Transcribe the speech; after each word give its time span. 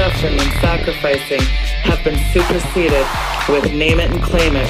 suffering 0.00 0.40
and 0.40 0.52
sacrificing 0.62 1.40
have 1.82 2.02
been 2.02 2.18
superseded 2.32 3.06
with 3.50 3.70
name 3.74 4.00
it 4.00 4.10
and 4.10 4.22
claim 4.22 4.56
it. 4.56 4.66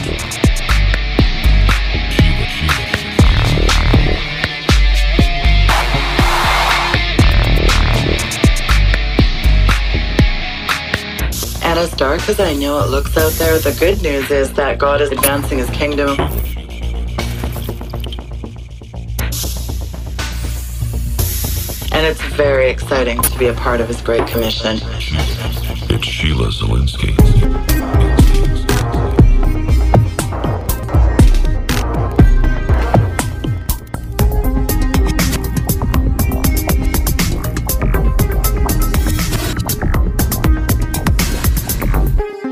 And 11.62 11.78
as 11.78 11.92
dark 11.92 12.28
as 12.28 12.41
I 12.41 12.55
know 12.55 12.83
it 12.83 12.91
looks 12.91 13.17
out 13.17 13.31
there, 13.34 13.56
the 13.61 13.77
good 13.78 14.03
news 14.03 14.28
is 14.33 14.53
that 14.55 14.81
God 14.81 15.01
is 15.01 15.12
advancing 15.12 15.59
his 15.59 15.70
kingdom. 15.70 16.19
And 21.92 22.05
it's 22.05 22.20
very 22.34 22.69
exciting 22.69 23.23
to 23.23 23.39
be 23.39 23.47
a 23.47 23.55
part 23.55 23.81
of 23.81 23.87
his 23.87 24.01
great 24.01 24.27
commission. 24.27 24.81
It's 25.12 26.06
Sheila 26.06 26.48
Zilinsky. 26.50 27.16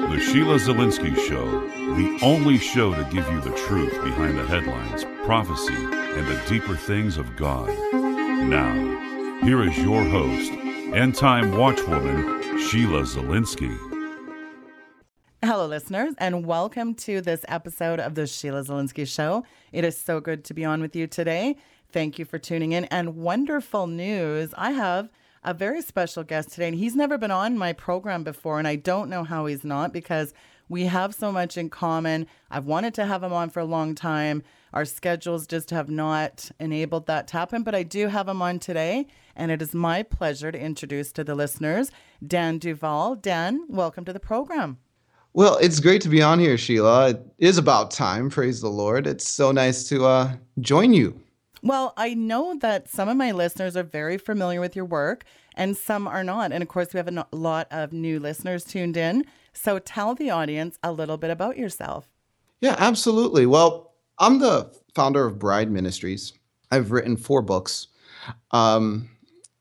The 0.09 0.21
Sheila 0.21 0.57
Zilinsky 0.59 1.15
Show, 1.29 1.47
the 1.95 2.19
only 2.23 2.59
show 2.59 2.93
to 2.93 3.05
give 3.05 3.29
you 3.31 3.41
the 3.41 3.55
truth 3.69 3.93
behind 4.03 4.37
the 4.37 4.45
headlines, 4.47 5.05
prophecy, 5.25 5.75
and 5.75 6.27
the 6.27 6.43
deeper 6.49 6.75
things 6.75 7.19
of 7.19 7.37
God. 7.37 7.69
Now, 7.93 8.75
here 9.45 9.63
is 9.63 9.79
your 9.79 10.03
host, 10.03 10.51
end 10.93 11.15
time 11.15 11.53
watchwoman, 11.53 12.38
Sheila 12.67 13.03
Zilinsky. 13.03 13.79
Hello, 15.43 15.67
listeners, 15.67 16.15
and 16.19 16.45
welcome 16.45 16.93
to 16.95 17.21
this 17.21 17.45
episode 17.49 18.01
of 18.01 18.15
the 18.15 18.27
Sheila 18.27 18.63
Zilinsky 18.63 19.07
Show. 19.07 19.45
It 19.73 19.85
is 19.85 19.97
so 19.97 20.21
good 20.21 20.45
to 20.45 20.55
be 20.55 20.65
on 20.65 20.81
with 20.81 20.95
you 20.95 21.07
today. 21.07 21.57
Thank 21.93 22.19
you 22.19 22.25
for 22.25 22.39
tuning 22.39 22.73
in. 22.73 22.85
And 22.87 23.17
wonderful 23.17 23.87
news 23.87 24.53
I 24.59 24.73
have 24.73 25.09
a 25.45 25.55
very 25.55 25.81
special 25.81 26.25
guest 26.25 26.51
today, 26.51 26.69
and 26.69 26.77
he's 26.77 26.97
never 26.97 27.17
been 27.17 27.31
on 27.31 27.57
my 27.57 27.73
program 27.73 28.25
before, 28.25 28.59
and 28.59 28.69
I 28.69 28.77
don't 28.77 29.09
know 29.09 29.25
how 29.25 29.47
he's 29.47 29.65
not 29.65 29.93
because 29.93 30.35
we 30.69 30.85
have 30.85 31.15
so 31.15 31.33
much 31.33 31.57
in 31.57 31.71
common. 31.71 32.27
I've 32.51 32.67
wanted 32.67 32.95
to 32.95 33.07
have 33.07 33.23
him 33.23 33.33
on 33.33 33.51
for 33.51 33.61
a 33.61 33.65
long 33.65 33.95
time. 33.95 34.43
Our 34.73 34.85
schedules 34.85 35.47
just 35.47 35.71
have 35.71 35.89
not 35.89 36.51
enabled 36.61 37.07
that 37.07 37.29
to 37.29 37.39
happen, 37.39 37.63
but 37.63 37.75
I 37.75 37.83
do 37.83 38.09
have 38.09 38.29
him 38.29 38.43
on 38.43 38.59
today, 38.59 39.07
and 39.35 39.51
it 39.51 39.63
is 39.63 39.75
my 39.75 40.03
pleasure 40.03 40.53
to 40.53 40.61
introduce 40.61 41.11
to 41.13 41.25
the 41.25 41.35
listeners 41.35 41.91
Dan 42.27 42.59
Duval. 42.59 43.17
Dan, 43.17 43.65
welcome 43.69 44.05
to 44.05 44.13
the 44.13 44.21
program. 44.21 44.79
Well, 45.33 45.57
it's 45.59 45.81
great 45.81 46.03
to 46.03 46.09
be 46.09 46.21
on 46.23 46.39
here, 46.39 46.59
Sheila. 46.59 47.11
It 47.11 47.23
is 47.39 47.59
about 47.59 47.91
time, 47.91 48.29
praise 48.29 48.61
the 48.61 48.71
Lord. 48.71 49.07
It's 49.07 49.29
so 49.29 49.53
nice 49.53 49.89
to 49.89 50.05
uh, 50.05 50.33
join 50.61 50.93
you. 50.93 51.21
Well, 51.63 51.93
I 51.97 52.15
know 52.15 52.57
that 52.61 52.89
some 52.89 53.09
of 53.09 53.17
my 53.17 53.33
listeners 53.33 53.77
are 53.77 53.83
very 53.83 54.17
familiar 54.17 54.61
with 54.61 54.77
your 54.77 54.85
work 54.85 55.25
and 55.55 55.77
some 55.77 56.07
are 56.07 56.23
not. 56.23 56.53
And 56.53 56.63
of 56.63 56.69
course, 56.69 56.95
we 56.95 56.99
have 56.99 57.09
a 57.09 57.27
lot 57.33 57.67
of 57.71 57.93
new 57.93 58.21
listeners 58.21 58.65
tuned 58.65 58.97
in. 58.97 59.25
So 59.59 59.79
tell 59.81 60.15
the 60.15 60.31
audience 60.31 60.79
a 60.83 60.93
little 60.93 61.17
bit 61.17 61.31
about 61.31 61.59
yourself. 61.59 62.07
Yeah, 62.61 62.77
absolutely. 62.79 63.45
Well, 63.45 63.93
I'm 64.19 64.39
the 64.39 64.73
founder 64.95 65.27
of 65.27 65.39
Bride 65.39 65.71
Ministries. 65.71 66.33
I've 66.71 66.93
written 66.93 67.17
four 67.17 67.43
books. 67.43 67.89
Um, 68.53 69.11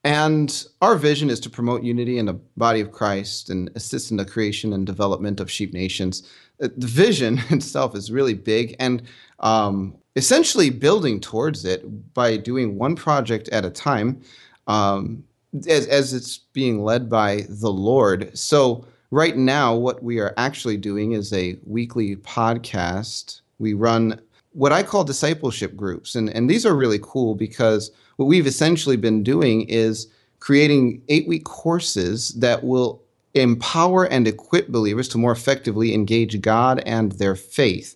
and 0.04 0.66
our 0.82 0.96
vision 0.96 1.30
is 1.30 1.40
to 1.42 1.50
promote 1.50 1.84
unity 1.84 2.20
in 2.20 2.28
the 2.28 2.40
body 2.56 2.80
of 2.80 2.92
Christ 2.92 3.50
and 3.50 3.70
assist 3.76 4.12
in 4.12 4.18
the 4.18 4.26
creation 4.26 4.72
and 4.72 4.86
development 4.86 5.40
of 5.40 5.50
sheep 5.52 5.74
nations. 5.74 6.30
Uh, 6.62 6.70
The 6.78 6.88
vision 6.88 7.42
itself 7.50 7.96
is 7.96 8.12
really 8.12 8.36
big 8.36 8.76
and 8.80 9.02
um, 9.40 9.98
essentially 10.16 10.70
building 10.70 11.20
towards 11.20 11.66
it 11.66 12.14
by 12.14 12.38
doing 12.38 12.78
one 12.78 12.96
project 12.96 13.50
at 13.50 13.66
a 13.66 13.70
time 13.70 14.22
um, 14.68 15.24
as, 15.68 15.88
as 15.88 16.14
it's 16.14 16.38
being 16.38 16.84
led 16.84 17.10
by 17.10 17.46
the 17.50 17.72
Lord. 17.72 18.38
So, 18.38 18.86
right 19.12 19.38
now, 19.38 19.76
what 19.76 20.04
we 20.04 20.20
are 20.20 20.34
actually 20.38 20.78
doing 20.78 21.14
is 21.14 21.32
a 21.34 21.58
weekly 21.66 22.16
podcast. 22.18 23.42
We 23.60 23.74
run 23.74 24.22
what 24.54 24.72
I 24.72 24.84
call 24.84 25.04
discipleship 25.04 25.76
groups. 25.76 26.16
And, 26.16 26.30
and 26.30 26.50
these 26.50 26.66
are 26.66 26.76
really 26.76 27.00
cool 27.02 27.36
because 27.36 27.92
what 28.16 28.26
we've 28.26 28.48
essentially 28.48 28.98
been 28.98 29.24
doing 29.24 29.62
is 29.70 30.08
creating 30.40 31.02
eight 31.10 31.28
week 31.28 31.44
courses 31.46 32.30
that 32.40 32.64
will 32.64 33.02
empower 33.34 34.06
and 34.06 34.28
equip 34.28 34.70
believers 34.70 35.08
to 35.10 35.18
more 35.18 35.32
effectively 35.32 35.94
engage 35.94 36.42
God 36.42 36.82
and 36.86 37.12
their 37.14 37.36
faith. 37.36 37.96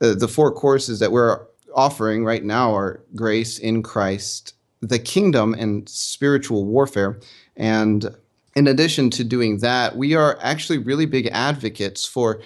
Uh, 0.00 0.14
the 0.14 0.28
four 0.28 0.52
courses 0.52 0.98
that 0.98 1.12
we're 1.12 1.40
offering 1.74 2.24
right 2.24 2.44
now 2.44 2.74
are 2.74 3.02
Grace 3.14 3.58
in 3.58 3.82
Christ, 3.82 4.54
the 4.80 4.98
Kingdom, 4.98 5.54
and 5.54 5.88
Spiritual 5.88 6.64
Warfare. 6.64 7.20
And 7.56 8.14
in 8.56 8.66
addition 8.66 9.10
to 9.10 9.24
doing 9.24 9.58
that, 9.58 9.96
we 9.96 10.14
are 10.14 10.38
actually 10.40 10.78
really 10.78 11.06
big 11.06 11.28
advocates 11.32 12.04
for 12.04 12.40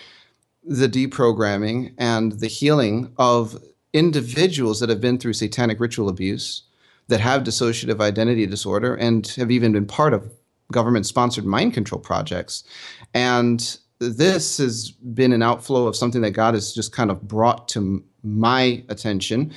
the 0.64 0.88
deprogramming 0.88 1.94
and 1.98 2.32
the 2.32 2.46
healing 2.46 3.12
of 3.18 3.56
individuals 3.92 4.80
that 4.80 4.88
have 4.88 5.00
been 5.00 5.18
through 5.18 5.32
satanic 5.32 5.80
ritual 5.80 6.08
abuse, 6.08 6.62
that 7.08 7.20
have 7.20 7.42
dissociative 7.42 8.00
identity 8.00 8.46
disorder, 8.46 8.94
and 8.94 9.28
have 9.28 9.50
even 9.50 9.72
been 9.72 9.86
part 9.86 10.12
of 10.12 10.30
government 10.70 11.06
sponsored 11.06 11.46
mind 11.46 11.72
control 11.72 12.00
projects. 12.00 12.64
And 13.14 13.78
this 13.98 14.58
has 14.58 14.90
been 14.90 15.32
an 15.32 15.42
outflow 15.42 15.86
of 15.86 15.96
something 15.96 16.20
that 16.20 16.32
God 16.32 16.54
has 16.54 16.72
just 16.72 16.92
kind 16.92 17.10
of 17.10 17.26
brought 17.26 17.68
to 17.68 18.04
my 18.22 18.84
attention. 18.88 19.52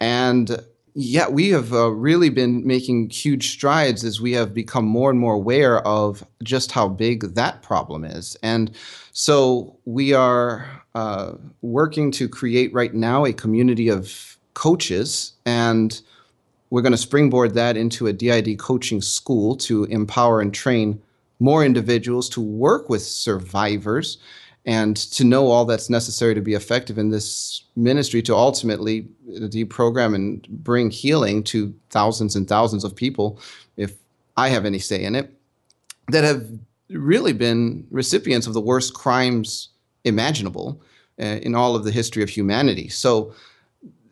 And 0.00 0.58
yeah, 0.98 1.28
we 1.28 1.50
have 1.50 1.74
uh, 1.74 1.90
really 1.90 2.30
been 2.30 2.66
making 2.66 3.10
huge 3.10 3.50
strides 3.50 4.02
as 4.02 4.18
we 4.18 4.32
have 4.32 4.54
become 4.54 4.86
more 4.86 5.10
and 5.10 5.20
more 5.20 5.34
aware 5.34 5.86
of 5.86 6.24
just 6.42 6.72
how 6.72 6.88
big 6.88 7.34
that 7.34 7.60
problem 7.60 8.02
is. 8.02 8.34
And 8.42 8.70
so 9.12 9.76
we 9.84 10.14
are 10.14 10.66
uh, 10.94 11.32
working 11.60 12.10
to 12.12 12.30
create 12.30 12.72
right 12.72 12.94
now 12.94 13.26
a 13.26 13.34
community 13.34 13.90
of 13.90 14.38
coaches, 14.54 15.32
and 15.44 16.00
we're 16.70 16.80
going 16.80 16.92
to 16.92 16.98
springboard 16.98 17.52
that 17.52 17.76
into 17.76 18.06
a 18.06 18.12
DID 18.14 18.58
coaching 18.58 19.02
school 19.02 19.54
to 19.56 19.84
empower 19.84 20.40
and 20.40 20.54
train 20.54 21.02
more 21.40 21.62
individuals 21.62 22.26
to 22.30 22.40
work 22.40 22.88
with 22.88 23.02
survivors 23.02 24.16
and 24.66 24.96
to 24.96 25.24
know 25.24 25.46
all 25.46 25.64
that's 25.64 25.88
necessary 25.88 26.34
to 26.34 26.40
be 26.40 26.54
effective 26.54 26.98
in 26.98 27.10
this 27.10 27.62
ministry 27.76 28.20
to 28.22 28.34
ultimately 28.34 29.06
deprogram 29.28 30.14
and 30.14 30.46
bring 30.48 30.90
healing 30.90 31.44
to 31.44 31.72
thousands 31.90 32.34
and 32.34 32.48
thousands 32.48 32.82
of 32.82 32.94
people, 32.94 33.40
if 33.76 33.94
I 34.36 34.48
have 34.48 34.66
any 34.66 34.80
say 34.80 35.04
in 35.04 35.14
it, 35.14 35.32
that 36.08 36.24
have 36.24 36.46
really 36.90 37.32
been 37.32 37.86
recipients 37.90 38.48
of 38.48 38.54
the 38.54 38.60
worst 38.60 38.92
crimes 38.92 39.68
imaginable 40.04 40.80
uh, 41.20 41.38
in 41.42 41.54
all 41.54 41.76
of 41.76 41.84
the 41.84 41.92
history 41.92 42.22
of 42.24 42.28
humanity. 42.28 42.88
So 42.88 43.34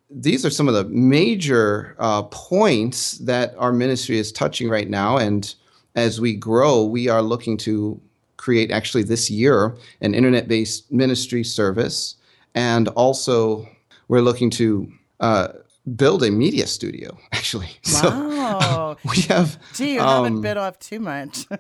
these 0.09 0.47
are 0.47 0.51
some 0.51 0.69
of 0.69 0.75
the 0.75 0.85
major 0.85 1.97
uh, 1.99 2.23
points 2.23 3.19
that 3.19 3.55
our 3.59 3.73
ministry 3.73 4.19
is 4.19 4.31
touching 4.31 4.69
right 4.69 4.89
now. 4.89 5.17
And 5.17 5.53
as 5.97 6.21
we 6.21 6.35
grow, 6.35 6.85
we 6.85 7.09
are 7.09 7.23
looking 7.23 7.57
to 7.59 8.01
create 8.45 8.71
actually 8.71 9.03
this 9.03 9.31
year 9.31 9.75
an 10.03 10.13
internet 10.15 10.47
based 10.47 10.93
ministry 10.93 11.43
service. 11.43 12.17
And 12.55 12.89
also, 12.89 13.67
we're 14.09 14.21
looking 14.21 14.51
to 14.51 14.93
uh, 15.21 15.49
build 15.97 16.23
a 16.23 16.31
media 16.31 16.67
studio, 16.67 17.17
actually. 17.33 17.71
Wow. 17.95 18.99
So 19.03 19.09
we 19.11 19.23
have. 19.23 19.59
Gee, 19.73 19.95
you 19.95 20.01
haven't 20.01 20.37
um, 20.37 20.41
bit 20.43 20.59
off 20.59 20.79
too 20.79 21.01
much. 21.01 21.47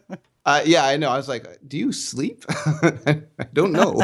Uh, 0.46 0.60
yeah, 0.66 0.84
I 0.84 0.98
know. 0.98 1.08
I 1.08 1.16
was 1.16 1.26
like, 1.26 1.46
do 1.66 1.78
you 1.78 1.90
sleep? 1.90 2.44
I 2.50 3.22
don't 3.54 3.72
know. 3.72 3.98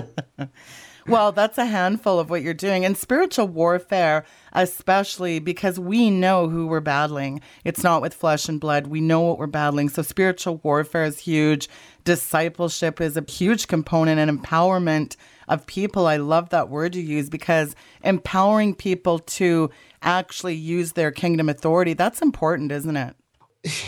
Well, 1.07 1.33
that's 1.33 1.59
a 1.59 1.65
handful 1.65 2.21
of 2.21 2.31
what 2.31 2.43
you're 2.43 2.55
doing. 2.55 2.85
And 2.85 2.97
spiritual 2.97 3.49
warfare, 3.49 4.25
especially 4.53 5.39
because 5.41 5.79
we 5.79 6.09
know 6.09 6.49
who 6.49 6.67
we're 6.67 6.81
battling. 6.81 7.41
It's 7.65 7.83
not 7.83 8.01
with 8.01 8.15
flesh 8.15 8.49
and 8.49 8.61
blood. 8.61 8.87
We 8.87 9.01
know 9.01 9.21
what 9.21 9.39
we're 9.39 9.47
battling. 9.47 9.89
So 9.89 10.03
spiritual 10.03 10.61
warfare 10.63 11.05
is 11.05 11.19
huge. 11.19 11.69
Discipleship 12.05 13.01
is 13.01 13.17
a 13.17 13.25
huge 13.29 13.67
component 13.67 14.19
and 14.19 14.41
empowerment 14.41 15.17
of 15.49 15.67
people. 15.67 16.07
I 16.07 16.17
love 16.17 16.51
that 16.51 16.69
word 16.69 16.95
you 16.95 17.03
use 17.03 17.29
because 17.29 17.75
empowering 18.03 18.75
people 18.75 19.19
to 19.19 19.71
actually 20.03 20.55
use 20.55 20.93
their 20.93 21.11
kingdom 21.11 21.49
authority, 21.49 21.95
that's 21.95 22.23
important, 22.23 22.73
isn't 22.73 22.97
it? 22.97 23.17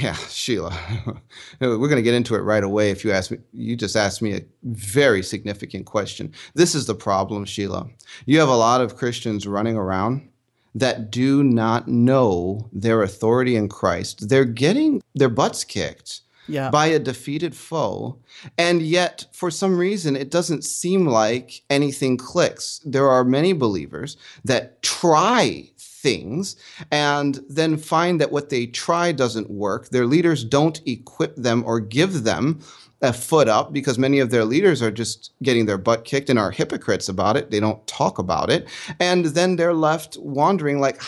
Yeah, 0.00 0.14
Sheila, 0.28 0.78
we're 1.60 1.78
going 1.78 1.96
to 1.96 2.02
get 2.02 2.14
into 2.14 2.34
it 2.34 2.40
right 2.40 2.62
away. 2.62 2.90
If 2.90 3.04
you 3.04 3.12
ask 3.12 3.30
me, 3.30 3.38
you 3.52 3.74
just 3.74 3.96
asked 3.96 4.20
me 4.20 4.34
a 4.34 4.44
very 4.64 5.22
significant 5.22 5.86
question. 5.86 6.32
This 6.54 6.74
is 6.74 6.84
the 6.86 6.94
problem, 6.94 7.46
Sheila. 7.46 7.88
You 8.26 8.38
have 8.40 8.50
a 8.50 8.56
lot 8.56 8.82
of 8.82 8.96
Christians 8.96 9.46
running 9.46 9.76
around 9.76 10.28
that 10.74 11.10
do 11.10 11.42
not 11.42 11.88
know 11.88 12.68
their 12.72 13.02
authority 13.02 13.56
in 13.56 13.68
Christ. 13.68 14.28
They're 14.28 14.44
getting 14.44 15.02
their 15.14 15.28
butts 15.30 15.64
kicked 15.64 16.20
Yeah. 16.52 16.70
by 16.70 16.86
a 16.86 16.98
defeated 16.98 17.56
foe. 17.56 18.18
And 18.58 18.82
yet, 18.82 19.26
for 19.32 19.50
some 19.50 19.76
reason, 19.76 20.16
it 20.16 20.30
doesn't 20.30 20.64
seem 20.64 21.06
like 21.06 21.62
anything 21.70 22.16
clicks. 22.16 22.80
There 22.84 23.08
are 23.08 23.24
many 23.24 23.52
believers 23.52 24.16
that 24.44 24.82
try 24.82 25.70
things 26.02 26.56
and 26.90 27.40
then 27.48 27.76
find 27.78 28.20
that 28.20 28.32
what 28.32 28.50
they 28.50 28.66
try 28.66 29.12
doesn't 29.12 29.48
work. 29.50 29.88
Their 29.88 30.06
leaders 30.06 30.44
don't 30.44 30.80
equip 30.86 31.36
them 31.36 31.62
or 31.64 31.80
give 31.80 32.24
them 32.24 32.60
a 33.02 33.12
foot 33.12 33.48
up 33.48 33.72
because 33.72 33.98
many 33.98 34.20
of 34.20 34.30
their 34.30 34.44
leaders 34.44 34.80
are 34.80 34.90
just 34.90 35.32
getting 35.42 35.66
their 35.66 35.78
butt 35.78 36.04
kicked 36.04 36.30
and 36.30 36.38
are 36.38 36.52
hypocrites 36.52 37.08
about 37.08 37.36
it. 37.36 37.50
They 37.50 37.58
don't 37.58 37.84
talk 37.88 38.18
about 38.18 38.48
it. 38.48 38.68
And 39.00 39.24
then 39.26 39.56
they're 39.56 39.74
left 39.74 40.16
wondering 40.20 40.78
like 40.80 41.02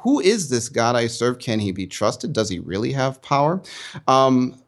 who 0.00 0.20
is 0.20 0.50
this 0.50 0.68
God 0.68 0.94
I 0.94 1.06
serve? 1.06 1.38
Can 1.38 1.58
he 1.58 1.72
be 1.72 1.86
trusted? 1.86 2.32
Does 2.32 2.50
he 2.50 2.58
really 2.58 2.92
have 2.92 3.22
power? 3.22 3.62
Um, 4.08 4.61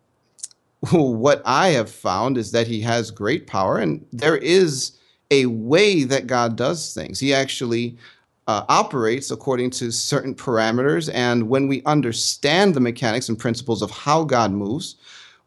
what 0.92 1.42
I 1.44 1.68
have 1.68 1.90
found 1.90 2.36
is 2.36 2.50
that 2.52 2.66
he 2.66 2.80
has 2.82 3.10
great 3.10 3.46
power, 3.46 3.78
and 3.78 4.04
there 4.12 4.36
is 4.36 4.98
a 5.30 5.46
way 5.46 6.04
that 6.04 6.26
God 6.26 6.56
does 6.56 6.92
things. 6.92 7.18
He 7.18 7.32
actually 7.32 7.96
uh, 8.46 8.64
operates 8.68 9.30
according 9.30 9.70
to 9.70 9.90
certain 9.90 10.34
parameters, 10.34 11.10
and 11.14 11.48
when 11.48 11.68
we 11.68 11.82
understand 11.84 12.74
the 12.74 12.80
mechanics 12.80 13.28
and 13.28 13.38
principles 13.38 13.82
of 13.82 13.90
how 13.90 14.24
God 14.24 14.52
moves, 14.52 14.96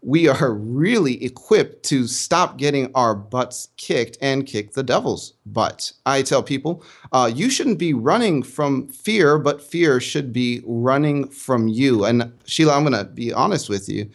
we 0.01 0.27
are 0.27 0.53
really 0.53 1.23
equipped 1.23 1.83
to 1.83 2.07
stop 2.07 2.57
getting 2.57 2.89
our 2.95 3.13
butts 3.13 3.69
kicked 3.77 4.17
and 4.21 4.45
kick 4.45 4.73
the 4.73 4.83
devil's 4.83 5.33
butt. 5.45 5.91
I 6.05 6.21
tell 6.21 6.43
people, 6.43 6.83
uh, 7.11 7.29
you 7.33 7.49
shouldn't 7.49 7.79
be 7.79 7.93
running 7.93 8.43
from 8.43 8.87
fear, 8.87 9.37
but 9.37 9.61
fear 9.61 9.99
should 9.99 10.31
be 10.31 10.61
running 10.65 11.29
from 11.29 11.67
you. 11.67 12.05
And 12.05 12.31
Sheila, 12.45 12.75
I'm 12.75 12.83
going 12.83 12.93
to 12.93 13.11
be 13.11 13.33
honest 13.33 13.69
with 13.69 13.89
you 13.89 14.09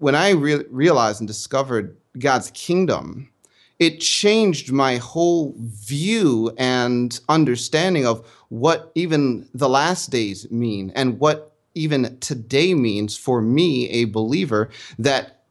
when 0.00 0.14
I 0.14 0.30
re- 0.30 0.64
realized 0.70 1.20
and 1.20 1.28
discovered 1.28 1.96
God's 2.18 2.50
kingdom, 2.52 3.30
it 3.78 4.00
changed 4.00 4.72
my 4.72 4.96
whole 4.96 5.54
view 5.58 6.52
and 6.58 7.18
understanding 7.28 8.06
of 8.06 8.26
what 8.48 8.92
even 8.94 9.48
the 9.54 9.68
last 9.68 10.10
days 10.10 10.50
mean 10.50 10.90
and 10.94 11.20
what 11.20 11.52
even 11.74 12.18
today 12.18 12.74
means 12.74 13.16
for 13.16 13.40
me, 13.40 13.88
a 13.90 14.06
believer 14.06 14.70
that 14.98 15.44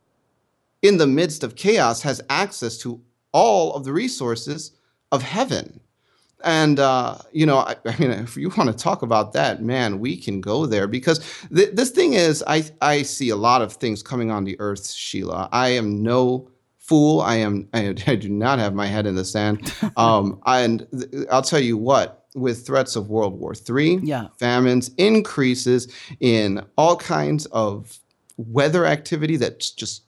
in 0.81 0.97
the 0.97 1.07
midst 1.07 1.43
of 1.43 1.55
chaos 1.55 2.01
has 2.01 2.21
access 2.29 2.77
to 2.79 3.01
all 3.31 3.73
of 3.75 3.83
the 3.83 3.93
resources 3.93 4.71
of 5.11 5.21
heaven. 5.21 5.79
And 6.43 6.79
uh, 6.79 7.17
you 7.31 7.45
know, 7.45 7.57
I, 7.57 7.75
I 7.85 7.95
mean, 7.99 8.11
if 8.11 8.37
you 8.37 8.49
want 8.57 8.69
to 8.69 8.75
talk 8.75 9.01
about 9.01 9.33
that, 9.33 9.61
man, 9.61 9.99
we 9.99 10.15
can 10.17 10.39
go 10.41 10.65
there 10.65 10.87
because 10.87 11.19
th- 11.53 11.71
this 11.73 11.89
thing 11.91 12.13
is, 12.13 12.43
I 12.47 12.63
I 12.81 13.01
see 13.03 13.29
a 13.29 13.35
lot 13.35 13.61
of 13.61 13.73
things 13.73 14.01
coming 14.01 14.31
on 14.31 14.43
the 14.45 14.55
earth, 14.59 14.89
Sheila. 14.91 15.49
I 15.51 15.69
am 15.69 16.01
no 16.01 16.49
fool. 16.77 17.21
I 17.21 17.35
am. 17.35 17.67
I, 17.73 17.93
I 18.07 18.15
do 18.15 18.29
not 18.29 18.57
have 18.59 18.73
my 18.73 18.87
head 18.87 19.05
in 19.05 19.15
the 19.15 19.25
sand. 19.25 19.73
Um, 19.97 20.39
and 20.45 20.87
th- 20.97 21.25
I'll 21.31 21.41
tell 21.41 21.59
you 21.59 21.77
what. 21.77 22.15
With 22.35 22.63
threats 22.65 22.95
of 22.95 23.09
World 23.09 23.39
War 23.39 23.53
III, 23.67 24.01
Yeah. 24.03 24.27
famines, 24.37 24.91
increases 24.99 25.91
in 26.19 26.63
all 26.77 26.95
kinds 26.95 27.47
of 27.47 27.97
weather 28.37 28.85
activity 28.85 29.35
that's 29.35 29.71
just 29.71 30.03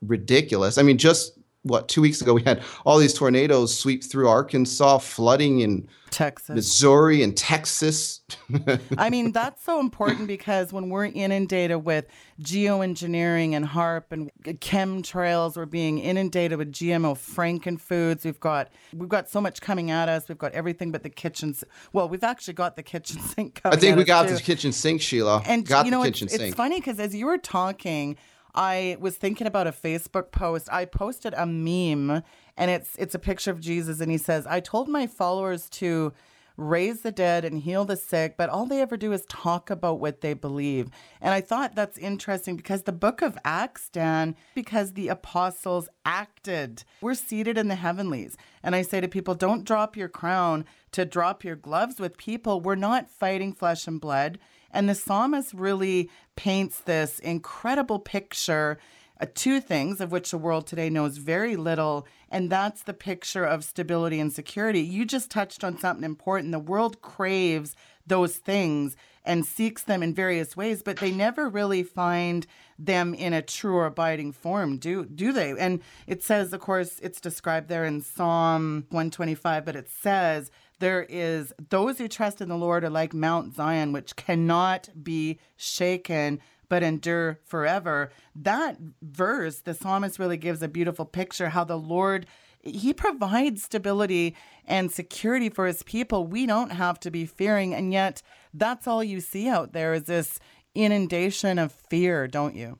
ridiculous. 0.00 0.78
I 0.78 0.82
mean, 0.82 0.96
just 0.96 1.35
what 1.66 1.88
two 1.88 2.00
weeks 2.00 2.20
ago 2.20 2.34
we 2.34 2.42
had 2.42 2.62
all 2.84 2.98
these 2.98 3.14
tornadoes 3.14 3.76
sweep 3.76 4.04
through 4.04 4.28
Arkansas, 4.28 4.98
flooding 4.98 5.60
in 5.60 5.88
Texas. 6.10 6.54
Missouri 6.54 7.22
and 7.22 7.36
Texas. 7.36 8.20
I 8.98 9.10
mean, 9.10 9.32
that's 9.32 9.62
so 9.62 9.80
important 9.80 10.26
because 10.26 10.72
when 10.72 10.88
we're 10.88 11.06
inundated 11.06 11.84
with 11.84 12.06
geoengineering 12.40 13.52
and 13.52 13.66
HAARP 13.66 14.04
and 14.10 14.30
chemtrails, 14.60 15.56
we're 15.56 15.66
being 15.66 15.98
inundated 15.98 16.58
with 16.58 16.72
GMO 16.72 17.14
frankenfoods. 17.14 18.24
We've 18.24 18.40
got 18.40 18.70
we've 18.94 19.08
got 19.08 19.28
so 19.28 19.40
much 19.40 19.60
coming 19.60 19.90
at 19.90 20.08
us. 20.08 20.28
We've 20.28 20.38
got 20.38 20.52
everything 20.52 20.92
but 20.92 21.02
the 21.02 21.10
kitchen. 21.10 21.54
Well, 21.92 22.08
we've 22.08 22.24
actually 22.24 22.54
got 22.54 22.76
the 22.76 22.82
kitchen 22.82 23.20
sink. 23.20 23.60
I 23.64 23.76
think 23.76 23.96
we 23.96 24.04
got 24.04 24.28
too. 24.28 24.34
the 24.34 24.40
kitchen 24.40 24.72
sink, 24.72 25.02
Sheila. 25.02 25.42
And 25.46 25.66
got 25.66 25.84
you 25.84 25.90
know, 25.90 26.02
the 26.02 26.08
it's, 26.08 26.20
kitchen 26.20 26.28
it's 26.28 26.36
sink. 26.36 26.56
funny 26.56 26.80
because 26.80 26.98
as 27.00 27.14
you 27.14 27.26
were 27.26 27.38
talking, 27.38 28.16
I 28.56 28.96
was 29.00 29.16
thinking 29.16 29.46
about 29.46 29.66
a 29.66 29.72
Facebook 29.72 30.32
post. 30.32 30.68
I 30.72 30.86
posted 30.86 31.34
a 31.34 31.46
meme, 31.46 32.22
and 32.56 32.70
it's 32.70 32.96
it's 32.96 33.14
a 33.14 33.18
picture 33.18 33.50
of 33.50 33.60
Jesus, 33.60 34.00
and 34.00 34.10
he 34.10 34.18
says, 34.18 34.46
"I 34.46 34.60
told 34.60 34.88
my 34.88 35.06
followers 35.06 35.68
to." 35.70 36.12
Raise 36.58 37.02
the 37.02 37.12
dead 37.12 37.44
and 37.44 37.58
heal 37.58 37.84
the 37.84 37.96
sick, 37.98 38.38
but 38.38 38.48
all 38.48 38.64
they 38.64 38.80
ever 38.80 38.96
do 38.96 39.12
is 39.12 39.26
talk 39.26 39.68
about 39.68 40.00
what 40.00 40.22
they 40.22 40.32
believe. 40.32 40.88
And 41.20 41.34
I 41.34 41.42
thought 41.42 41.74
that's 41.74 41.98
interesting 41.98 42.56
because 42.56 42.84
the 42.84 42.92
book 42.92 43.20
of 43.20 43.36
Acts, 43.44 43.90
Dan, 43.90 44.34
because 44.54 44.94
the 44.94 45.08
apostles 45.08 45.90
acted. 46.06 46.84
We're 47.02 47.12
seated 47.12 47.58
in 47.58 47.68
the 47.68 47.74
heavenlies. 47.74 48.38
And 48.62 48.74
I 48.74 48.80
say 48.80 49.02
to 49.02 49.08
people, 49.08 49.34
don't 49.34 49.66
drop 49.66 49.98
your 49.98 50.08
crown 50.08 50.64
to 50.92 51.04
drop 51.04 51.44
your 51.44 51.56
gloves 51.56 52.00
with 52.00 52.16
people. 52.16 52.62
We're 52.62 52.74
not 52.74 53.10
fighting 53.10 53.52
flesh 53.52 53.86
and 53.86 54.00
blood. 54.00 54.38
And 54.76 54.90
the 54.90 54.94
psalmist 54.94 55.54
really 55.54 56.10
paints 56.36 56.80
this 56.80 57.18
incredible 57.20 57.98
picture. 57.98 58.78
Uh, 59.18 59.24
two 59.34 59.62
things 59.62 60.02
of 60.02 60.12
which 60.12 60.30
the 60.30 60.36
world 60.36 60.66
today 60.66 60.90
knows 60.90 61.16
very 61.16 61.56
little, 61.56 62.06
and 62.30 62.50
that's 62.50 62.82
the 62.82 62.92
picture 62.92 63.46
of 63.46 63.64
stability 63.64 64.20
and 64.20 64.30
security. 64.30 64.80
You 64.82 65.06
just 65.06 65.30
touched 65.30 65.64
on 65.64 65.78
something 65.78 66.04
important. 66.04 66.52
The 66.52 66.58
world 66.58 67.00
craves 67.00 67.74
those 68.06 68.36
things 68.36 68.94
and 69.24 69.46
seeks 69.46 69.82
them 69.82 70.02
in 70.02 70.12
various 70.12 70.54
ways, 70.54 70.82
but 70.82 70.98
they 70.98 71.10
never 71.10 71.48
really 71.48 71.82
find 71.82 72.46
them 72.78 73.14
in 73.14 73.32
a 73.32 73.40
true 73.40 73.76
or 73.76 73.86
abiding 73.86 74.32
form, 74.32 74.76
do 74.76 75.06
do 75.06 75.32
they? 75.32 75.52
And 75.58 75.80
it 76.06 76.22
says, 76.22 76.52
of 76.52 76.60
course, 76.60 77.00
it's 77.00 77.20
described 77.20 77.68
there 77.68 77.86
in 77.86 78.02
Psalm 78.02 78.84
125, 78.90 79.64
but 79.64 79.76
it 79.76 79.88
says 79.88 80.50
there 80.78 81.06
is 81.08 81.52
those 81.70 81.98
who 81.98 82.08
trust 82.08 82.40
in 82.40 82.48
the 82.48 82.56
Lord 82.56 82.84
are 82.84 82.90
like 82.90 83.14
Mount 83.14 83.54
Zion, 83.54 83.92
which 83.92 84.16
cannot 84.16 84.88
be 85.02 85.38
shaken 85.56 86.40
but 86.68 86.82
endure 86.82 87.40
forever. 87.44 88.10
That 88.34 88.76
verse, 89.00 89.60
the 89.60 89.74
psalmist 89.74 90.18
really 90.18 90.36
gives 90.36 90.62
a 90.62 90.68
beautiful 90.68 91.04
picture 91.04 91.50
how 91.50 91.64
the 91.64 91.78
Lord 91.78 92.26
he 92.62 92.92
provides 92.92 93.62
stability 93.62 94.34
and 94.64 94.90
security 94.90 95.48
for 95.48 95.66
his 95.66 95.84
people. 95.84 96.26
We 96.26 96.46
don't 96.46 96.70
have 96.70 96.98
to 97.00 97.12
be 97.12 97.24
fearing 97.24 97.72
and 97.74 97.92
yet 97.92 98.22
that's 98.52 98.88
all 98.88 99.04
you 99.04 99.20
see 99.20 99.48
out 99.48 99.72
there 99.72 99.94
is 99.94 100.04
this 100.04 100.40
inundation 100.74 101.58
of 101.58 101.72
fear, 101.72 102.26
don't 102.26 102.56
you? 102.56 102.78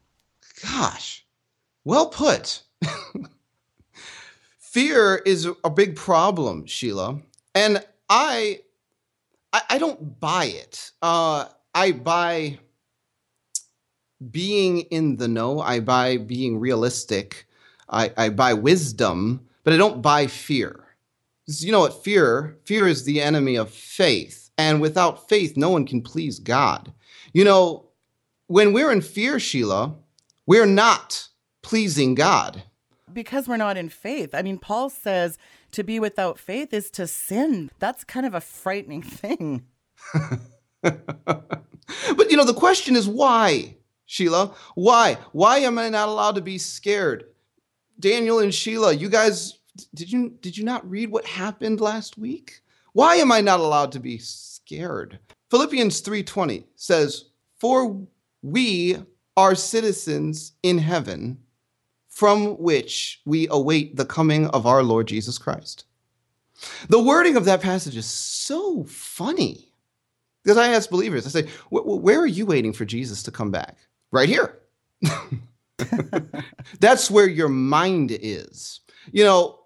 Gosh, 0.62 1.24
well 1.84 2.08
put. 2.08 2.62
Fear 4.58 5.22
is 5.24 5.48
a 5.64 5.70
big 5.70 5.96
problem, 5.96 6.66
Sheila, 6.66 7.22
and 7.56 7.82
I, 8.10 8.60
I, 9.52 9.62
I 9.70 9.78
don't 9.78 10.20
buy 10.20 10.44
it. 10.44 10.92
Uh, 11.00 11.46
I 11.74 11.92
buy 11.92 12.58
being 14.30 14.80
in 14.80 15.16
the 15.16 15.26
know. 15.26 15.60
I 15.60 15.80
buy 15.80 16.18
being 16.18 16.60
realistic. 16.60 17.46
I, 17.88 18.12
I 18.16 18.28
buy 18.28 18.52
wisdom, 18.52 19.48
but 19.64 19.72
I 19.72 19.78
don't 19.78 20.02
buy 20.02 20.26
fear. 20.26 20.84
You 21.46 21.72
know 21.72 21.80
what? 21.80 22.04
Fear, 22.04 22.58
fear 22.64 22.86
is 22.86 23.04
the 23.04 23.22
enemy 23.22 23.56
of 23.56 23.70
faith, 23.70 24.50
and 24.58 24.80
without 24.80 25.28
faith, 25.28 25.56
no 25.56 25.70
one 25.70 25.86
can 25.86 26.02
please 26.02 26.38
God. 26.38 26.92
You 27.32 27.44
know, 27.44 27.86
when 28.48 28.72
we're 28.72 28.92
in 28.92 29.00
fear, 29.00 29.38
Sheila, 29.38 29.94
we're 30.44 30.66
not 30.66 31.28
pleasing 31.62 32.14
God. 32.14 32.64
Because 33.12 33.48
we're 33.48 33.56
not 33.56 33.76
in 33.76 33.88
faith. 33.88 34.34
I 34.34 34.42
mean, 34.42 34.58
Paul 34.58 34.90
says 34.90 35.38
to 35.76 35.84
be 35.84 36.00
without 36.00 36.38
faith 36.38 36.74
is 36.74 36.90
to 36.92 37.06
sin. 37.06 37.70
That's 37.78 38.04
kind 38.04 38.26
of 38.26 38.34
a 38.34 38.40
frightening 38.40 39.02
thing. 39.22 39.66
But 42.16 42.30
you 42.30 42.36
know, 42.36 42.44
the 42.44 42.54
question 42.54 42.96
is 42.96 43.08
why, 43.08 43.76
Sheila? 44.06 44.54
Why? 44.74 45.18
Why 45.32 45.58
am 45.58 45.78
I 45.78 45.88
not 45.88 46.08
allowed 46.08 46.34
to 46.34 46.40
be 46.40 46.58
scared? 46.58 47.26
Daniel 47.98 48.40
and 48.40 48.52
Sheila, 48.52 48.92
you 48.92 49.08
guys 49.08 49.58
did 49.94 50.10
you 50.10 50.30
did 50.40 50.56
you 50.56 50.64
not 50.64 50.88
read 50.88 51.10
what 51.10 51.26
happened 51.26 51.80
last 51.80 52.18
week? 52.18 52.60
Why 52.92 53.16
am 53.16 53.30
I 53.30 53.40
not 53.40 53.60
allowed 53.60 53.92
to 53.92 54.00
be 54.00 54.18
scared? 54.18 55.18
Philippians 55.50 56.00
3:20 56.00 56.64
says, 56.74 57.26
"For 57.60 58.06
we 58.42 58.96
are 59.36 59.54
citizens 59.54 60.52
in 60.62 60.78
heaven, 60.78 61.38
from 62.16 62.56
which 62.56 63.20
we 63.26 63.46
await 63.50 63.96
the 63.96 64.06
coming 64.06 64.46
of 64.48 64.66
our 64.66 64.82
Lord 64.82 65.06
Jesus 65.06 65.36
Christ." 65.38 65.84
The 66.88 67.02
wording 67.02 67.36
of 67.36 67.44
that 67.44 67.60
passage 67.60 67.96
is 67.96 68.06
so 68.06 68.84
funny. 68.84 69.72
Because 70.42 70.58
I 70.58 70.68
ask 70.68 70.88
believers, 70.88 71.26
I 71.26 71.30
say, 71.30 71.48
where 71.70 72.20
are 72.20 72.26
you 72.26 72.46
waiting 72.46 72.72
for 72.72 72.84
Jesus 72.84 73.22
to 73.24 73.30
come 73.32 73.50
back? 73.50 73.76
Right 74.12 74.28
here. 74.28 74.60
That's 76.80 77.10
where 77.10 77.28
your 77.28 77.48
mind 77.48 78.16
is. 78.18 78.80
You 79.10 79.24
know, 79.24 79.58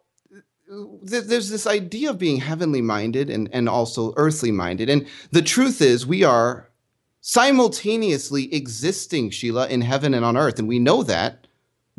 there's 1.02 1.50
this 1.50 1.66
idea 1.66 2.10
of 2.10 2.18
being 2.18 2.38
heavenly 2.38 2.80
minded 2.80 3.28
and, 3.28 3.48
and 3.52 3.68
also 3.68 4.14
earthly 4.16 4.50
minded. 4.50 4.88
And 4.88 5.06
the 5.32 5.42
truth 5.42 5.82
is, 5.82 6.06
we 6.06 6.24
are 6.24 6.70
simultaneously 7.20 8.52
existing, 8.54 9.30
Sheila, 9.30 9.68
in 9.68 9.82
heaven 9.82 10.14
and 10.14 10.24
on 10.24 10.36
earth. 10.36 10.58
And 10.58 10.66
we 10.66 10.78
know 10.78 11.02
that 11.02 11.46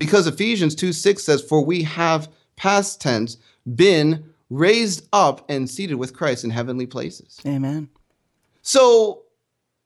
because 0.01 0.25
Ephesians 0.25 0.74
2 0.74 0.93
6 0.93 1.24
says, 1.24 1.43
For 1.43 1.63
we 1.63 1.84
have, 1.84 2.27
past 2.55 3.00
tense, 3.00 3.38
been 3.75 4.34
raised 4.50 5.08
up 5.13 5.46
and 5.48 5.70
seated 5.70 5.93
with 5.93 6.15
Christ 6.15 6.43
in 6.43 6.50
heavenly 6.50 6.88
places. 6.88 7.39
Amen. 7.46 7.88
So 8.63 9.22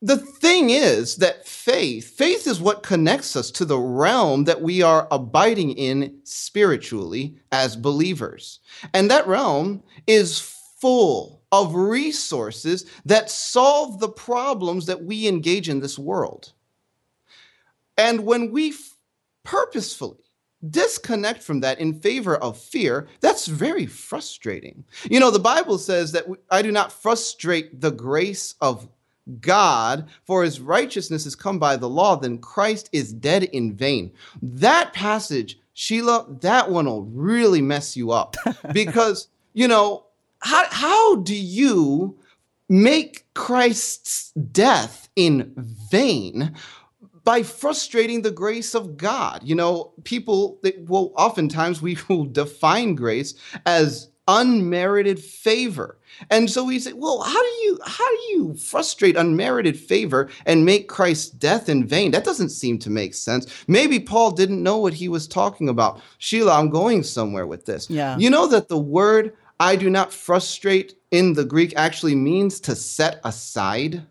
the 0.01 0.15
thing 0.15 0.69
is 0.69 1.17
that 1.17 1.45
faith, 1.45 2.15
faith 2.15 2.47
is 2.47 2.61
what 2.61 2.81
connects 2.81 3.35
us 3.35 3.51
to 3.51 3.65
the 3.65 3.77
realm 3.77 4.45
that 4.45 4.61
we 4.61 4.81
are 4.81 5.09
abiding 5.11 5.71
in 5.71 6.17
spiritually 6.23 7.35
as 7.51 7.75
believers. 7.75 8.61
And 8.93 9.11
that 9.11 9.27
realm 9.27 9.83
is 10.07 10.39
full 10.79 11.41
of 11.51 11.75
resources 11.75 12.89
that 13.03 13.29
solve 13.29 13.99
the 13.99 14.07
problems 14.07 14.85
that 14.85 15.03
we 15.03 15.27
engage 15.27 15.67
in 15.67 15.81
this 15.81 15.99
world. 15.99 16.53
And 17.97 18.25
when 18.25 18.53
we 18.53 18.73
purposefully 19.45 20.17
disconnect 20.69 21.43
from 21.43 21.59
that 21.61 21.79
in 21.79 21.93
favor 21.93 22.37
of 22.37 22.57
fear, 22.57 23.07
that's 23.21 23.47
very 23.47 23.85
frustrating. 23.85 24.83
You 25.09 25.19
know, 25.19 25.31
the 25.31 25.39
Bible 25.39 25.77
says 25.77 26.11
that 26.13 26.25
I 26.49 26.61
do 26.61 26.71
not 26.71 26.91
frustrate 26.91 27.81
the 27.81 27.91
grace 27.91 28.55
of 28.61 28.87
God, 29.41 30.07
for 30.25 30.43
his 30.43 30.59
righteousness 30.59 31.23
has 31.23 31.35
come 31.35 31.57
by 31.57 31.77
the 31.77 31.89
law, 31.89 32.15
then 32.15 32.37
Christ 32.37 32.89
is 32.91 33.11
dead 33.11 33.43
in 33.43 33.73
vain. 33.73 34.11
That 34.41 34.93
passage, 34.93 35.59
Sheila, 35.73 36.27
that 36.41 36.69
one 36.69 36.85
will 36.85 37.03
really 37.03 37.61
mess 37.61 37.97
you 37.97 38.11
up 38.11 38.35
because, 38.73 39.29
you 39.53 39.67
know, 39.67 40.05
how, 40.39 40.65
how 40.69 41.15
do 41.17 41.35
you 41.35 42.17
make 42.69 43.25
Christ's 43.33 44.31
death 44.51 45.09
in 45.15 45.53
vain 45.89 46.55
by 47.25 47.43
frustrating 47.43 48.21
the 48.21 48.31
grace 48.31 48.73
of 48.73 48.95
God. 48.95 49.41
You 49.43 49.55
know, 49.55 49.91
people 50.05 50.59
they, 50.63 50.73
will 50.87 51.11
oftentimes 51.17 51.81
we 51.81 51.97
will 52.07 52.25
define 52.25 52.95
grace 52.95 53.33
as 53.65 54.09
unmerited 54.27 55.19
favor. 55.19 55.99
And 56.29 56.49
so 56.49 56.63
we 56.63 56.79
say, 56.79 56.93
well, 56.93 57.21
how 57.21 57.43
do 57.43 57.49
you 57.63 57.79
how 57.85 58.07
do 58.07 58.21
you 58.29 58.55
frustrate 58.55 59.17
unmerited 59.17 59.77
favor 59.77 60.29
and 60.45 60.65
make 60.65 60.87
Christ's 60.87 61.29
death 61.29 61.67
in 61.67 61.85
vain? 61.85 62.11
That 62.11 62.23
doesn't 62.23 62.49
seem 62.49 62.79
to 62.79 62.89
make 62.89 63.13
sense. 63.13 63.47
Maybe 63.67 63.99
Paul 63.99 64.31
didn't 64.31 64.63
know 64.63 64.77
what 64.77 64.93
he 64.93 65.09
was 65.09 65.27
talking 65.27 65.67
about. 65.67 66.01
Sheila, 66.19 66.57
I'm 66.57 66.69
going 66.69 67.03
somewhere 67.03 67.45
with 67.45 67.65
this. 67.65 67.89
Yeah. 67.89 68.17
You 68.17 68.29
know 68.29 68.47
that 68.47 68.69
the 68.69 68.77
word 68.77 69.35
I 69.59 69.75
do 69.75 69.89
not 69.89 70.13
frustrate 70.13 70.95
in 71.11 71.33
the 71.33 71.45
Greek 71.45 71.73
actually 71.75 72.15
means 72.15 72.59
to 72.61 72.75
set 72.75 73.19
aside. 73.23 74.05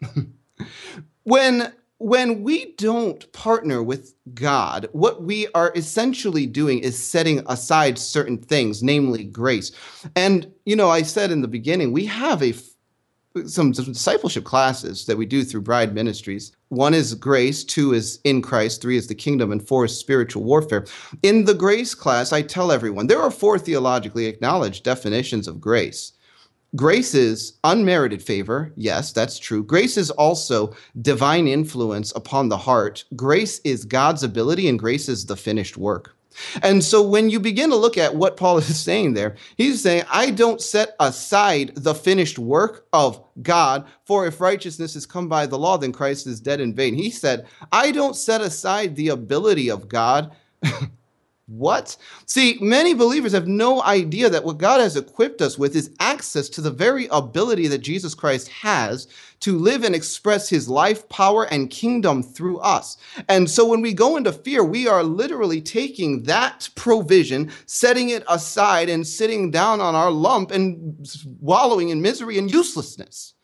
when 1.24 1.72
when 1.98 2.42
we 2.42 2.74
don't 2.74 3.30
partner 3.32 3.82
with 3.82 4.14
God, 4.34 4.88
what 4.92 5.22
we 5.22 5.48
are 5.54 5.72
essentially 5.74 6.46
doing 6.46 6.80
is 6.80 7.02
setting 7.02 7.42
aside 7.46 7.98
certain 7.98 8.38
things, 8.38 8.82
namely 8.82 9.24
grace. 9.24 9.72
And, 10.14 10.52
you 10.66 10.76
know, 10.76 10.90
I 10.90 11.02
said 11.02 11.30
in 11.30 11.40
the 11.40 11.48
beginning, 11.48 11.92
we 11.92 12.06
have 12.06 12.42
a 12.42 12.54
some, 13.44 13.72
discipleship 13.72 14.44
classes 14.44 15.04
that 15.06 15.16
we 15.16 15.26
do 15.26 15.44
through 15.44 15.60
Bride 15.60 15.94
Ministries. 15.94 16.52
One 16.68 16.94
is 16.94 17.14
grace, 17.14 17.64
two 17.64 17.92
is 17.92 18.18
in 18.24 18.40
Christ, 18.40 18.80
three 18.80 18.96
is 18.96 19.08
the 19.08 19.14
kingdom, 19.14 19.52
and 19.52 19.66
four 19.66 19.84
is 19.84 19.98
spiritual 19.98 20.44
warfare. 20.44 20.86
In 21.22 21.44
the 21.44 21.54
grace 21.54 21.94
class, 21.94 22.32
I 22.32 22.42
tell 22.42 22.72
everyone 22.72 23.06
there 23.06 23.20
are 23.20 23.30
four 23.30 23.58
theologically 23.58 24.26
acknowledged 24.26 24.84
definitions 24.84 25.48
of 25.48 25.60
grace. 25.60 26.12
Grace 26.76 27.14
is 27.14 27.54
unmerited 27.64 28.22
favor. 28.22 28.72
Yes, 28.76 29.10
that's 29.10 29.38
true. 29.38 29.64
Grace 29.64 29.96
is 29.96 30.10
also 30.12 30.74
divine 31.00 31.48
influence 31.48 32.12
upon 32.14 32.48
the 32.48 32.58
heart. 32.58 33.04
Grace 33.16 33.60
is 33.64 33.84
God's 33.84 34.22
ability, 34.22 34.68
and 34.68 34.78
grace 34.78 35.08
is 35.08 35.26
the 35.26 35.36
finished 35.36 35.78
work. 35.78 36.14
And 36.62 36.84
so 36.84 37.02
when 37.02 37.30
you 37.30 37.40
begin 37.40 37.70
to 37.70 37.76
look 37.76 37.96
at 37.96 38.14
what 38.14 38.36
Paul 38.36 38.58
is 38.58 38.78
saying 38.78 39.14
there, 39.14 39.36
he's 39.56 39.82
saying, 39.82 40.04
I 40.10 40.30
don't 40.30 40.60
set 40.60 40.94
aside 41.00 41.72
the 41.76 41.94
finished 41.94 42.38
work 42.38 42.86
of 42.92 43.22
God, 43.42 43.86
for 44.04 44.26
if 44.26 44.40
righteousness 44.40 44.94
has 44.94 45.06
come 45.06 45.28
by 45.28 45.46
the 45.46 45.58
law, 45.58 45.78
then 45.78 45.92
Christ 45.92 46.26
is 46.26 46.40
dead 46.40 46.60
in 46.60 46.74
vain. 46.74 46.94
He 46.94 47.10
said, 47.10 47.46
I 47.72 47.90
don't 47.90 48.16
set 48.16 48.40
aside 48.42 48.96
the 48.96 49.08
ability 49.08 49.70
of 49.70 49.88
God. 49.88 50.32
What? 51.48 51.96
See, 52.26 52.58
many 52.60 52.92
believers 52.92 53.30
have 53.30 53.46
no 53.46 53.80
idea 53.80 54.28
that 54.28 54.42
what 54.42 54.58
God 54.58 54.80
has 54.80 54.96
equipped 54.96 55.40
us 55.40 55.56
with 55.56 55.76
is 55.76 55.94
access 56.00 56.48
to 56.48 56.60
the 56.60 56.72
very 56.72 57.06
ability 57.12 57.68
that 57.68 57.78
Jesus 57.78 58.16
Christ 58.16 58.48
has 58.48 59.06
to 59.40 59.56
live 59.56 59.84
and 59.84 59.94
express 59.94 60.48
his 60.48 60.68
life, 60.68 61.08
power, 61.08 61.44
and 61.44 61.70
kingdom 61.70 62.24
through 62.24 62.58
us. 62.58 62.96
And 63.28 63.48
so 63.48 63.64
when 63.64 63.80
we 63.80 63.94
go 63.94 64.16
into 64.16 64.32
fear, 64.32 64.64
we 64.64 64.88
are 64.88 65.04
literally 65.04 65.60
taking 65.60 66.24
that 66.24 66.68
provision, 66.74 67.52
setting 67.66 68.10
it 68.10 68.24
aside, 68.28 68.88
and 68.88 69.06
sitting 69.06 69.52
down 69.52 69.80
on 69.80 69.94
our 69.94 70.10
lump 70.10 70.50
and 70.50 71.06
wallowing 71.38 71.90
in 71.90 72.02
misery 72.02 72.38
and 72.38 72.50
uselessness 72.50 73.35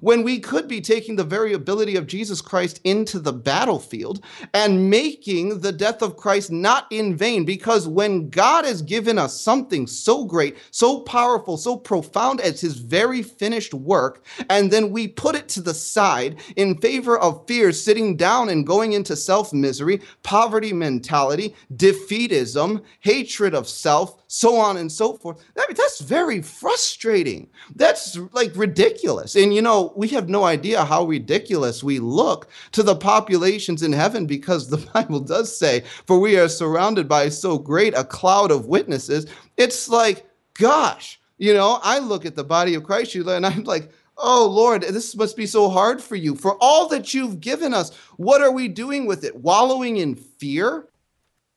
when 0.00 0.22
we 0.22 0.38
could 0.38 0.68
be 0.68 0.80
taking 0.80 1.16
the 1.16 1.24
very 1.24 1.52
ability 1.52 1.96
of 1.96 2.06
Jesus 2.06 2.40
Christ 2.40 2.80
into 2.84 3.18
the 3.18 3.32
battlefield 3.32 4.24
and 4.54 4.90
making 4.90 5.60
the 5.60 5.72
death 5.72 6.02
of 6.02 6.16
Christ 6.16 6.50
not 6.50 6.86
in 6.90 7.16
vain. 7.16 7.44
Because 7.44 7.88
when 7.88 8.30
God 8.30 8.64
has 8.64 8.82
given 8.82 9.18
us 9.18 9.40
something 9.40 9.86
so 9.86 10.24
great, 10.24 10.56
so 10.70 11.00
powerful, 11.00 11.56
so 11.56 11.76
profound 11.76 12.40
as 12.40 12.60
his 12.60 12.76
very 12.76 13.22
finished 13.22 13.74
work, 13.74 14.24
and 14.48 14.70
then 14.70 14.90
we 14.90 15.08
put 15.08 15.34
it 15.34 15.48
to 15.48 15.60
the 15.60 15.74
side 15.74 16.40
in 16.56 16.78
favor 16.78 17.18
of 17.18 17.46
fear, 17.46 17.72
sitting 17.72 18.16
down 18.16 18.48
and 18.48 18.66
going 18.66 18.92
into 18.92 19.16
self 19.16 19.52
misery, 19.52 20.00
poverty 20.22 20.72
mentality, 20.72 21.54
defeatism, 21.74 22.82
hatred 23.00 23.54
of 23.54 23.68
self, 23.68 24.19
so 24.32 24.58
on 24.58 24.76
and 24.76 24.92
so 24.92 25.14
forth. 25.14 25.42
I 25.58 25.66
mean, 25.66 25.76
that's 25.76 26.00
very 26.00 26.40
frustrating. 26.40 27.50
That's 27.74 28.16
like 28.30 28.54
ridiculous. 28.54 29.34
And 29.34 29.52
you 29.52 29.60
know, 29.60 29.92
we 29.96 30.06
have 30.08 30.28
no 30.28 30.44
idea 30.44 30.84
how 30.84 31.04
ridiculous 31.04 31.82
we 31.82 31.98
look 31.98 32.48
to 32.70 32.84
the 32.84 32.94
populations 32.94 33.82
in 33.82 33.92
heaven 33.92 34.26
because 34.26 34.68
the 34.68 34.76
Bible 34.94 35.18
does 35.18 35.58
say, 35.58 35.82
For 36.06 36.20
we 36.20 36.38
are 36.38 36.48
surrounded 36.48 37.08
by 37.08 37.28
so 37.28 37.58
great 37.58 37.92
a 37.94 38.04
cloud 38.04 38.52
of 38.52 38.66
witnesses. 38.66 39.26
It's 39.56 39.88
like, 39.88 40.24
gosh, 40.54 41.18
you 41.38 41.52
know, 41.52 41.80
I 41.82 41.98
look 41.98 42.24
at 42.24 42.36
the 42.36 42.44
body 42.44 42.76
of 42.76 42.84
Christ, 42.84 43.16
and 43.16 43.44
I'm 43.44 43.64
like, 43.64 43.90
Oh 44.16 44.46
Lord, 44.46 44.82
this 44.82 45.16
must 45.16 45.36
be 45.36 45.46
so 45.46 45.68
hard 45.68 46.00
for 46.00 46.14
you. 46.14 46.36
For 46.36 46.56
all 46.60 46.86
that 46.88 47.12
you've 47.12 47.40
given 47.40 47.74
us, 47.74 47.92
what 48.16 48.42
are 48.42 48.52
we 48.52 48.68
doing 48.68 49.06
with 49.06 49.24
it? 49.24 49.34
Wallowing 49.34 49.96
in 49.96 50.14
fear? 50.14 50.86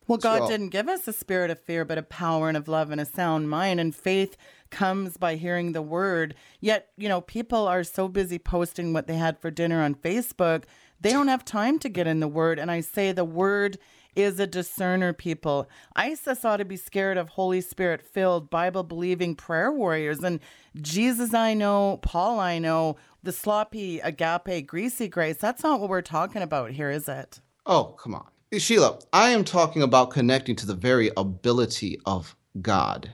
Well, 0.08 0.18
God 0.18 0.40
so, 0.40 0.48
didn't 0.50 0.70
give 0.70 0.90
us 0.90 1.08
a 1.08 1.14
spirit 1.14 1.50
of 1.50 1.60
fear, 1.60 1.86
but 1.86 1.98
a 1.98 2.04
power 2.04 2.48
and 2.48 2.58
of 2.58 2.68
love 2.68 2.92
and 2.92 3.00
a 3.00 3.06
sound 3.06 3.50
mind. 3.50 3.80
And 3.80 3.96
faith 3.96 4.36
comes 4.70 5.18
by 5.18 5.36
hearing 5.36 5.72
the 5.72 5.82
word. 5.82 6.36
Yet, 6.60 6.90
you 6.98 7.08
know, 7.08 7.22
people 7.22 7.68
are 7.68 7.84
so 7.84 8.08
busy 8.08 8.40
posting 8.40 8.92
what 8.92 9.08
they 9.08 9.16
had 9.16 9.40
for 9.40 9.52
dinner 9.52 9.82
on 9.82 9.96
Facebook, 9.96 10.64
they 11.00 11.12
don't 11.12 11.28
have 11.28 11.44
time 11.44 11.80
to 11.80 11.90
get 11.90 12.08
in 12.08 12.22
the 12.22 12.28
word. 12.28 12.60
And 12.60 12.72
I 12.72 12.80
say 12.80 13.12
the 13.12 13.26
word 13.26 13.78
is 14.16 14.40
a 14.40 14.48
discerner, 14.48 15.12
people. 15.12 15.68
ISIS 15.96 16.46
ought 16.46 16.58
to 16.58 16.66
be 16.66 16.78
scared 16.78 17.18
of 17.18 17.30
Holy 17.30 17.62
Spirit 17.62 18.02
filled, 18.02 18.50
Bible 18.50 18.84
believing 18.84 19.36
prayer 19.36 19.72
warriors. 19.72 20.20
And 20.24 20.40
Jesus, 20.82 21.34
I 21.34 21.54
know, 21.54 22.00
Paul, 22.02 22.40
I 22.40 22.60
know, 22.60 22.96
the 23.22 23.32
sloppy, 23.32 24.00
agape, 24.00 24.68
greasy 24.68 25.08
grace. 25.08 25.38
That's 25.38 25.64
not 25.64 25.80
what 25.80 25.90
we're 25.90 26.02
talking 26.02 26.42
about 26.42 26.72
here, 26.72 26.90
is 26.90 27.08
it? 27.10 27.42
Oh, 27.66 27.96
come 28.00 28.16
on. 28.16 28.28
Sheila, 28.60 29.00
I 29.12 29.30
am 29.30 29.44
talking 29.44 29.82
about 29.82 30.12
connecting 30.12 30.56
to 30.58 30.66
the 30.66 30.76
very 30.76 31.12
ability 31.18 32.00
of 32.06 32.36
God. 32.62 33.10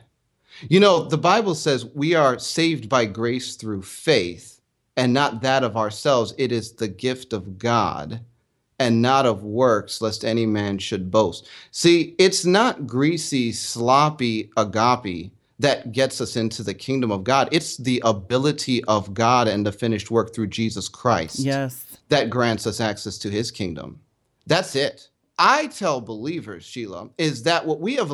You 0.67 0.79
know, 0.79 1.05
the 1.07 1.17
Bible 1.17 1.55
says 1.55 1.85
we 1.85 2.15
are 2.15 2.37
saved 2.39 2.89
by 2.89 3.05
grace 3.05 3.55
through 3.55 3.83
faith 3.83 4.59
and 4.97 5.13
not 5.13 5.41
that 5.41 5.63
of 5.63 5.77
ourselves. 5.77 6.33
It 6.37 6.51
is 6.51 6.73
the 6.73 6.87
gift 6.87 7.33
of 7.33 7.57
God. 7.57 8.21
and 8.81 9.01
not 9.01 9.25
of 9.25 9.43
works, 9.43 9.99
lest 10.01 10.23
any 10.23 10.45
man 10.45 10.77
should 10.77 11.11
boast. 11.11 11.45
See, 11.71 12.15
it's 12.17 12.45
not 12.45 12.87
greasy, 12.87 13.51
sloppy 13.51 14.49
agape 14.55 15.33
that 15.59 15.91
gets 15.91 16.21
us 16.21 16.37
into 16.37 16.63
the 16.63 16.73
kingdom 16.73 17.11
of 17.11 17.25
God. 17.25 17.49
It's 17.51 17.75
the 17.75 18.01
ability 18.05 18.81
of 18.85 19.13
God 19.13 19.49
and 19.49 19.65
the 19.65 19.73
finished 19.73 20.09
work 20.09 20.33
through 20.33 20.47
Jesus 20.47 20.87
Christ 20.87 21.39
Yes. 21.39 21.83
that 22.07 22.29
grants 22.29 22.65
us 22.65 22.79
access 22.79 23.17
to 23.17 23.29
his 23.29 23.51
kingdom. 23.51 23.99
That's 24.47 24.73
it. 24.77 25.08
I 25.39 25.67
tell 25.67 26.01
believers, 26.01 26.65
Sheila, 26.65 27.09
is 27.17 27.43
that 27.43 27.65
what 27.65 27.79
we 27.79 27.95
have 27.95 28.11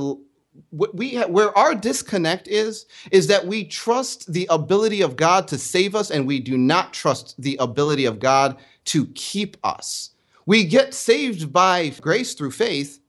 what 0.70 0.96
we 0.96 1.15
ha- 1.15 1.27
where 1.27 1.58
our 1.58 1.75
disconnect 1.75 2.48
is 2.48 2.86
is 3.12 3.27
that 3.27 3.46
we 3.46 3.65
trust 3.65 4.32
the 4.32 4.48
ability 4.50 5.01
of 5.01 5.17
God 5.17 5.48
to 5.50 5.58
save 5.58 5.96
us 5.96 6.12
and 6.12 6.25
we 6.27 6.39
do 6.39 6.58
not 6.58 6.94
trust 6.94 7.36
the 7.41 7.58
ability 7.60 8.05
of 8.05 8.20
God 8.20 8.58
to 8.86 9.08
keep 9.08 9.58
us. 9.63 10.12
We 10.46 10.63
get 10.63 10.94
saved 10.94 11.51
by 11.51 11.89
grace 12.00 12.36
through 12.36 12.51
faith 12.51 13.00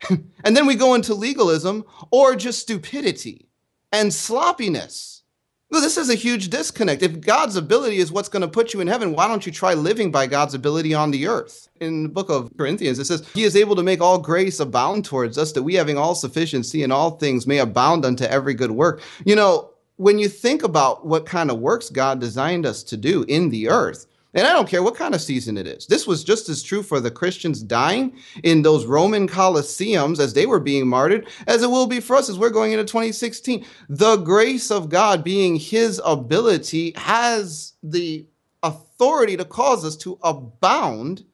and 0.10 0.56
then 0.56 0.66
we 0.66 0.74
go 0.74 0.94
into 0.94 1.14
legalism 1.14 1.84
or 2.10 2.34
just 2.34 2.60
stupidity 2.60 3.48
and 3.92 4.12
sloppiness. 4.12 5.15
Well, 5.68 5.80
this 5.80 5.96
is 5.96 6.10
a 6.10 6.14
huge 6.14 6.48
disconnect. 6.48 7.02
If 7.02 7.20
God's 7.20 7.56
ability 7.56 7.96
is 7.96 8.12
what's 8.12 8.28
going 8.28 8.42
to 8.42 8.48
put 8.48 8.72
you 8.72 8.80
in 8.80 8.86
heaven, 8.86 9.14
why 9.14 9.26
don't 9.26 9.44
you 9.44 9.50
try 9.50 9.74
living 9.74 10.12
by 10.12 10.28
God's 10.28 10.54
ability 10.54 10.94
on 10.94 11.10
the 11.10 11.26
earth? 11.26 11.68
In 11.80 12.04
the 12.04 12.08
book 12.08 12.30
of 12.30 12.56
Corinthians, 12.56 13.00
it 13.00 13.06
says, 13.06 13.28
He 13.34 13.42
is 13.42 13.56
able 13.56 13.74
to 13.74 13.82
make 13.82 14.00
all 14.00 14.16
grace 14.16 14.60
abound 14.60 15.04
towards 15.04 15.36
us, 15.36 15.50
that 15.52 15.64
we 15.64 15.74
having 15.74 15.98
all 15.98 16.14
sufficiency 16.14 16.84
in 16.84 16.92
all 16.92 17.10
things 17.10 17.48
may 17.48 17.58
abound 17.58 18.04
unto 18.04 18.22
every 18.24 18.54
good 18.54 18.70
work. 18.70 19.02
You 19.24 19.34
know, 19.34 19.70
when 19.96 20.20
you 20.20 20.28
think 20.28 20.62
about 20.62 21.04
what 21.04 21.26
kind 21.26 21.50
of 21.50 21.58
works 21.58 21.90
God 21.90 22.20
designed 22.20 22.64
us 22.64 22.84
to 22.84 22.96
do 22.96 23.24
in 23.26 23.50
the 23.50 23.68
earth, 23.68 24.06
and 24.36 24.46
I 24.46 24.52
don't 24.52 24.68
care 24.68 24.82
what 24.82 24.94
kind 24.94 25.14
of 25.14 25.22
season 25.22 25.56
it 25.56 25.66
is. 25.66 25.86
This 25.86 26.06
was 26.06 26.22
just 26.22 26.50
as 26.50 26.62
true 26.62 26.82
for 26.82 27.00
the 27.00 27.10
Christians 27.10 27.62
dying 27.62 28.16
in 28.44 28.60
those 28.60 28.84
Roman 28.84 29.26
Colosseums 29.26 30.20
as 30.20 30.34
they 30.34 30.44
were 30.44 30.60
being 30.60 30.86
martyred, 30.86 31.26
as 31.46 31.62
it 31.62 31.70
will 31.70 31.86
be 31.86 32.00
for 32.00 32.16
us 32.16 32.28
as 32.28 32.38
we're 32.38 32.50
going 32.50 32.72
into 32.72 32.84
2016. 32.84 33.64
The 33.88 34.16
grace 34.18 34.70
of 34.70 34.90
God, 34.90 35.24
being 35.24 35.56
his 35.56 36.00
ability, 36.04 36.92
has 36.96 37.72
the 37.82 38.26
authority 38.62 39.38
to 39.38 39.44
cause 39.46 39.86
us 39.86 39.96
to 39.96 40.18
abound 40.22 41.24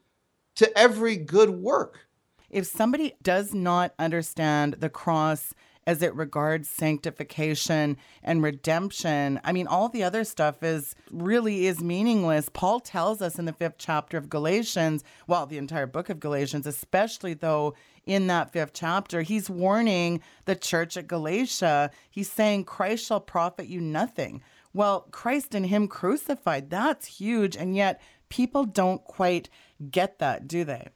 to 0.55 0.77
every 0.77 1.17
good 1.17 1.49
work. 1.49 2.07
If 2.49 2.67
somebody 2.67 3.15
does 3.21 3.53
not 3.53 3.93
understand 3.99 4.75
the 4.75 4.89
cross 4.89 5.53
as 5.85 6.01
it 6.01 6.15
regards 6.15 6.69
sanctification 6.69 7.97
and 8.23 8.43
redemption. 8.43 9.39
I 9.43 9.51
mean, 9.51 9.67
all 9.67 9.89
the 9.89 10.03
other 10.03 10.23
stuff 10.23 10.63
is 10.63 10.95
really 11.11 11.65
is 11.65 11.81
meaningless. 11.81 12.49
Paul 12.49 12.79
tells 12.79 13.21
us 13.21 13.37
in 13.37 13.45
the 13.45 13.53
fifth 13.53 13.77
chapter 13.77 14.17
of 14.17 14.29
Galatians, 14.29 15.03
well, 15.27 15.45
the 15.45 15.57
entire 15.57 15.87
book 15.87 16.09
of 16.09 16.19
Galatians, 16.19 16.65
especially 16.65 17.33
though 17.33 17.73
in 18.05 18.27
that 18.27 18.51
fifth 18.51 18.73
chapter, 18.73 19.21
he's 19.21 19.49
warning 19.49 20.21
the 20.45 20.55
church 20.55 20.97
at 20.97 21.07
Galatia. 21.07 21.91
He's 22.09 22.31
saying, 22.31 22.65
Christ 22.65 23.05
shall 23.05 23.21
profit 23.21 23.67
you 23.67 23.79
nothing. 23.79 24.41
Well, 24.73 25.07
Christ 25.11 25.53
and 25.53 25.65
Him 25.65 25.87
crucified, 25.87 26.69
that's 26.69 27.05
huge. 27.05 27.55
And 27.55 27.75
yet 27.75 28.01
people 28.29 28.65
don't 28.65 29.03
quite 29.03 29.49
get 29.91 30.19
that, 30.19 30.47
do 30.47 30.63
they? 30.63 30.87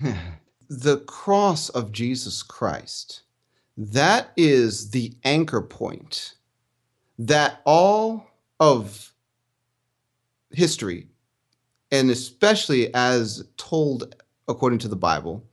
the 0.68 0.98
cross 1.06 1.68
of 1.68 1.92
Jesus 1.92 2.42
Christ 2.42 3.22
that 3.76 4.32
is 4.36 4.90
the 4.90 5.12
anchor 5.24 5.60
point 5.60 6.34
that 7.18 7.60
all 7.64 8.26
of 8.60 9.12
history, 10.50 11.08
and 11.90 12.10
especially 12.10 12.92
as 12.94 13.44
told 13.56 14.14
according 14.48 14.78
to 14.80 14.88
the 14.88 14.96
Bible, 14.96 15.44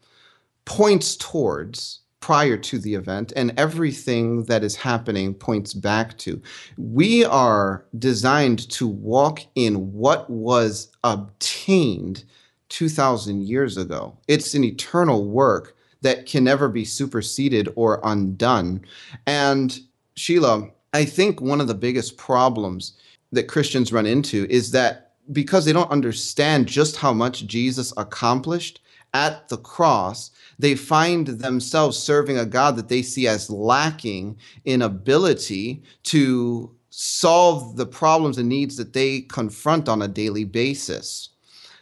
points 0.66 1.16
towards 1.16 2.02
prior 2.20 2.56
to 2.56 2.78
the 2.78 2.94
event, 2.94 3.34
and 3.36 3.52
everything 3.58 4.44
that 4.44 4.64
is 4.64 4.76
happening 4.76 5.34
points 5.34 5.74
back 5.74 6.16
to. 6.20 6.40
We 6.78 7.26
are 7.26 7.84
designed 7.98 8.70
to 8.72 8.88
walk 8.88 9.42
in 9.56 9.92
what 9.92 10.30
was 10.30 10.92
obtained 11.04 12.24
2,000 12.70 13.42
years 13.42 13.76
ago. 13.76 14.16
It's 14.28 14.54
an 14.54 14.64
eternal 14.64 15.26
work 15.26 15.76
that 16.02 16.26
can 16.26 16.44
never 16.44 16.68
be 16.68 16.86
superseded 16.86 17.70
or 17.76 18.02
undone. 18.04 18.82
And 19.28 19.80
Sheila, 20.16 20.70
I 20.94 21.06
think 21.06 21.42
one 21.42 21.62
of 21.62 21.68
the 21.68 21.76
biggest 21.76 22.18
problems 22.18 22.94
that 23.32 23.48
Christians 23.48 23.94
run 23.94 24.06
into 24.06 24.46
is 24.50 24.72
that 24.72 25.14
because 25.32 25.66
they 25.66 25.74
don't 25.74 25.92
understand 25.92 26.68
just 26.68 26.98
how 26.98 27.14
much 27.14 27.46
Jesus 27.46 27.94
accomplished 27.96 28.82
at 29.14 29.48
the 29.50 29.58
cross, 29.58 30.32
they 30.58 30.76
find 30.76 31.28
themselves 31.28 31.98
serving 31.98 32.38
a 32.38 32.46
God 32.46 32.76
that 32.76 32.90
they 32.90 33.02
see 33.02 33.28
as 33.28 33.50
lacking 33.50 34.38
in 34.66 34.82
ability 34.82 35.84
to 36.04 36.74
solve 36.90 37.78
the 37.78 37.86
problems 37.86 38.38
and 38.38 38.50
needs 38.50 38.76
that 38.78 38.94
they 38.94 39.22
confront 39.22 39.88
on 39.88 40.02
a 40.02 40.08
daily 40.08 40.44
basis. 40.44 41.30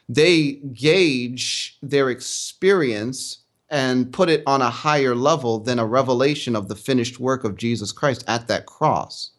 They 0.07 0.53
gauge 0.73 1.77
their 1.81 2.09
experience 2.09 3.39
and 3.69 4.11
put 4.11 4.29
it 4.29 4.43
on 4.47 4.61
a 4.61 4.69
higher 4.69 5.15
level 5.15 5.59
than 5.59 5.79
a 5.79 5.85
revelation 5.85 6.55
of 6.55 6.67
the 6.67 6.75
finished 6.75 7.19
work 7.19 7.43
of 7.43 7.57
Jesus 7.57 7.91
Christ 7.91 8.23
at 8.27 8.47
that 8.47 8.65
cross. 8.65 9.31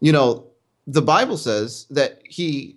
You 0.00 0.12
know, 0.12 0.46
the 0.86 1.02
Bible 1.02 1.36
says 1.36 1.86
that 1.90 2.20
he 2.24 2.76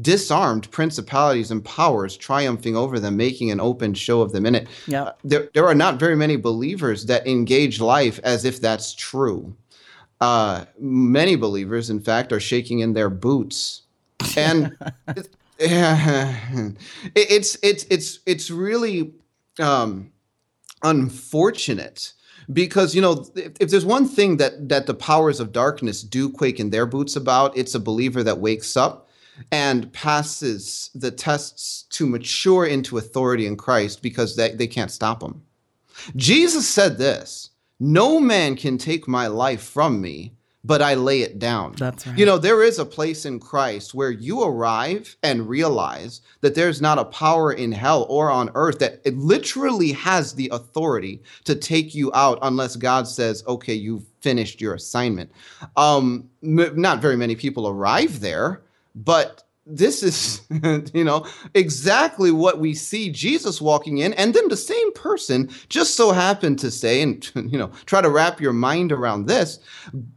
disarmed 0.00 0.70
principalities 0.70 1.50
and 1.50 1.64
powers, 1.64 2.16
triumphing 2.16 2.76
over 2.76 3.00
them, 3.00 3.16
making 3.16 3.50
an 3.50 3.60
open 3.60 3.94
show 3.94 4.20
of 4.20 4.32
them 4.32 4.46
in 4.46 4.54
it. 4.54 4.68
Yeah. 4.86 5.04
Uh, 5.04 5.12
there, 5.24 5.48
there 5.54 5.66
are 5.66 5.74
not 5.74 5.98
very 5.98 6.16
many 6.16 6.36
believers 6.36 7.06
that 7.06 7.26
engage 7.26 7.80
life 7.80 8.20
as 8.22 8.44
if 8.44 8.60
that's 8.60 8.94
true. 8.94 9.56
Uh, 10.20 10.64
many 10.78 11.36
believers, 11.36 11.90
in 11.90 12.00
fact, 12.00 12.32
are 12.32 12.40
shaking 12.40 12.80
in 12.80 12.92
their 12.92 13.10
boots. 13.10 13.82
And 14.36 14.76
it, 15.58 16.76
it's 17.14 17.58
it's 17.62 17.84
it's 17.90 18.20
it's 18.26 18.50
really 18.50 19.12
um, 19.60 20.12
unfortunate 20.82 22.12
because 22.52 22.94
you 22.94 23.02
know 23.02 23.26
if, 23.34 23.52
if, 23.60 23.70
there's 23.70 23.84
one 23.84 24.06
thing 24.06 24.36
that 24.38 24.68
that 24.68 24.86
the 24.86 24.94
powers 24.94 25.40
of 25.40 25.52
darkness 25.52 26.02
do 26.02 26.30
quake 26.30 26.60
in 26.60 26.70
their 26.70 26.86
boots 26.86 27.16
about 27.16 27.56
it's 27.56 27.74
a 27.74 27.80
believer 27.80 28.22
that 28.22 28.38
wakes 28.38 28.76
up 28.76 29.08
and 29.52 29.92
passes 29.92 30.90
the 30.94 31.10
tests 31.10 31.84
to 31.90 32.06
mature 32.06 32.64
into 32.64 32.98
authority 32.98 33.46
in 33.46 33.56
christ 33.56 34.02
because 34.02 34.36
they, 34.36 34.52
they 34.54 34.66
can't 34.66 34.90
stop 34.90 35.20
them 35.20 35.42
jesus 36.16 36.68
said 36.68 36.96
this 36.96 37.50
no 37.80 38.18
man 38.18 38.56
can 38.56 38.78
take 38.78 39.06
my 39.06 39.26
life 39.26 39.62
from 39.62 40.00
me 40.00 40.32
but 40.64 40.82
I 40.82 40.94
lay 40.94 41.22
it 41.22 41.38
down. 41.38 41.74
That's 41.78 42.06
right. 42.06 42.18
You 42.18 42.26
know, 42.26 42.38
there 42.38 42.62
is 42.62 42.78
a 42.78 42.84
place 42.84 43.24
in 43.24 43.38
Christ 43.38 43.94
where 43.94 44.10
you 44.10 44.42
arrive 44.42 45.16
and 45.22 45.48
realize 45.48 46.20
that 46.40 46.54
there's 46.54 46.80
not 46.80 46.98
a 46.98 47.04
power 47.04 47.52
in 47.52 47.72
hell 47.72 48.06
or 48.08 48.30
on 48.30 48.50
earth 48.54 48.78
that 48.80 49.00
it 49.04 49.16
literally 49.16 49.92
has 49.92 50.34
the 50.34 50.48
authority 50.52 51.22
to 51.44 51.54
take 51.54 51.94
you 51.94 52.12
out 52.12 52.38
unless 52.42 52.76
God 52.76 53.06
says, 53.06 53.44
okay, 53.46 53.74
you've 53.74 54.04
finished 54.20 54.60
your 54.60 54.74
assignment. 54.74 55.30
Um, 55.76 56.28
m- 56.42 56.80
not 56.80 57.00
very 57.00 57.16
many 57.16 57.36
people 57.36 57.68
arrive 57.68 58.20
there, 58.20 58.62
but 58.94 59.44
this 59.68 60.02
is 60.02 60.40
you 60.94 61.04
know 61.04 61.26
exactly 61.54 62.30
what 62.30 62.58
we 62.58 62.74
see 62.74 63.10
jesus 63.10 63.60
walking 63.60 63.98
in 63.98 64.14
and 64.14 64.34
then 64.34 64.48
the 64.48 64.56
same 64.56 64.92
person 64.94 65.50
just 65.68 65.94
so 65.94 66.12
happened 66.12 66.58
to 66.58 66.70
say 66.70 67.02
and 67.02 67.30
you 67.34 67.58
know 67.58 67.70
try 67.84 68.00
to 68.00 68.10
wrap 68.10 68.40
your 68.40 68.52
mind 68.52 68.90
around 68.90 69.26
this 69.26 69.58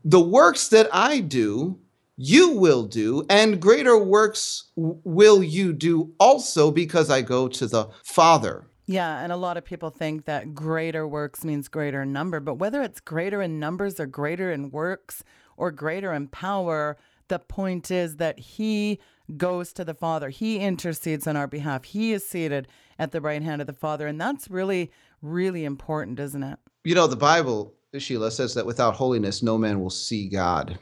the 0.06 0.22
works 0.22 0.70
that 0.70 0.88
i 0.94 1.20
do 1.20 1.78
you 2.16 2.52
will 2.52 2.84
do 2.84 3.26
and 3.30 3.62
greater 3.62 3.98
works 3.98 4.70
will 4.76 5.44
you 5.44 5.74
do 5.74 6.14
also 6.20 6.72
because 6.72 7.10
i 7.10 7.22
go 7.22 7.48
to 7.48 7.66
the 7.68 7.88
father. 8.04 8.68
Yeah, 8.88 9.24
and 9.24 9.32
a 9.32 9.38
lot 9.38 9.58
of 9.58 9.64
people 9.64 9.90
think 9.90 10.26
that 10.26 10.54
greater 10.54 11.08
works 11.08 11.46
means 11.46 11.70
greater 11.70 12.06
number, 12.06 12.40
but 12.40 12.56
whether 12.56 12.82
it's 12.82 13.00
greater 13.00 13.42
in 13.42 13.58
numbers 13.60 14.00
or 14.00 14.06
greater 14.06 14.52
in 14.52 14.70
works 14.70 15.24
or 15.56 15.72
greater 15.72 16.12
in 16.14 16.28
power, 16.28 16.98
the 17.30 17.40
point 17.40 17.90
is 17.90 18.18
that 18.18 18.38
he 18.38 19.00
goes 19.38 19.74
to 19.74 19.86
the 19.86 19.94
Father. 19.94 20.30
He 20.30 20.60
intercedes 20.60 21.28
on 21.28 21.36
our 21.36 21.48
behalf. 21.48 21.84
He 21.84 22.14
is 22.14 22.26
seated 22.26 22.68
at 23.00 23.12
the 23.12 23.22
right 23.22 23.42
hand 23.42 23.62
of 23.62 23.68
the 23.68 23.74
Father. 23.74 24.08
And 24.08 24.20
that's 24.20 24.50
really, 24.50 24.92
really 25.22 25.66
important, 25.66 26.20
isn't 26.20 26.44
it? 26.44 26.60
You 26.84 26.96
know, 26.96 27.08
the 27.08 27.16
Bible, 27.16 27.74
Sheila, 27.98 28.32
says 28.32 28.54
that 28.54 28.66
without 28.66 28.96
holiness, 28.96 29.44
no 29.44 29.58
man 29.58 29.80
will 29.82 29.90
see 29.90 30.28
God. 30.28 30.78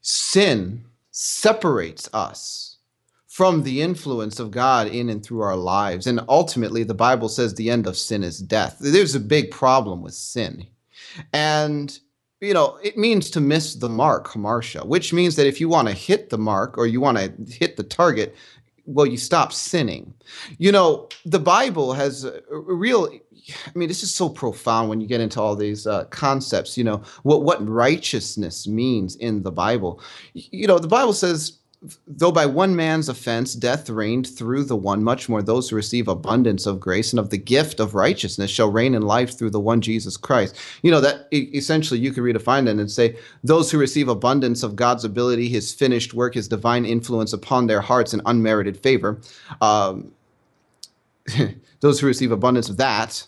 Sin 0.00 0.84
separates 1.10 2.08
us 2.12 2.78
from 3.26 3.62
the 3.62 3.80
influence 3.80 4.40
of 4.40 4.50
God 4.50 4.88
in 4.88 5.08
and 5.08 5.24
through 5.24 5.40
our 5.40 5.56
lives. 5.56 6.06
And 6.06 6.20
ultimately, 6.28 6.82
the 6.82 6.94
Bible 6.94 7.28
says 7.28 7.54
the 7.54 7.70
end 7.70 7.86
of 7.86 7.96
sin 7.96 8.22
is 8.24 8.38
death. 8.38 8.78
There's 8.80 9.14
a 9.14 9.20
big 9.20 9.50
problem 9.50 10.02
with 10.02 10.14
sin. 10.14 10.66
And 11.32 11.98
you 12.40 12.54
know, 12.54 12.78
it 12.82 12.96
means 12.96 13.30
to 13.30 13.40
miss 13.40 13.74
the 13.74 13.88
mark, 13.88 14.28
hamartia, 14.28 14.84
which 14.86 15.12
means 15.12 15.36
that 15.36 15.46
if 15.46 15.60
you 15.60 15.68
want 15.68 15.88
to 15.88 15.94
hit 15.94 16.30
the 16.30 16.38
mark 16.38 16.78
or 16.78 16.86
you 16.86 17.00
want 17.00 17.18
to 17.18 17.32
hit 17.52 17.76
the 17.76 17.82
target, 17.82 18.34
well, 18.86 19.06
you 19.06 19.18
stop 19.18 19.52
sinning. 19.52 20.12
You 20.58 20.72
know, 20.72 21.08
the 21.24 21.38
Bible 21.38 21.92
has 21.92 22.24
a 22.24 22.40
real. 22.50 23.08
I 23.66 23.78
mean, 23.78 23.88
this 23.88 24.02
is 24.02 24.12
so 24.12 24.28
profound 24.28 24.88
when 24.88 25.00
you 25.00 25.06
get 25.06 25.20
into 25.20 25.40
all 25.40 25.54
these 25.54 25.86
uh, 25.86 26.04
concepts. 26.06 26.76
You 26.76 26.84
know, 26.84 27.02
what 27.22 27.42
what 27.42 27.66
righteousness 27.66 28.66
means 28.66 29.16
in 29.16 29.42
the 29.42 29.52
Bible. 29.52 30.00
You 30.34 30.66
know, 30.66 30.78
the 30.78 30.88
Bible 30.88 31.12
says 31.12 31.59
though 32.06 32.32
by 32.32 32.44
one 32.44 32.76
man's 32.76 33.08
offense 33.08 33.54
death 33.54 33.88
reigned 33.88 34.26
through 34.26 34.64
the 34.64 34.76
one, 34.76 35.02
much 35.02 35.28
more 35.28 35.40
those 35.40 35.70
who 35.70 35.76
receive 35.76 36.08
abundance 36.08 36.66
of 36.66 36.78
grace 36.78 37.12
and 37.12 37.18
of 37.18 37.30
the 37.30 37.38
gift 37.38 37.80
of 37.80 37.94
righteousness 37.94 38.50
shall 38.50 38.70
reign 38.70 38.94
in 38.94 39.02
life 39.02 39.36
through 39.36 39.50
the 39.50 39.60
one 39.60 39.80
Jesus 39.80 40.16
Christ. 40.16 40.56
You 40.82 40.90
know, 40.90 41.00
that 41.00 41.26
essentially 41.32 41.98
you 41.98 42.12
could 42.12 42.22
redefine 42.22 42.66
that 42.66 42.76
and 42.76 42.90
say, 42.90 43.16
those 43.42 43.70
who 43.70 43.78
receive 43.78 44.08
abundance 44.08 44.62
of 44.62 44.76
God's 44.76 45.04
ability, 45.04 45.48
his 45.48 45.72
finished 45.72 46.12
work, 46.12 46.34
his 46.34 46.48
divine 46.48 46.84
influence 46.84 47.32
upon 47.32 47.66
their 47.66 47.80
hearts 47.80 48.12
and 48.12 48.20
unmerited 48.26 48.76
favor. 48.76 49.20
Um, 49.62 50.12
those 51.80 52.00
who 52.00 52.06
receive 52.06 52.30
abundance 52.30 52.68
of 52.68 52.76
that 52.76 53.26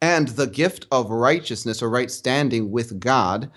and 0.00 0.28
the 0.28 0.48
gift 0.48 0.86
of 0.90 1.10
righteousness 1.10 1.80
or 1.80 1.88
right 1.88 2.10
standing 2.10 2.70
with 2.70 3.00
God 3.00 3.50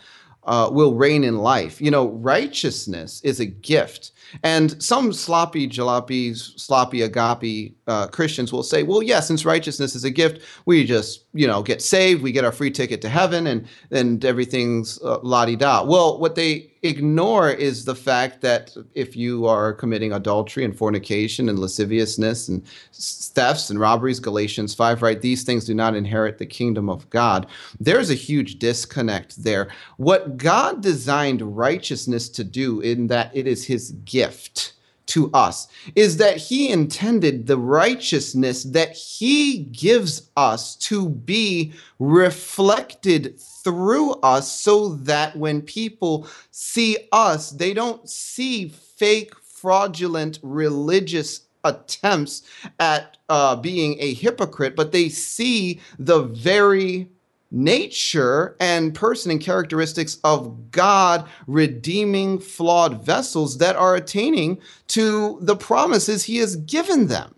uh, 0.45 0.69
will 0.71 0.93
reign 0.95 1.23
in 1.23 1.37
life. 1.37 1.81
You 1.81 1.91
know, 1.91 2.09
righteousness 2.09 3.21
is 3.23 3.39
a 3.39 3.45
gift. 3.45 4.11
And 4.43 4.81
some 4.81 5.13
sloppy 5.13 5.67
jalopy, 5.67 6.35
sloppy 6.35 7.03
agape 7.03 7.75
uh, 7.87 8.07
Christians 8.07 8.51
will 8.51 8.63
say, 8.63 8.83
well, 8.83 9.03
yeah, 9.03 9.19
since 9.19 9.45
righteousness 9.45 9.95
is 9.95 10.03
a 10.03 10.09
gift, 10.09 10.41
we 10.65 10.83
just, 10.83 11.25
you 11.33 11.47
know, 11.47 11.61
get 11.61 11.81
saved, 11.81 12.23
we 12.23 12.31
get 12.31 12.43
our 12.43 12.51
free 12.51 12.71
ticket 12.71 13.01
to 13.01 13.09
heaven, 13.09 13.47
and, 13.47 13.67
and 13.91 14.25
everything's 14.25 15.01
uh, 15.03 15.19
la 15.21 15.45
di 15.45 15.55
da. 15.55 15.83
Well, 15.83 16.19
what 16.19 16.35
they 16.35 16.71
ignore 16.85 17.49
is 17.49 17.85
the 17.85 17.95
fact 17.95 18.41
that 18.41 18.75
if 18.93 19.15
you 19.15 19.45
are 19.45 19.73
committing 19.73 20.13
adultery 20.13 20.63
and 20.63 20.77
fornication 20.77 21.49
and 21.49 21.59
lasciviousness 21.59 22.47
and 22.47 22.65
thefts 22.93 23.69
and 23.69 23.79
robberies, 23.79 24.19
Galatians 24.19 24.73
5, 24.75 25.01
right, 25.01 25.21
these 25.21 25.43
things 25.43 25.65
do 25.65 25.73
not 25.73 25.95
inherit 25.95 26.37
the 26.37 26.45
kingdom 26.45 26.89
of 26.89 27.09
God. 27.09 27.47
There's 27.79 28.09
a 28.09 28.15
huge 28.15 28.59
disconnect 28.59 29.43
there. 29.43 29.67
What 29.97 30.37
God 30.37 30.81
designed 30.81 31.57
righteousness 31.57 32.29
to 32.29 32.43
do, 32.43 32.79
in 32.81 33.07
that 33.07 33.31
it 33.35 33.47
is 33.47 33.65
his 33.65 33.91
gift 34.05 34.74
to 35.07 35.31
us 35.33 35.67
is 35.95 36.17
that 36.17 36.37
he 36.37 36.69
intended 36.69 37.47
the 37.47 37.57
righteousness 37.57 38.63
that 38.63 38.93
he 38.93 39.59
gives 39.59 40.29
us 40.35 40.75
to 40.75 41.09
be 41.09 41.73
reflected 41.99 43.39
through 43.39 44.11
us 44.15 44.51
so 44.51 44.89
that 44.95 45.35
when 45.35 45.61
people 45.61 46.27
see 46.51 46.97
us, 47.11 47.51
they 47.51 47.73
don't 47.73 48.09
see 48.09 48.67
fake, 48.67 49.33
fraudulent 49.41 50.39
religious 50.43 51.41
attempts 51.63 52.43
at 52.79 53.17
uh, 53.29 53.55
being 53.55 53.97
a 53.99 54.13
hypocrite, 54.13 54.75
but 54.75 54.91
they 54.91 55.09
see 55.09 55.81
the 55.97 56.21
very 56.21 57.09
nature 57.55 58.55
and 58.59 58.93
person 58.93 59.31
and 59.31 59.41
characteristics 59.41 60.19
of 60.23 60.71
God 60.71 61.27
redeeming 61.47 62.37
flawed 62.37 63.03
vessels 63.03 63.57
that 63.59 63.77
are 63.77 63.95
attaining 63.95 64.59
to 64.89 65.39
the 65.41 65.55
promises 65.55 66.25
he 66.25 66.37
has 66.37 66.57
given 66.57 67.07
them. 67.07 67.33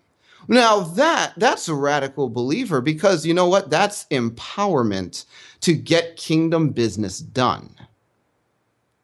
Now 0.48 0.80
that 0.80 1.34
that's 1.38 1.68
a 1.68 1.76
radical 1.76 2.30
believer 2.30 2.82
because 2.82 3.26
you 3.26 3.34
know 3.34 3.48
what? 3.48 3.70
That's 3.70 4.06
empowerment 4.06 5.26
to 5.62 5.74
get 5.74 6.18
kingdom 6.18 6.70
business 6.70 7.20
done. 7.20 7.76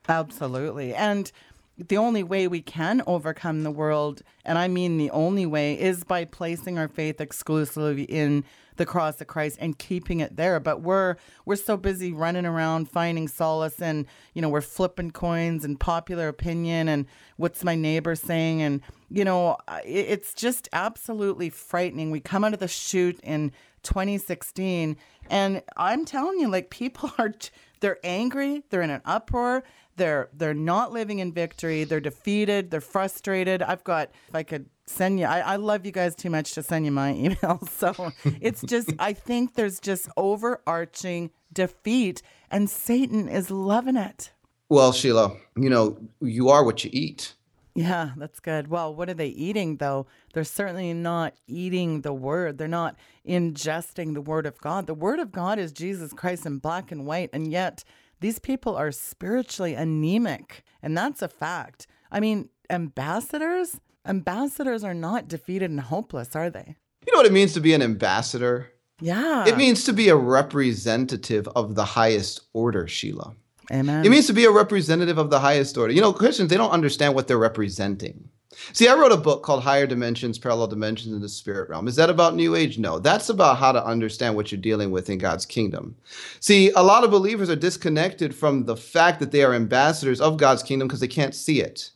Absolutely. 0.08 0.95
And 0.95 1.32
the 1.78 1.97
only 1.97 2.23
way 2.23 2.47
we 2.47 2.62
can 2.62 3.02
overcome 3.08 3.63
the 3.63 3.71
world, 3.71 4.21
and 4.45 4.58
I 4.58 4.67
mean 4.67 4.97
the 4.97 5.12
only 5.12 5.45
way, 5.45 5.80
is 5.80 6.04
by 6.04 6.26
placing 6.26 6.78
our 6.78 6.88
faith 6.88 7.19
exclusively 7.19 8.04
in 8.04 8.43
the 8.76 8.86
cross 8.86 9.22
of 9.22 9.28
Christ 9.28 9.58
and 9.60 9.78
keeping 9.78 10.20
it 10.20 10.36
there. 10.36 10.60
But 10.60 10.82
we're 10.82 11.16
we're 11.46 11.56
so 11.56 11.78
busy 11.78 12.12
running 12.12 12.46
around 12.46 12.90
finding 12.90 13.28
solace 13.28 13.82
and 13.82 14.06
you 14.34 14.42
know 14.42 14.50
we're 14.50 14.62
flipping 14.62 15.12
coins 15.12 15.64
and 15.66 15.80
popular 15.80 16.28
opinion 16.28 16.88
and 16.88 17.06
what's 17.38 17.64
my 17.64 17.76
neighbor 17.76 18.16
saying 18.16 18.62
and 18.62 18.82
you 19.10 19.26
know 19.26 19.58
it's 19.86 20.34
just 20.34 20.70
absolutely 20.74 21.50
frightening. 21.50 22.12
We 22.12 22.20
come 22.20 22.44
out 22.44 22.54
of 22.54 22.60
the 22.60 22.68
chute 22.68 23.20
in 23.24 23.52
2016 23.84 24.98
and 25.30 25.62
I'm 25.78 26.06
telling 26.06 26.40
you 26.40 26.50
like 26.50 26.70
people 26.70 27.12
are 27.18 27.34
they're 27.80 28.00
angry, 28.04 28.64
they're 28.70 28.82
in 28.82 28.90
an 28.90 29.02
uproar 29.04 29.64
they're 29.96 30.30
they're 30.34 30.54
not 30.54 30.92
living 30.92 31.20
in 31.20 31.32
victory. 31.32 31.84
They're 31.84 32.00
defeated. 32.00 32.72
They're 32.72 32.82
frustrated. 32.82 33.62
I've 33.62 33.84
got 33.84 34.12
if 34.28 34.36
I 34.36 34.44
could 34.44 34.68
send 34.86 35.20
you 35.20 35.26
I, 35.26 35.40
I 35.40 35.56
love 35.56 35.86
you 35.86 35.92
guys 35.92 36.16
too 36.16 36.30
much 36.30 36.54
to 36.54 36.64
send 36.64 36.86
you 36.86 36.92
my 36.92 37.14
email. 37.14 37.60
So 37.68 38.12
it's 38.42 38.62
just 38.62 38.92
I 39.00 39.14
think 39.14 39.56
there's 39.56 39.80
just 39.80 40.10
overarching 40.18 41.32
defeat 41.52 42.22
and 42.50 42.70
Satan 42.70 43.28
is 43.28 43.50
loving 43.52 43.98
it. 43.98 44.32
Well, 44.70 44.92
Sheila, 44.92 45.36
you 45.56 45.70
know, 45.70 45.98
you 46.22 46.50
are 46.50 46.64
what 46.64 46.84
you 46.84 46.90
eat. 46.94 47.34
Yeah, 47.76 48.12
that's 48.18 48.40
good. 48.40 48.68
Well, 48.68 48.94
what 48.94 49.10
are 49.10 49.16
they 49.16 49.30
eating 49.30 49.78
though? 49.78 50.06
They're 50.34 50.44
certainly 50.44 50.94
not 50.94 51.34
eating 51.48 52.02
the 52.02 52.14
word. 52.14 52.58
They're 52.58 52.68
not 52.68 52.96
ingesting 53.28 54.14
the 54.14 54.22
word 54.22 54.46
of 54.46 54.60
God. 54.60 54.86
The 54.86 54.94
word 54.94 55.20
of 55.20 55.32
God 55.32 55.58
is 55.58 55.72
Jesus 55.72 56.14
Christ 56.14 56.46
in 56.46 56.60
black 56.60 56.92
and 56.92 57.06
white, 57.06 57.32
and 57.34 57.52
yet 57.52 57.84
these 58.24 58.40
people 58.40 58.78
are 58.78 58.92
spiritually 58.92 59.74
anemic, 59.74 60.64
and 60.82 60.98
that's 60.98 61.22
a 61.22 61.28
fact. 61.28 61.88
I 62.10 62.22
mean, 62.22 62.48
ambassadors, 62.70 63.82
ambassadors 64.08 64.82
are 64.86 64.94
not 64.94 65.28
defeated 65.28 65.70
and 65.70 65.82
hopeless, 65.82 66.34
are 66.34 66.50
they? 66.50 66.78
You 67.06 67.12
know 67.14 67.20
what 67.20 67.26
it 67.26 67.34
means 67.34 67.52
to 67.54 67.60
be 67.60 67.74
an 67.74 67.82
ambassador? 67.82 68.72
Yeah. 69.02 69.46
It 69.46 69.58
means 69.58 69.84
to 69.84 69.92
be 69.92 70.08
a 70.08 70.16
representative 70.16 71.50
of 71.50 71.76
the 71.76 71.84
highest 71.84 72.48
order, 72.54 72.88
Sheila. 72.88 73.36
Amen. 73.70 74.06
It 74.06 74.10
means 74.10 74.28
to 74.28 74.34
be 74.34 74.46
a 74.46 74.52
representative 74.52 75.18
of 75.18 75.30
the 75.30 75.40
highest 75.40 75.78
order. 75.78 75.92
You 75.92 76.00
know, 76.00 76.14
Christians, 76.14 76.50
they 76.50 76.56
don't 76.56 76.72
understand 76.72 77.16
what 77.16 77.28
they're 77.28 77.38
representing. 77.38 78.30
See, 78.72 78.88
I 78.88 78.96
wrote 78.96 79.12
a 79.12 79.18
book 79.18 79.44
called 79.44 79.63
Higher 79.63 79.88
Dimensions, 79.88 80.38
Parallel 80.38 80.68
Dimensions 80.68 81.13
in 81.13 81.22
the 81.22 81.30
Spirit 81.30 81.70
Realm. 81.70 81.88
Is 81.88 81.96
that 81.96 82.10
about 82.10 82.36
New 82.36 82.56
Age? 82.56 82.78
No. 82.78 83.00
That's 83.00 83.30
about 83.30 83.58
how 83.58 83.72
to 83.72 83.86
understand 83.86 84.36
what 84.36 84.52
you're 84.52 84.62
dealing 84.62 84.92
with 84.92 85.10
in 85.10 85.18
God's 85.18 85.46
kingdom. 85.46 85.96
See, 86.39 86.72
a 86.72 86.84
lot 86.84 87.04
of 87.04 87.12
believers 87.12 87.50
are 87.50 87.56
disconnected 87.56 88.36
from 88.36 88.66
the 88.66 88.78
fact 88.78 89.20
that 89.20 89.32
they 89.32 89.44
are 89.44 89.54
ambassadors 89.54 90.22
of 90.22 90.38
God's 90.38 90.63
kingdom 90.63 90.88
because 90.88 91.00
they 91.00 91.08
can't 91.08 91.36
see 91.36 91.62
it. 91.62 91.92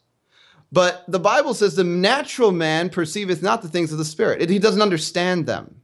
But 0.71 1.05
the 1.07 1.19
Bible 1.19 1.53
says 1.53 1.75
the 1.75 1.83
natural 1.83 2.51
man 2.51 2.89
perceiveth 2.89 3.41
not 3.41 3.61
the 3.61 3.69
things 3.69 3.91
of 3.91 3.97
the 3.97 4.05
Spirit, 4.05 4.49
he 4.49 4.59
doesn't 4.59 4.81
understand 4.81 5.45
them. 5.45 5.76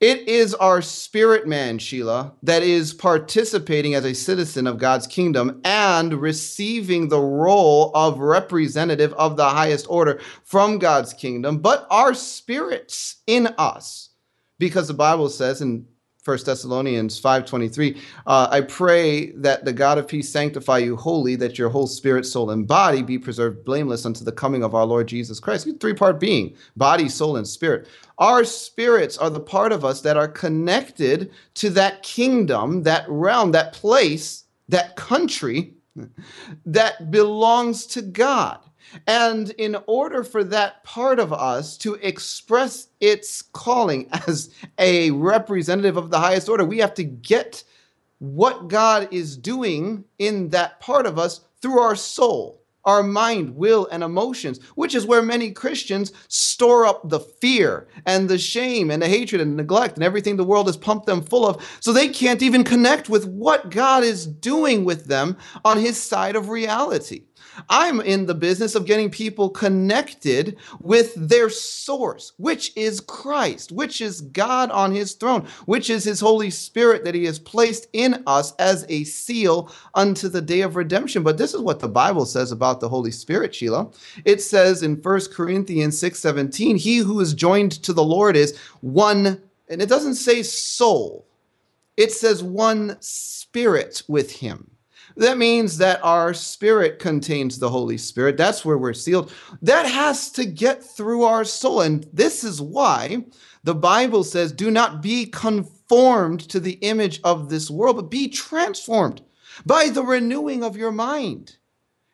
It 0.00 0.28
is 0.28 0.54
our 0.54 0.80
spirit 0.80 1.48
man, 1.48 1.78
Sheila, 1.78 2.32
that 2.44 2.62
is 2.62 2.94
participating 2.94 3.96
as 3.96 4.04
a 4.04 4.14
citizen 4.14 4.68
of 4.68 4.78
God's 4.78 5.08
kingdom 5.08 5.60
and 5.64 6.14
receiving 6.14 7.08
the 7.08 7.20
role 7.20 7.90
of 7.94 8.20
representative 8.20 9.12
of 9.14 9.36
the 9.36 9.48
highest 9.48 9.86
order 9.90 10.20
from 10.44 10.78
God's 10.78 11.12
kingdom, 11.12 11.58
but 11.58 11.84
our 11.90 12.14
spirits 12.14 13.16
in 13.26 13.48
us. 13.58 14.10
Because 14.60 14.86
the 14.86 14.94
Bible 14.94 15.28
says 15.28 15.62
in 15.62 15.84
1 16.24 16.38
Thessalonians 16.44 17.20
5.23, 17.20 17.98
uh, 18.26 18.48
I 18.50 18.60
pray 18.60 19.32
that 19.32 19.64
the 19.64 19.72
God 19.72 19.98
of 19.98 20.06
peace 20.06 20.28
sanctify 20.28 20.78
you 20.78 20.94
wholly, 20.94 21.36
that 21.36 21.58
your 21.58 21.70
whole 21.70 21.86
spirit, 21.86 22.26
soul, 22.26 22.50
and 22.50 22.68
body 22.68 23.02
be 23.02 23.18
preserved 23.18 23.64
blameless 23.64 24.04
unto 24.04 24.24
the 24.24 24.32
coming 24.32 24.62
of 24.62 24.74
our 24.74 24.84
Lord 24.84 25.08
Jesus 25.08 25.40
Christ. 25.40 25.66
Three-part 25.80 26.20
being, 26.20 26.54
body, 26.76 27.08
soul, 27.08 27.38
and 27.38 27.48
spirit. 27.48 27.88
Our 28.18 28.44
spirits 28.44 29.16
are 29.16 29.30
the 29.30 29.40
part 29.40 29.72
of 29.72 29.84
us 29.84 30.00
that 30.02 30.16
are 30.16 30.28
connected 30.28 31.30
to 31.54 31.70
that 31.70 32.02
kingdom, 32.02 32.82
that 32.82 33.04
realm, 33.08 33.52
that 33.52 33.72
place, 33.72 34.44
that 34.68 34.96
country 34.96 35.74
that 36.66 37.10
belongs 37.10 37.86
to 37.86 38.02
God. 38.02 38.58
And 39.06 39.50
in 39.50 39.76
order 39.86 40.24
for 40.24 40.42
that 40.44 40.82
part 40.82 41.18
of 41.18 41.32
us 41.32 41.76
to 41.78 41.94
express 41.94 42.88
its 43.00 43.42
calling 43.42 44.08
as 44.26 44.50
a 44.78 45.10
representative 45.12 45.96
of 45.96 46.10
the 46.10 46.18
highest 46.18 46.48
order, 46.48 46.64
we 46.64 46.78
have 46.78 46.94
to 46.94 47.04
get 47.04 47.62
what 48.18 48.68
God 48.68 49.08
is 49.12 49.36
doing 49.36 50.04
in 50.18 50.48
that 50.48 50.80
part 50.80 51.06
of 51.06 51.18
us 51.18 51.42
through 51.60 51.78
our 51.80 51.94
soul, 51.94 52.57
our 52.88 53.02
mind, 53.02 53.54
will, 53.54 53.86
and 53.92 54.02
emotions, 54.02 54.58
which 54.74 54.94
is 54.94 55.04
where 55.04 55.20
many 55.20 55.52
Christians 55.52 56.10
store 56.28 56.86
up 56.86 57.06
the 57.06 57.20
fear 57.20 57.86
and 58.06 58.30
the 58.30 58.38
shame 58.38 58.90
and 58.90 59.02
the 59.02 59.08
hatred 59.08 59.42
and 59.42 59.58
neglect 59.58 59.96
and 59.96 60.02
everything 60.02 60.36
the 60.38 60.42
world 60.42 60.66
has 60.66 60.76
pumped 60.78 61.04
them 61.04 61.22
full 61.22 61.46
of, 61.46 61.62
so 61.80 61.92
they 61.92 62.08
can't 62.08 62.42
even 62.42 62.64
connect 62.64 63.10
with 63.10 63.28
what 63.28 63.68
God 63.68 64.04
is 64.04 64.26
doing 64.26 64.86
with 64.86 65.04
them 65.04 65.36
on 65.66 65.78
his 65.78 66.02
side 66.02 66.34
of 66.34 66.48
reality. 66.48 67.24
I'm 67.68 68.00
in 68.00 68.26
the 68.26 68.34
business 68.34 68.74
of 68.74 68.86
getting 68.86 69.10
people 69.10 69.50
connected 69.50 70.56
with 70.80 71.14
their 71.14 71.50
source, 71.50 72.32
which 72.36 72.72
is 72.76 73.00
Christ, 73.00 73.72
which 73.72 74.00
is 74.00 74.20
God 74.20 74.70
on 74.70 74.92
his 74.92 75.14
throne, 75.14 75.46
which 75.66 75.90
is 75.90 76.04
his 76.04 76.20
Holy 76.20 76.50
Spirit 76.50 77.04
that 77.04 77.14
he 77.14 77.24
has 77.24 77.38
placed 77.38 77.88
in 77.92 78.22
us 78.26 78.54
as 78.56 78.84
a 78.88 79.04
seal 79.04 79.72
unto 79.94 80.28
the 80.28 80.42
day 80.42 80.60
of 80.62 80.76
redemption. 80.76 81.22
But 81.22 81.38
this 81.38 81.54
is 81.54 81.60
what 81.60 81.80
the 81.80 81.88
Bible 81.88 82.26
says 82.26 82.52
about 82.52 82.80
the 82.80 82.88
Holy 82.88 83.10
Spirit, 83.10 83.54
Sheila. 83.54 83.90
It 84.24 84.42
says 84.42 84.82
in 84.82 84.96
1 84.96 85.20
Corinthians 85.32 85.98
6 85.98 86.18
17, 86.18 86.76
he 86.76 86.98
who 86.98 87.20
is 87.20 87.34
joined 87.34 87.72
to 87.82 87.92
the 87.92 88.04
Lord 88.04 88.36
is 88.36 88.56
one, 88.80 89.42
and 89.68 89.82
it 89.82 89.88
doesn't 89.88 90.14
say 90.14 90.42
soul, 90.42 91.26
it 91.96 92.12
says 92.12 92.42
one 92.42 92.96
spirit 93.00 94.02
with 94.08 94.30
him. 94.30 94.70
That 95.18 95.36
means 95.36 95.78
that 95.78 96.00
our 96.04 96.32
spirit 96.32 97.00
contains 97.00 97.58
the 97.58 97.68
Holy 97.68 97.98
Spirit. 97.98 98.36
That's 98.36 98.64
where 98.64 98.78
we're 98.78 98.94
sealed. 98.94 99.32
That 99.62 99.84
has 99.86 100.30
to 100.32 100.44
get 100.44 100.82
through 100.82 101.24
our 101.24 101.44
soul. 101.44 101.80
And 101.80 102.06
this 102.12 102.44
is 102.44 102.62
why 102.62 103.24
the 103.64 103.74
Bible 103.74 104.22
says, 104.22 104.52
do 104.52 104.70
not 104.70 105.02
be 105.02 105.26
conformed 105.26 106.40
to 106.48 106.60
the 106.60 106.78
image 106.82 107.20
of 107.24 107.50
this 107.50 107.68
world, 107.68 107.96
but 107.96 108.12
be 108.12 108.28
transformed 108.28 109.20
by 109.66 109.88
the 109.88 110.04
renewing 110.04 110.62
of 110.62 110.76
your 110.76 110.92
mind. 110.92 111.56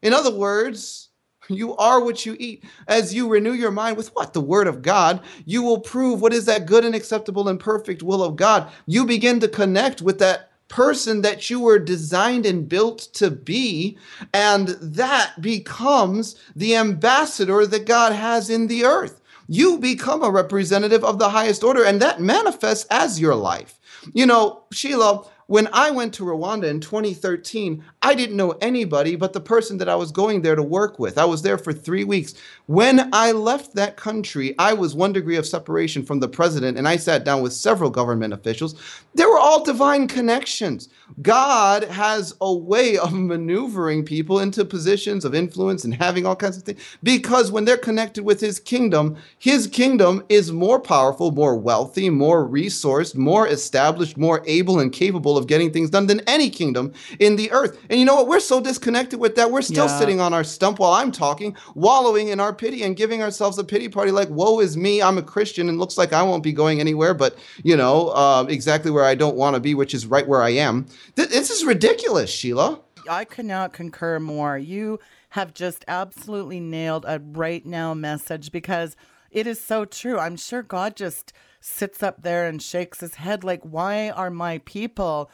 In 0.01 0.15
other 0.15 0.35
words, 0.35 1.11
you 1.51 1.77
are 1.77 2.03
what 2.03 2.25
you 2.25 2.37
eat. 2.41 2.65
As 2.89 3.13
you 3.13 3.29
renew 3.29 3.53
your 3.53 3.71
mind 3.71 3.99
with 3.99 4.15
what? 4.15 4.33
The 4.33 4.41
Word 4.41 4.67
of 4.67 4.81
God, 4.81 5.21
you 5.45 5.63
will 5.63 5.81
prove 5.81 6.23
what 6.23 6.33
is 6.33 6.47
that 6.47 6.65
good 6.65 6.87
and 6.87 6.95
acceptable 6.95 7.51
and 7.51 7.61
perfect 7.61 8.03
will 8.03 8.23
of 8.23 8.37
God. 8.37 8.73
You 8.87 9.05
begin 9.05 9.41
to 9.41 9.49
connect 9.49 10.01
with 10.01 10.19
that 10.21 10.53
person 10.75 11.23
that 11.23 11.49
you 11.49 11.61
were 11.61 11.79
designed 11.79 12.45
and 12.45 12.69
built 12.69 12.99
to 13.13 13.31
be. 13.31 13.97
And 14.33 14.71
that 14.81 15.41
becomes 15.41 16.35
the 16.57 16.75
ambassador 16.75 17.65
that 17.65 17.87
God 17.87 18.13
has 18.13 18.51
in 18.51 18.67
the 18.67 18.85
earth. 18.85 19.21
You 19.47 19.79
become 19.79 20.25
a 20.25 20.33
representative 20.33 21.05
of 21.05 21.21
the 21.21 21.29
highest 21.29 21.63
order, 21.63 21.85
and 21.85 22.03
that 22.03 22.21
manifests 22.21 22.89
as 22.91 23.21
your 23.21 23.37
life. 23.37 23.79
You 24.15 24.27
know, 24.27 24.65
Sheila, 24.73 25.25
when 25.47 25.69
I 25.73 25.91
went 25.91 26.15
to 26.15 26.25
Rwanda 26.25 26.65
in 26.65 26.81
2013, 26.81 27.85
I 28.03 28.15
didn't 28.15 28.37
know 28.37 28.53
anybody 28.61 29.17
but 29.17 29.33
the 29.33 29.41
person 29.41 29.79
that 29.79 29.89
I 29.89 29.95
was 29.95 30.11
going 30.11 30.43
there 30.43 30.55
to 30.55 30.63
work 30.63 30.99
with. 30.99 31.19
I 31.19 31.25
was 31.25 31.43
there 31.43 31.59
for 31.59 31.73
three 31.73 32.05
weeks. 32.05 32.35
When 32.67 33.11
I 33.13 33.33
left 33.33 33.75
that 33.75 33.97
country, 33.97 34.55
I 34.59 34.73
was 34.73 34.95
one 34.95 35.13
degree 35.13 35.37
of 35.37 35.47
separation 35.47 36.05
from 36.05 36.21
the 36.21 36.29
president, 36.29 36.79
and 36.79 36.89
I 36.89 36.97
sat 36.97 37.25
down 37.25 37.43
with 37.43 37.53
several 37.53 37.91
government 37.91 38.33
officials. 38.33 38.75
They 39.15 39.27
were 39.27 39.39
all 39.39 39.63
divine 39.63 40.09
connections. 40.09 40.89
God 41.21 41.85
has 41.85 42.35
a 42.41 42.53
way 42.53 42.97
of 42.97 43.13
maneuvering 43.13 44.05
people 44.05 44.41
into 44.41 44.65
positions 44.65 45.25
of 45.25 45.35
influence 45.35 45.85
and 45.85 45.95
having 45.95 46.27
all 46.27 46.37
kinds 46.37 46.57
of 46.57 46.63
things 46.63 46.81
because 47.03 47.53
when 47.53 47.65
they're 47.65 47.77
connected 47.77 48.25
with 48.25 48.41
his 48.41 48.59
kingdom, 48.59 49.17
his 49.39 49.67
kingdom 49.67 50.25
is 50.29 50.53
more 50.53 50.81
powerful, 50.81 51.31
more 51.31 51.57
wealthy, 51.57 52.11
more 52.11 52.49
resourced, 52.49 53.15
more 53.15 53.47
established, 53.47 54.17
more 54.17 54.43
able 54.47 54.81
and 54.81 54.93
capable 54.93 55.34
of 55.39 55.47
getting 55.47 55.73
things 55.73 55.91
done 55.91 56.07
than 56.07 56.21
any 56.21 56.51
kingdom 56.51 56.93
in 57.19 57.37
the 57.37 57.51
earth. 57.53 57.79
And 57.91 57.99
you 57.99 58.05
know 58.07 58.15
what? 58.17 58.29
We're 58.29 58.41
so 58.41 58.61
disconnected 58.61 59.21
with 59.21 59.37
that. 59.37 59.51
We're 59.51 59.63
still 59.63 59.87
Yeah. 59.87 59.99
sitting 59.99 60.21
on 60.21 60.33
our 60.35 60.45
stump 60.45 60.79
while 60.79 60.93
I'm 60.93 61.13
talking, 61.13 61.57
wallowing 61.75 62.29
in 62.29 62.41
our 62.41 62.53
pity 62.53 62.83
and 62.83 62.97
giving 62.97 63.23
ourselves 63.23 63.59
a 63.59 63.65
pity 63.65 63.89
party 63.89 64.11
like, 64.11 64.31
woe 64.31 64.61
is 64.61 64.77
me, 64.77 65.03
I'm 65.03 65.19
a 65.19 65.23
Christian 65.23 65.69
and 65.69 65.79
looks 65.79 65.99
like 65.99 66.13
I 66.13 66.23
won't 66.23 66.43
be 66.43 66.53
going 66.53 66.81
anywhere, 66.81 67.15
but, 67.15 67.37
you 67.63 67.77
know, 67.77 68.09
uh, 68.09 68.47
exactly 68.49 68.91
where 68.91 69.05
I 69.05 69.15
don't 69.15 69.37
want 69.37 69.55
to 69.55 69.61
be, 69.61 69.75
which 69.75 69.95
is 69.95 70.07
right 70.07 70.27
where 70.27 70.43
I 70.43 70.51
am. 70.51 70.87
Th- 71.17 71.29
this 71.29 71.51
is 71.51 71.65
ridiculous, 71.65 72.31
Sheila. 72.31 72.81
I 73.09 73.25
cannot 73.25 73.73
concur 73.73 74.19
more. 74.19 74.57
You 74.57 74.99
have 75.31 75.53
just 75.53 75.85
absolutely 75.89 76.61
nailed 76.61 77.05
a 77.07 77.21
right 77.21 77.65
now 77.67 77.93
message 77.93 78.51
because 78.51 78.97
it 79.31 79.47
is 79.47 79.61
so 79.61 79.85
true. 79.85 80.19
I'm 80.19 80.37
sure 80.37 80.63
God 80.63 80.97
just 80.97 81.33
sits 81.65 82.03
up 82.03 82.23
there 82.23 82.47
and 82.47 82.61
shakes 82.61 83.01
his 83.01 83.15
head 83.15 83.43
like, 83.43 83.63
why 83.63 84.11
are 84.11 84.29
my 84.29 84.59
people? 84.59 85.31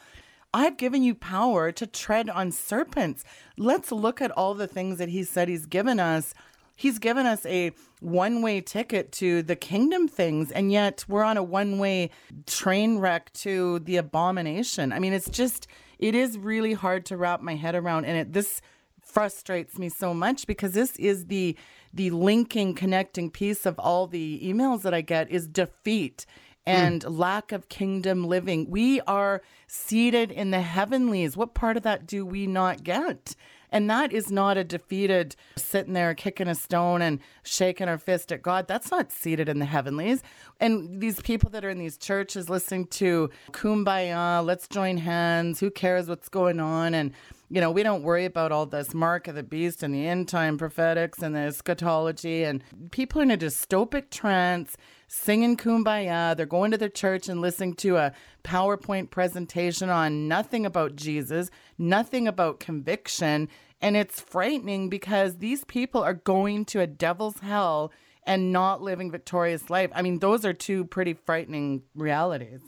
I've 0.53 0.77
given 0.77 1.03
you 1.03 1.13
power 1.13 1.73
to 1.73 1.85
tread 1.85 2.29
on 2.29 2.51
serpents. 2.51 3.25
Let's 3.57 3.91
look 3.91 4.21
at 4.21 4.31
all 4.31 4.53
the 4.53 4.67
things 4.67 4.97
that 4.97 5.09
he 5.09 5.23
said 5.23 5.49
he's 5.49 5.65
given 5.65 5.99
us. 5.99 6.33
He's 6.73 6.99
given 6.99 7.25
us 7.25 7.45
a 7.45 7.73
one 7.99 8.41
way 8.41 8.61
ticket 8.61 9.11
to 9.13 9.43
the 9.43 9.57
kingdom 9.57 10.07
things, 10.07 10.51
and 10.51 10.71
yet 10.71 11.03
we're 11.07 11.23
on 11.23 11.35
a 11.35 11.43
one 11.43 11.79
way 11.79 12.11
train 12.47 12.97
wreck 12.97 13.33
to 13.33 13.79
the 13.79 13.97
abomination. 13.97 14.93
I 14.93 14.99
mean, 14.99 15.11
it's 15.11 15.29
just, 15.29 15.67
it 15.99 16.15
is 16.15 16.37
really 16.37 16.73
hard 16.73 17.05
to 17.07 17.17
wrap 17.17 17.41
my 17.41 17.55
head 17.55 17.75
around. 17.75 18.05
And 18.05 18.17
it, 18.17 18.33
this 18.33 18.61
frustrates 19.01 19.77
me 19.77 19.89
so 19.89 20.13
much 20.13 20.47
because 20.47 20.71
this 20.71 20.95
is 20.95 21.25
the 21.25 21.57
the 21.93 22.09
linking 22.09 22.73
connecting 22.73 23.29
piece 23.29 23.65
of 23.65 23.77
all 23.79 24.07
the 24.07 24.39
emails 24.43 24.81
that 24.83 24.93
I 24.93 25.01
get 25.01 25.29
is 25.29 25.47
defeat 25.47 26.25
hmm. 26.65 26.71
and 26.71 27.03
lack 27.03 27.51
of 27.51 27.69
kingdom 27.69 28.25
living. 28.25 28.69
We 28.69 29.01
are 29.01 29.41
seated 29.67 30.31
in 30.31 30.51
the 30.51 30.61
heavenlies. 30.61 31.37
What 31.37 31.53
part 31.53 31.77
of 31.77 31.83
that 31.83 32.05
do 32.05 32.25
we 32.25 32.47
not 32.47 32.83
get? 32.83 33.35
And 33.71 33.89
that 33.89 34.11
is 34.11 34.31
not 34.31 34.57
a 34.57 34.63
defeated 34.63 35.35
sitting 35.55 35.93
there 35.93 36.13
kicking 36.13 36.47
a 36.47 36.55
stone 36.55 37.01
and 37.01 37.19
shaking 37.43 37.87
her 37.87 37.97
fist 37.97 38.31
at 38.31 38.41
God. 38.41 38.67
That's 38.67 38.91
not 38.91 39.11
seated 39.11 39.47
in 39.47 39.59
the 39.59 39.65
heavenlies. 39.65 40.23
And 40.59 40.99
these 41.01 41.21
people 41.21 41.49
that 41.51 41.63
are 41.63 41.69
in 41.69 41.79
these 41.79 41.97
churches 41.97 42.49
listening 42.49 42.87
to 42.87 43.29
kumbaya, 43.51 44.45
let's 44.45 44.67
join 44.67 44.97
hands, 44.97 45.59
who 45.59 45.71
cares 45.71 46.07
what's 46.07 46.29
going 46.29 46.59
on? 46.59 46.93
And 46.93 47.13
you 47.51 47.59
know, 47.59 47.69
we 47.69 47.83
don't 47.83 48.03
worry 48.03 48.23
about 48.23 48.53
all 48.53 48.65
this 48.65 48.93
mark 48.93 49.27
of 49.27 49.35
the 49.35 49.43
beast 49.43 49.83
and 49.83 49.93
the 49.93 50.07
end 50.07 50.29
time 50.29 50.57
prophetics 50.57 51.21
and 51.21 51.35
the 51.35 51.39
eschatology. 51.39 52.43
And 52.43 52.63
people 52.91 53.19
are 53.19 53.23
in 53.23 53.31
a 53.31 53.37
dystopic 53.37 54.09
trance 54.09 54.77
singing 55.09 55.57
kumbaya. 55.57 56.35
They're 56.37 56.45
going 56.45 56.71
to 56.71 56.77
their 56.77 56.87
church 56.87 57.27
and 57.27 57.41
listening 57.41 57.73
to 57.75 57.97
a 57.97 58.13
PowerPoint 58.45 59.09
presentation 59.09 59.89
on 59.89 60.29
nothing 60.29 60.65
about 60.65 60.95
Jesus, 60.95 61.51
nothing 61.81 62.27
about 62.27 62.59
conviction. 62.59 63.49
And 63.81 63.97
it's 63.97 64.21
frightening 64.21 64.89
because 64.89 65.37
these 65.37 65.65
people 65.65 66.01
are 66.01 66.13
going 66.13 66.65
to 66.65 66.79
a 66.79 66.87
devil's 66.87 67.39
hell 67.39 67.91
and 68.25 68.51
not 68.51 68.81
living 68.81 69.11
victorious 69.11 69.69
life. 69.69 69.89
I 69.93 70.01
mean, 70.01 70.19
those 70.19 70.45
are 70.45 70.53
two 70.53 70.85
pretty 70.85 71.13
frightening 71.13 71.81
realities. 71.95 72.61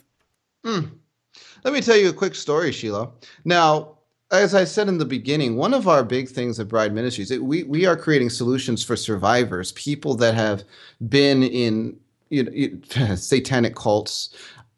Hmm. 0.64 0.80
Let 1.62 1.72
me 1.72 1.80
tell 1.80 1.96
you 1.96 2.08
a 2.08 2.12
quick 2.12 2.34
story, 2.34 2.72
Sheila. 2.72 3.10
Now, 3.44 3.98
as 4.30 4.54
I 4.54 4.64
said 4.64 4.88
in 4.88 4.98
the 4.98 5.04
beginning, 5.04 5.56
one 5.56 5.74
of 5.74 5.86
our 5.86 6.02
big 6.02 6.28
things 6.28 6.58
at 6.58 6.68
Bride 6.68 6.92
Ministries, 6.92 7.30
it, 7.30 7.42
we 7.42 7.62
we 7.64 7.86
are 7.86 7.96
creating 7.96 8.30
solutions 8.30 8.82
for 8.82 8.96
survivors, 8.96 9.72
people 9.72 10.14
that 10.16 10.34
have 10.34 10.64
been 11.08 11.42
in 11.42 11.96
you 12.30 12.44
know, 12.44 13.14
satanic 13.14 13.76
cults. 13.76 14.30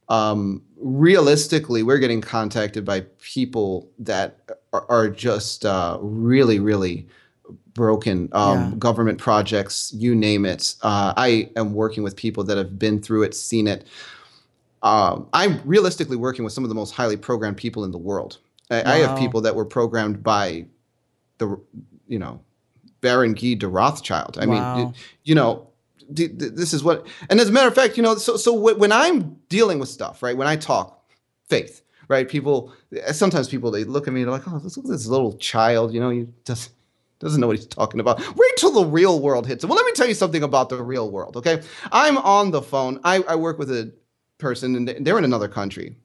Um, 0.09 0.63
realistically, 0.77 1.83
we're 1.83 1.99
getting 1.99 2.21
contacted 2.21 2.85
by 2.85 3.01
people 3.21 3.91
that 3.99 4.39
are, 4.73 4.87
are 4.89 5.09
just 5.09 5.65
uh, 5.65 5.99
really, 6.01 6.59
really 6.61 7.07
broken. 7.75 8.29
Um, 8.33 8.71
Yeah. 8.71 8.77
Government 8.79 9.19
projects, 9.19 9.93
you 9.95 10.15
name 10.15 10.45
it. 10.45 10.75
Uh, 10.83 11.13
I 11.17 11.51
am 11.57 11.75
working 11.75 12.03
with 12.03 12.17
people 12.17 12.45
that 12.45 12.57
have 12.57 12.79
been 12.79 13.01
through 13.03 13.25
it, 13.25 13.35
seen 13.35 13.67
it 13.67 13.87
um, 14.83 15.27
I'm 15.33 15.61
realistically 15.65 16.17
working 16.17 16.45
with 16.45 16.53
some 16.53 16.63
of 16.63 16.69
the 16.69 16.75
most 16.75 16.93
highly 16.93 17.17
programmed 17.17 17.57
people 17.57 17.85
in 17.85 17.91
the 17.91 17.99
world. 17.99 18.39
I, 18.71 18.95
I 18.95 18.97
have 18.99 19.17
people 19.17 19.41
that 19.41 19.55
were 19.57 19.65
programmed 19.65 20.23
by 20.23 20.67
the, 21.39 21.59
you 22.07 22.19
know, 22.19 22.41
Baron 23.01 23.35
Guy 23.35 23.55
de 23.55 23.67
Rothschild. 23.67 24.39
I 24.39 24.47
Wow. 24.47 24.75
mean, 24.75 24.95
you 25.25 25.35
know, 25.35 25.67
this 26.09 26.73
is 26.73 26.83
what, 26.85 27.07
and 27.31 27.41
as 27.41 27.49
a 27.49 27.53
matter 27.53 27.69
of 27.69 27.75
fact, 27.75 27.97
you 27.97 28.03
know, 28.03 28.17
so 28.17 28.37
so 28.37 28.53
when 28.55 28.93
I'm 28.93 29.37
dealing 29.49 29.79
with 29.79 29.89
stuff, 29.89 30.23
right, 30.23 30.37
when 30.37 30.47
I 30.49 30.57
talk 30.57 31.05
faith, 31.49 31.83
right, 32.09 32.29
people, 32.29 32.73
sometimes 33.13 33.49
people 33.49 33.71
they 33.71 33.85
look 33.85 34.07
at 34.09 34.15
me, 34.15 34.23
and 34.23 34.29
they're 34.29 34.39
like, 34.39 34.49
oh, 34.49 34.59
this, 34.59 34.75
this 34.77 35.07
little 35.07 35.37
child, 35.39 35.93
you 35.93 36.01
know, 36.01 36.11
he 36.11 36.27
does. 36.45 36.71
Doesn't 37.19 37.41
know 37.41 37.47
what 37.47 37.57
he's 37.57 37.67
talking 37.67 37.99
about. 37.99 38.19
Wait 38.37 38.51
till 38.59 38.73
the 38.73 38.85
real 38.85 39.21
world 39.21 39.47
hits 39.47 39.65
him. 39.65 39.71
Well, 39.71 39.77
let 39.79 39.87
me 39.87 39.93
tell 39.93 40.07
you 40.07 40.13
something 40.13 40.43
about 40.43 40.69
the 40.69 40.83
real 40.83 41.11
world, 41.11 41.39
okay? 41.39 41.63
I'm 41.91 42.19
on 42.19 42.51
the 42.51 42.61
phone. 42.61 43.01
I, 43.05 43.23
I 43.23 43.37
work 43.37 43.59
with 43.59 43.71
a 43.71 43.91
person, 44.37 44.77
and 44.77 44.87
they- 44.87 44.99
they're 45.01 45.17
in 45.17 45.25
another 45.25 45.49
country, 45.49 45.97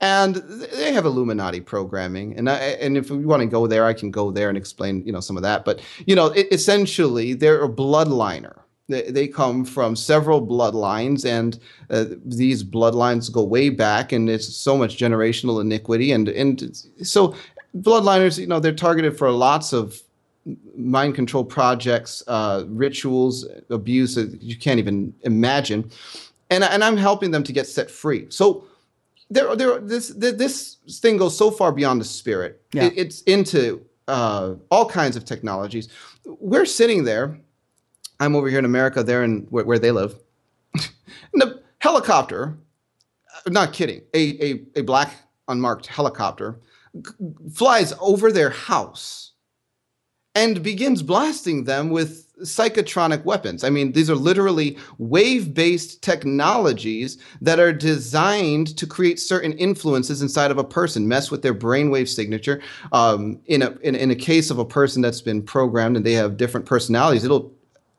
and 0.00 0.36
they 0.36 0.92
have 0.92 1.04
Illuminati 1.04 1.60
programming. 1.60 2.36
And 2.36 2.48
I, 2.48 2.54
and 2.54 2.96
if 2.96 3.10
we 3.10 3.24
want 3.26 3.40
to 3.40 3.46
go 3.46 3.66
there, 3.66 3.86
I 3.86 3.92
can 3.92 4.12
go 4.12 4.30
there 4.30 4.48
and 4.48 4.56
explain, 4.56 5.04
you 5.04 5.10
know, 5.10 5.18
some 5.18 5.36
of 5.36 5.42
that. 5.42 5.64
But 5.64 5.80
you 6.06 6.14
know, 6.14 6.26
it, 6.26 6.46
essentially, 6.52 7.34
they're 7.34 7.64
a 7.64 7.68
bloodliner. 7.68 8.60
They, 8.88 9.02
they 9.10 9.28
come 9.28 9.64
from 9.64 9.94
several 9.96 10.44
bloodlines, 10.46 11.26
and 11.26 11.58
uh, 11.90 12.06
these 12.24 12.64
bloodlines 12.64 13.30
go 13.30 13.42
way 13.44 13.68
back, 13.68 14.12
and 14.12 14.30
it's 14.30 14.48
so 14.56 14.76
much 14.78 14.96
generational 14.96 15.60
iniquity, 15.60 16.10
and 16.12 16.28
and 16.28 16.74
so 17.02 17.34
bloodliners, 17.76 18.38
you 18.38 18.46
know, 18.46 18.60
they're 18.60 18.72
targeted 18.72 19.16
for 19.18 19.30
lots 19.30 19.72
of 19.74 20.00
mind 20.74 21.14
control 21.14 21.44
projects, 21.44 22.22
uh, 22.28 22.64
rituals, 22.68 23.46
abuse 23.68 24.14
that 24.14 24.40
you 24.42 24.56
can't 24.56 24.78
even 24.78 25.12
imagine, 25.22 25.90
and 26.48 26.64
and 26.64 26.82
I'm 26.82 26.96
helping 26.96 27.30
them 27.30 27.42
to 27.44 27.52
get 27.52 27.66
set 27.66 27.90
free. 27.90 28.24
So 28.30 28.64
there, 29.30 29.54
there, 29.54 29.78
this 29.80 30.08
this 30.16 30.76
thing 31.00 31.18
goes 31.18 31.36
so 31.36 31.50
far 31.50 31.72
beyond 31.72 32.00
the 32.00 32.06
spirit. 32.06 32.62
Yeah. 32.72 32.84
It- 32.84 32.94
it's 32.96 33.20
into 33.22 33.82
uh, 34.08 34.54
all 34.70 34.88
kinds 34.88 35.14
of 35.16 35.26
technologies. 35.26 35.90
We're 36.24 36.64
sitting 36.64 37.04
there. 37.04 37.38
I'm 38.20 38.34
over 38.34 38.48
here 38.48 38.58
in 38.58 38.64
America. 38.64 39.02
They're 39.02 39.24
in 39.24 39.46
where, 39.50 39.64
where 39.64 39.78
they 39.78 39.90
live. 39.90 40.18
the 41.32 41.62
helicopter, 41.78 42.58
uh, 43.46 43.50
not 43.50 43.72
kidding, 43.72 44.02
a, 44.14 44.44
a, 44.44 44.60
a 44.76 44.82
black 44.82 45.14
unmarked 45.48 45.86
helicopter 45.86 46.60
flies 47.52 47.94
over 48.00 48.32
their 48.32 48.50
house 48.50 49.32
and 50.34 50.62
begins 50.62 51.02
blasting 51.02 51.64
them 51.64 51.90
with 51.90 52.24
psychotronic 52.42 53.24
weapons. 53.24 53.64
I 53.64 53.70
mean, 53.70 53.92
these 53.92 54.08
are 54.08 54.14
literally 54.14 54.78
wave 54.98 55.54
based 55.54 56.02
technologies 56.02 57.18
that 57.40 57.58
are 57.58 57.72
designed 57.72 58.76
to 58.76 58.86
create 58.86 59.18
certain 59.18 59.52
influences 59.54 60.22
inside 60.22 60.52
of 60.52 60.58
a 60.58 60.64
person, 60.64 61.08
mess 61.08 61.30
with 61.30 61.42
their 61.42 61.54
brainwave 61.54 62.08
signature. 62.08 62.60
Um, 62.92 63.40
in, 63.46 63.62
a, 63.62 63.70
in, 63.82 63.96
in 63.96 64.10
a 64.10 64.14
case 64.14 64.50
of 64.50 64.58
a 64.58 64.64
person 64.64 65.02
that's 65.02 65.20
been 65.20 65.42
programmed 65.42 65.96
and 65.96 66.06
they 66.06 66.12
have 66.12 66.36
different 66.36 66.66
personalities, 66.66 67.24
it'll 67.24 67.52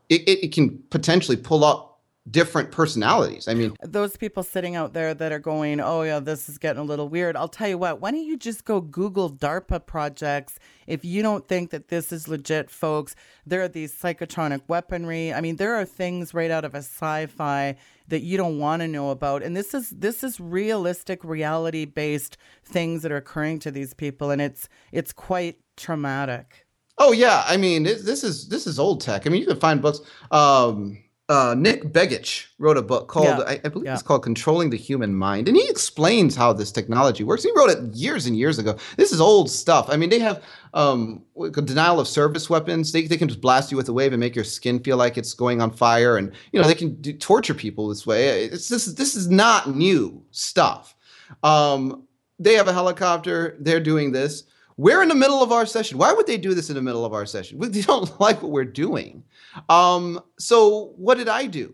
it, 0.10 0.43
it 0.43 0.54
can 0.54 0.82
potentially 0.89 1.38
pull 1.38 1.63
up 1.63 1.89
different 2.30 2.72
personalities. 2.72 3.48
I 3.48 3.54
mean, 3.54 3.76
those 3.82 4.17
people 4.17 4.43
sitting 4.43 4.76
out 4.76 4.93
there 4.93 5.13
that 5.13 5.32
are 5.32 5.39
going, 5.39 5.80
oh, 5.80 6.04
yeah, 6.04 6.19
this 6.19 6.50
is 6.50 6.58
getting 6.58 6.82
a 6.82 6.84
little 6.84 7.10
weird. 7.10 7.36
I'll 7.36 7.48
tell 7.48 7.67
you 7.67 7.78
what, 7.78 8.02
why 8.02 8.12
don't 8.12 8.24
you 8.24 8.38
just 8.38 8.65
go 8.65 8.82
Google 8.82 9.32
DARPA 9.32 9.86
projects 9.86 10.60
if 10.86 11.04
you 11.04 11.22
don't 11.22 11.48
think 11.48 11.72
that 11.72 11.88
this 11.88 12.12
is 12.12 12.28
legit, 12.28 12.69
folks? 12.69 13.15
There 13.45 13.62
are 13.62 13.67
these 13.67 13.93
psychotronic 13.93 14.62
weaponry. 14.67 15.34
I 15.34 15.41
mean, 15.41 15.56
there 15.56 15.76
are 15.76 15.86
things 15.86 16.34
right 16.34 16.52
out 16.52 16.65
of 16.65 16.76
a 16.76 16.80
sci 16.80 17.26
fi 17.28 17.76
that 18.08 18.22
you 18.22 18.38
don't 18.38 18.60
want 18.60 18.82
to 18.82 18.88
know 18.88 19.12
about 19.12 19.43
and 19.43 19.56
this 19.56 19.76
is 19.76 19.91
this 19.91 20.24
is 20.24 20.39
realistic 20.39 21.24
reality 21.24 21.86
based 21.86 22.38
things 22.65 23.04
that 23.04 23.12
are 23.12 23.17
occurring 23.17 23.60
to 23.60 23.69
these 23.69 23.93
people 23.93 24.32
and 24.32 24.41
it's 24.41 24.67
it's 24.91 25.13
quite 25.13 25.60
traumatic 25.78 26.65
oh 27.00 27.12
yeah 27.12 27.44
i 27.48 27.58
mean 27.58 27.84
this 27.84 28.24
is 28.24 28.48
this 28.48 28.68
is 28.68 28.80
old 28.80 29.02
tech 29.02 29.26
i 29.26 29.30
mean 29.30 29.42
you 29.42 29.48
can 29.48 29.60
find 29.60 29.82
books 29.82 30.02
um 30.32 30.98
uh, 31.30 31.54
Nick 31.56 31.84
Begich 31.94 32.48
wrote 32.58 32.76
a 32.76 32.82
book 32.82 33.08
called, 33.08 33.28
yeah. 33.28 33.44
I, 33.46 33.62
I, 33.64 33.70
believe 33.70 33.86
yeah. 33.86 33.94
it's 33.94 34.02
called 34.02 34.24
Controlling 34.24 34.72
the 34.72 34.78
Human 34.78 35.14
Mind. 35.14 35.48
And 35.48 35.56
he 35.56 35.70
explains 35.70 36.36
how 36.36 36.54
this 36.54 36.72
technology 36.72 37.24
works. 37.24 37.44
He 37.44 37.52
wrote 37.56 37.70
it 37.70 37.94
years 37.94 38.26
and 38.26 38.36
years 38.36 38.58
ago. 38.58 38.76
This 38.98 39.12
is 39.12 39.22
old 39.22 39.48
stuff. 39.48 39.92
I 39.92 39.96
mean, 39.96 40.10
they 40.10 40.18
have 40.18 40.44
um, 40.74 41.24
denial 41.52 42.00
of 42.00 42.08
service 42.08 42.50
weapons. 42.50 42.92
They, 42.92 43.06
they 43.06 43.16
can 43.16 43.28
just 43.28 43.42
blast 43.42 43.70
you 43.70 43.78
with 43.78 43.88
a 43.90 43.94
wave 43.94 44.12
and 44.12 44.20
make 44.20 44.36
your 44.36 44.44
skin 44.44 44.80
feel 44.80 44.98
like 44.98 45.20
it's 45.20 45.36
going 45.36 45.62
on 45.62 45.70
fire. 45.70 46.18
And, 46.18 46.34
you 46.52 46.60
know, 46.60 46.68
they 46.68 46.74
can 46.74 47.00
do, 47.00 47.14
torture 47.14 47.54
people 47.54 47.90
this 47.90 48.08
way. 48.08 48.46
It's 48.46 48.68
this, 48.68 48.88
this 48.88 49.16
is 49.16 49.30
not 49.30 49.76
new 49.76 50.26
stuff. 50.32 50.96
Um, 51.44 52.08
they 52.40 52.56
have 52.56 52.68
a 52.68 52.74
helicopter. 52.74 53.56
They're 53.60 53.80
doing 53.80 54.12
this. 54.12 54.46
We're 54.80 55.02
in 55.02 55.10
the 55.10 55.15
middle 55.15 55.44
of 55.44 55.52
our 55.52 55.65
session. 55.65 55.98
Why 55.98 56.13
would 56.13 56.26
they 56.26 56.38
do 56.38 56.54
this 56.54 56.70
in 56.70 56.76
the 56.78 56.82
middle 56.82 57.04
of 57.04 57.12
our 57.12 57.26
session? 57.26 57.60
They 57.70 57.82
don't 57.82 58.18
like 58.22 58.42
what 58.42 58.54
we're 58.54 58.63
doing. 58.63 59.26
Um, 59.68 60.22
so 60.39 60.94
what 60.96 61.18
did 61.18 61.28
I 61.28 61.48
do? 61.48 61.74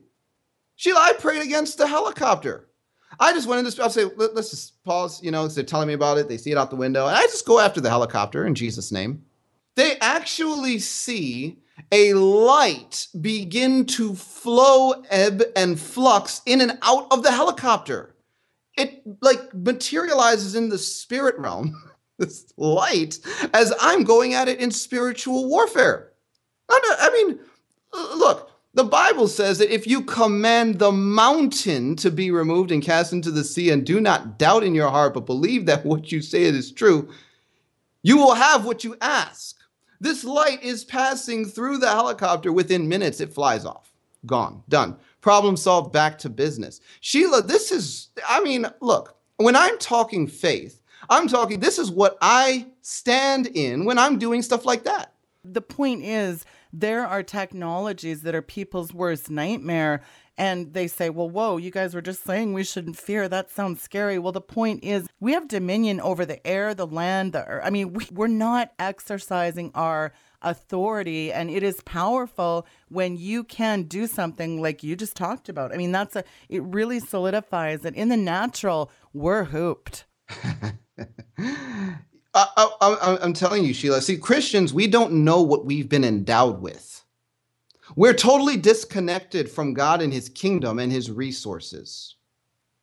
Sheila, 0.75 1.01
I 1.01 1.13
prayed 1.13 1.43
against 1.43 1.77
the 1.77 1.85
helicopter. 1.85 2.67
I 3.19 3.31
just 3.31 3.47
went 3.47 3.59
in 3.59 3.65
this. 3.65 3.79
I'll 3.79 3.91
say, 3.91 4.05
Let, 4.15 4.31
us 4.31 4.49
just 4.49 4.83
pause. 4.83 5.21
You 5.21 5.29
know, 5.29 5.47
they're 5.47 5.63
telling 5.63 5.87
me 5.87 5.93
about 5.93 6.17
it. 6.17 6.27
They 6.27 6.37
see 6.37 6.49
it 6.51 6.57
out 6.57 6.71
the 6.71 6.77
window, 6.77 7.05
and 7.05 7.15
I 7.15 7.21
just 7.21 7.45
go 7.45 7.59
after 7.59 7.79
the 7.79 7.91
helicopter 7.91 8.47
in 8.47 8.55
Jesus' 8.55 8.91
name. 8.91 9.23
They 9.75 9.99
actually 9.99 10.79
see 10.79 11.59
a 11.91 12.15
light 12.15 13.07
begin 13.21 13.85
to 13.85 14.15
flow, 14.15 15.03
ebb, 15.11 15.43
and 15.55 15.79
flux 15.79 16.41
in 16.47 16.59
and 16.59 16.79
out 16.81 17.05
of 17.11 17.21
the 17.21 17.31
helicopter. 17.31 18.15
It 18.75 19.03
like 19.21 19.53
materializes 19.53 20.55
in 20.55 20.69
the 20.69 20.79
spirit 20.79 21.37
realm. 21.37 21.79
this 22.17 22.53
light 22.57 23.19
as 23.53 23.73
I'm 23.79 24.03
going 24.03 24.33
at 24.33 24.47
it 24.47 24.59
in 24.59 24.71
spiritual 24.71 25.47
warfare. 25.49 26.11
I 26.69 27.09
mean, 27.13 27.39
look, 28.17 28.51
the 28.73 28.83
Bible 28.83 29.27
says 29.27 29.59
that 29.59 29.73
if 29.73 29.87
you 29.87 30.01
command 30.01 30.79
the 30.79 30.91
mountain 30.91 31.95
to 31.97 32.11
be 32.11 32.31
removed 32.31 32.71
and 32.71 32.83
cast 32.83 33.13
into 33.13 33.31
the 33.31 33.43
sea 33.43 33.69
and 33.69 33.85
do 33.85 34.01
not 34.01 34.37
doubt 34.37 34.63
in 34.63 34.75
your 34.75 34.89
heart, 34.89 35.13
but 35.13 35.25
believe 35.25 35.65
that 35.65 35.85
what 35.85 36.11
you 36.11 36.21
say 36.21 36.43
is 36.43 36.71
true, 36.71 37.09
you 38.03 38.17
will 38.17 38.35
have 38.35 38.65
what 38.65 38.83
you 38.83 38.97
ask. 38.99 39.57
This 40.01 40.23
light 40.23 40.61
is 40.61 40.83
passing 40.83 41.45
through 41.45 41.77
the 41.77 41.89
helicopter 41.89 42.51
within 42.51 42.89
minutes, 42.89 43.21
it 43.21 43.33
flies 43.33 43.65
off. 43.65 43.93
Gone, 44.25 44.61
done. 44.67 44.97
Problem 45.21 45.55
solved, 45.55 45.93
back 45.93 46.17
to 46.19 46.29
business. 46.29 46.81
Sheila, 46.99 47.41
this 47.43 47.71
is, 47.71 48.09
I 48.27 48.43
mean, 48.43 48.67
look, 48.81 49.17
when 49.37 49.55
I'm 49.55 49.77
talking 49.77 50.27
faith, 50.27 50.81
I'm 51.09 51.27
talking, 51.27 51.59
this 51.59 51.79
is 51.79 51.91
what 51.91 52.17
I 52.21 52.67
stand 52.81 53.47
in 53.47 53.85
when 53.85 53.97
I'm 53.97 54.17
doing 54.17 54.41
stuff 54.41 54.65
like 54.65 54.83
that. 54.83 55.13
The 55.43 55.61
point 55.61 56.03
is, 56.03 56.45
there 56.73 57.05
are 57.05 57.23
technologies 57.23 58.23
that 58.23 58.35
are 58.35 58.41
people's 58.41 58.93
worst 58.93 59.29
nightmare. 59.29 60.01
And 60.37 60.73
they 60.73 60.87
say, 60.87 61.09
well, 61.09 61.29
whoa, 61.29 61.55
you 61.55 61.71
guys 61.71 61.95
were 61.95 62.01
just 62.01 62.25
saying 62.25 62.51
we 62.51 62.65
shouldn't 62.65 62.97
fear. 62.97 63.29
That 63.29 63.49
sounds 63.49 63.81
scary. 63.81 64.19
Well, 64.19 64.33
the 64.33 64.41
point 64.41 64.83
is, 64.83 65.07
we 65.21 65.31
have 65.31 65.47
dominion 65.47 66.01
over 66.01 66.25
the 66.25 66.45
air, 66.45 66.73
the 66.73 66.85
land, 66.85 67.31
the 67.31 67.45
earth. 67.45 67.63
I 67.63 67.69
mean, 67.69 67.93
we, 67.93 68.05
we're 68.11 68.27
not 68.27 68.73
exercising 68.77 69.71
our 69.73 70.11
authority 70.41 71.33
and 71.33 71.49
it 71.49 71.63
is 71.63 71.81
powerful 71.81 72.67
when 72.89 73.17
you 73.17 73.43
can 73.43 73.83
do 73.83 74.05
something 74.07 74.61
like 74.61 74.83
you 74.83 74.95
just 74.95 75.15
talked 75.15 75.49
about. 75.49 75.73
I 75.73 75.77
mean, 75.77 75.91
that's 75.91 76.15
a 76.15 76.23
it 76.49 76.61
really 76.63 76.99
solidifies 76.99 77.81
that 77.81 77.95
in 77.95 78.09
the 78.09 78.17
natural, 78.17 78.91
we're 79.13 79.45
hooped. 79.45 80.05
I, 82.33 83.17
am 83.21 83.33
telling 83.33 83.63
you, 83.63 83.73
Sheila. 83.73 84.01
See, 84.01 84.17
Christians, 84.17 84.73
we 84.73 84.87
don't 84.87 85.23
know 85.23 85.41
what 85.41 85.65
we've 85.65 85.87
been 85.89 86.03
endowed 86.03 86.61
with. 86.61 87.03
We're 87.95 88.13
totally 88.13 88.57
disconnected 88.57 89.49
from 89.49 89.73
God 89.73 90.01
and 90.01 90.11
His 90.11 90.29
kingdom 90.29 90.79
and 90.79 90.91
His 90.91 91.11
resources. 91.11 92.15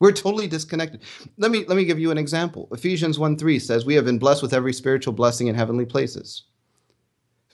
We're 0.01 0.13
totally 0.13 0.49
disconnected. 0.49 1.03
Let 1.39 1.51
me 1.51 1.65
let 1.67 1.77
me 1.77 1.85
give 1.85 1.99
you 1.99 2.11
an 2.11 2.19
example. 2.19 2.69
Ephesians 2.73 3.19
1 3.19 3.37
3 3.37 3.59
says, 3.59 3.85
We 3.85 3.95
have 3.95 4.05
been 4.05 4.19
blessed 4.19 4.43
with 4.43 4.55
every 4.55 4.73
spiritual 4.73 5.13
blessing 5.13 5.47
in 5.47 5.55
heavenly 5.55 5.85
places. 5.85 6.45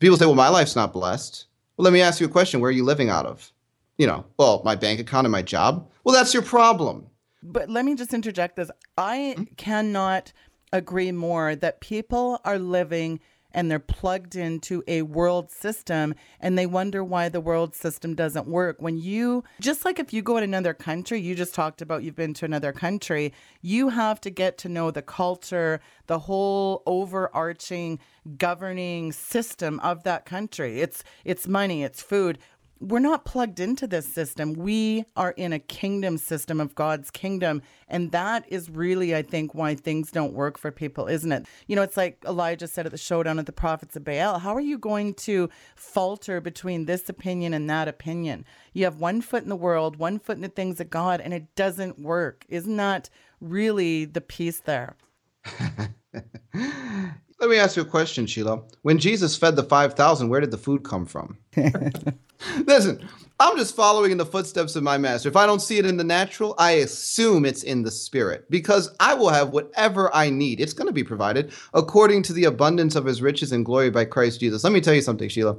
People 0.00 0.16
say, 0.16 0.26
Well, 0.26 0.34
my 0.34 0.48
life's 0.48 0.76
not 0.76 0.92
blessed. 0.92 1.46
Well, 1.76 1.84
let 1.84 1.92
me 1.92 2.00
ask 2.00 2.20
you 2.20 2.26
a 2.26 2.30
question. 2.30 2.60
Where 2.60 2.68
are 2.68 2.72
you 2.72 2.84
living 2.84 3.10
out 3.10 3.26
of? 3.26 3.52
You 3.98 4.06
know, 4.06 4.24
well, 4.38 4.62
my 4.64 4.76
bank 4.76 5.00
account 5.00 5.26
and 5.26 5.32
my 5.32 5.42
job. 5.42 5.90
Well, 6.04 6.14
that's 6.14 6.32
your 6.32 6.42
problem. 6.42 7.06
But 7.42 7.68
let 7.68 7.84
me 7.84 7.94
just 7.94 8.14
interject 8.14 8.56
this. 8.56 8.70
I 8.96 9.34
mm-hmm. 9.36 9.54
cannot 9.56 10.32
agree 10.72 11.12
more 11.12 11.54
that 11.56 11.80
people 11.80 12.40
are 12.44 12.58
living 12.58 13.20
and 13.52 13.70
they're 13.70 13.78
plugged 13.78 14.36
into 14.36 14.84
a 14.86 15.02
world 15.02 15.50
system 15.50 16.14
and 16.40 16.56
they 16.56 16.66
wonder 16.66 17.02
why 17.02 17.28
the 17.28 17.40
world 17.40 17.74
system 17.74 18.14
doesn't 18.14 18.46
work. 18.46 18.76
When 18.78 18.98
you, 18.98 19.42
just 19.60 19.84
like 19.84 19.98
if 19.98 20.12
you 20.12 20.22
go 20.22 20.36
to 20.38 20.44
another 20.44 20.74
country, 20.74 21.20
you 21.20 21.34
just 21.34 21.54
talked 21.54 21.80
about 21.80 22.02
you've 22.02 22.14
been 22.14 22.34
to 22.34 22.44
another 22.44 22.72
country, 22.72 23.32
you 23.62 23.88
have 23.88 24.20
to 24.22 24.30
get 24.30 24.58
to 24.58 24.68
know 24.68 24.90
the 24.90 25.02
culture, 25.02 25.80
the 26.06 26.18
whole 26.20 26.82
overarching 26.86 27.98
governing 28.36 29.12
system 29.12 29.80
of 29.80 30.02
that 30.02 30.26
country. 30.26 30.80
It's 30.80 31.02
it's 31.24 31.48
money, 31.48 31.82
it's 31.82 32.02
food 32.02 32.38
we're 32.80 32.98
not 32.98 33.24
plugged 33.24 33.60
into 33.60 33.86
this 33.86 34.06
system. 34.06 34.52
We 34.52 35.04
are 35.16 35.32
in 35.32 35.52
a 35.52 35.58
kingdom 35.58 36.18
system 36.18 36.60
of 36.60 36.74
God's 36.74 37.10
kingdom. 37.10 37.62
And 37.88 38.12
that 38.12 38.44
is 38.48 38.70
really, 38.70 39.14
I 39.14 39.22
think, 39.22 39.54
why 39.54 39.74
things 39.74 40.10
don't 40.10 40.32
work 40.32 40.58
for 40.58 40.70
people, 40.70 41.06
isn't 41.06 41.32
it? 41.32 41.46
You 41.66 41.76
know, 41.76 41.82
it's 41.82 41.96
like 41.96 42.22
Elijah 42.26 42.68
said 42.68 42.86
at 42.86 42.92
the 42.92 42.98
showdown 42.98 43.38
of 43.38 43.46
the 43.46 43.52
prophets 43.52 43.96
of 43.96 44.04
Baal. 44.04 44.38
How 44.38 44.54
are 44.54 44.60
you 44.60 44.78
going 44.78 45.14
to 45.14 45.48
falter 45.74 46.40
between 46.40 46.84
this 46.84 47.08
opinion 47.08 47.54
and 47.54 47.68
that 47.68 47.88
opinion? 47.88 48.44
You 48.72 48.84
have 48.84 49.00
one 49.00 49.20
foot 49.20 49.42
in 49.42 49.48
the 49.48 49.56
world, 49.56 49.96
one 49.96 50.18
foot 50.18 50.36
in 50.36 50.42
the 50.42 50.48
things 50.48 50.80
of 50.80 50.90
God, 50.90 51.20
and 51.20 51.34
it 51.34 51.54
doesn't 51.56 51.98
work. 51.98 52.44
Isn't 52.48 52.76
that 52.76 53.10
really 53.40 54.04
the 54.04 54.20
piece 54.20 54.60
there? 54.60 54.96
Let 57.40 57.50
me 57.50 57.56
ask 57.56 57.76
you 57.76 57.82
a 57.82 57.86
question, 57.86 58.26
Sheila. 58.26 58.62
When 58.82 58.98
Jesus 58.98 59.36
fed 59.36 59.54
the 59.54 59.62
5,000, 59.62 60.28
where 60.28 60.40
did 60.40 60.50
the 60.50 60.58
food 60.58 60.82
come 60.82 61.06
from? 61.06 61.38
Listen, 62.66 63.08
I'm 63.40 63.56
just 63.56 63.76
following 63.76 64.10
in 64.10 64.18
the 64.18 64.26
footsteps 64.26 64.74
of 64.74 64.82
my 64.82 64.98
master. 64.98 65.28
If 65.28 65.36
I 65.36 65.46
don't 65.46 65.62
see 65.62 65.78
it 65.78 65.86
in 65.86 65.96
the 65.96 66.04
natural, 66.04 66.56
I 66.58 66.72
assume 66.72 67.44
it's 67.44 67.62
in 67.62 67.82
the 67.82 67.90
spirit 67.92 68.50
because 68.50 68.90
I 68.98 69.14
will 69.14 69.28
have 69.28 69.50
whatever 69.50 70.12
I 70.14 70.30
need. 70.30 70.60
It's 70.60 70.72
going 70.72 70.88
to 70.88 70.92
be 70.92 71.04
provided 71.04 71.52
according 71.74 72.24
to 72.24 72.32
the 72.32 72.44
abundance 72.44 72.96
of 72.96 73.04
his 73.04 73.22
riches 73.22 73.52
and 73.52 73.64
glory 73.64 73.90
by 73.90 74.04
Christ 74.04 74.40
Jesus. 74.40 74.64
Let 74.64 74.72
me 74.72 74.80
tell 74.80 74.94
you 74.94 75.02
something, 75.02 75.28
Sheila, 75.28 75.56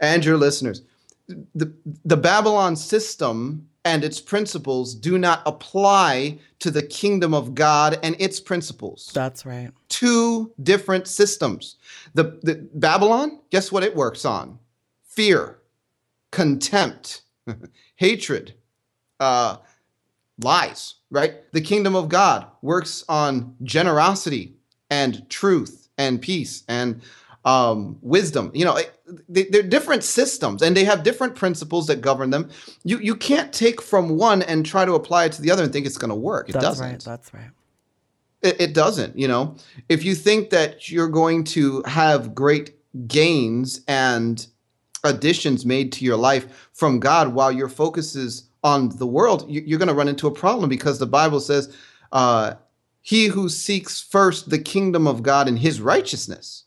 and 0.00 0.22
your 0.22 0.36
listeners. 0.36 0.82
The, 1.54 1.72
the 2.04 2.18
Babylon 2.18 2.76
system 2.76 3.66
and 3.84 4.02
its 4.02 4.20
principles 4.20 4.94
do 4.94 5.18
not 5.18 5.42
apply 5.46 6.38
to 6.60 6.70
the 6.70 6.82
kingdom 6.82 7.34
of 7.34 7.54
God 7.54 7.98
and 8.02 8.16
its 8.18 8.40
principles. 8.40 9.10
That's 9.14 9.44
right. 9.44 9.70
Two 9.88 10.52
different 10.62 11.06
systems. 11.06 11.76
The, 12.14 12.38
the 12.42 12.68
Babylon, 12.74 13.40
guess 13.50 13.70
what 13.70 13.82
it 13.82 13.94
works 13.94 14.24
on? 14.24 14.58
Fear, 15.04 15.58
contempt, 16.32 17.22
hatred, 17.96 18.54
uh, 19.20 19.58
lies, 20.42 20.94
right? 21.10 21.52
The 21.52 21.60
kingdom 21.60 21.94
of 21.94 22.08
God 22.08 22.46
works 22.62 23.04
on 23.08 23.54
generosity 23.62 24.54
and 24.90 25.28
truth 25.28 25.88
and 25.98 26.20
peace 26.20 26.64
and 26.68 27.02
um, 27.44 27.98
wisdom. 28.00 28.50
You 28.54 28.64
know, 28.64 28.78
they, 29.28 29.44
they're 29.44 29.62
different 29.62 30.02
systems 30.04 30.62
and 30.62 30.76
they 30.76 30.84
have 30.84 31.02
different 31.02 31.34
principles 31.34 31.86
that 31.88 32.00
govern 32.00 32.30
them. 32.30 32.48
You 32.84 32.98
you 32.98 33.14
can't 33.14 33.52
take 33.52 33.82
from 33.82 34.16
one 34.16 34.42
and 34.42 34.64
try 34.64 34.84
to 34.84 34.94
apply 34.94 35.26
it 35.26 35.32
to 35.32 35.42
the 35.42 35.50
other 35.50 35.62
and 35.64 35.72
think 35.72 35.86
it's 35.86 35.98
going 35.98 36.08
to 36.10 36.14
work. 36.14 36.48
It 36.48 36.52
That's 36.52 36.64
doesn't. 36.64 36.86
right. 36.90 37.00
That's 37.00 37.34
right. 37.34 37.50
It, 38.42 38.60
it 38.60 38.74
doesn't. 38.74 39.18
You 39.18 39.28
know, 39.28 39.56
if 39.88 40.04
you 40.04 40.14
think 40.14 40.50
that 40.50 40.90
you're 40.90 41.08
going 41.08 41.44
to 41.44 41.82
have 41.86 42.34
great 42.34 42.74
gains 43.06 43.80
and 43.88 44.46
additions 45.02 45.66
made 45.66 45.92
to 45.92 46.04
your 46.04 46.16
life 46.16 46.68
from 46.72 46.98
God 46.98 47.34
while 47.34 47.52
your 47.52 47.68
focus 47.68 48.16
is 48.16 48.48
on 48.62 48.88
the 48.96 49.06
world, 49.06 49.44
you- 49.50 49.62
you're 49.66 49.78
going 49.78 49.88
to 49.88 49.94
run 49.94 50.08
into 50.08 50.26
a 50.26 50.30
problem 50.30 50.70
because 50.70 50.98
the 50.98 51.06
Bible 51.06 51.40
says, 51.40 51.74
uh, 52.12 52.54
"He 53.02 53.26
who 53.26 53.50
seeks 53.50 54.00
first 54.00 54.48
the 54.48 54.58
kingdom 54.58 55.06
of 55.06 55.22
God 55.22 55.46
and 55.48 55.58
His 55.58 55.80
righteousness." 55.82 56.63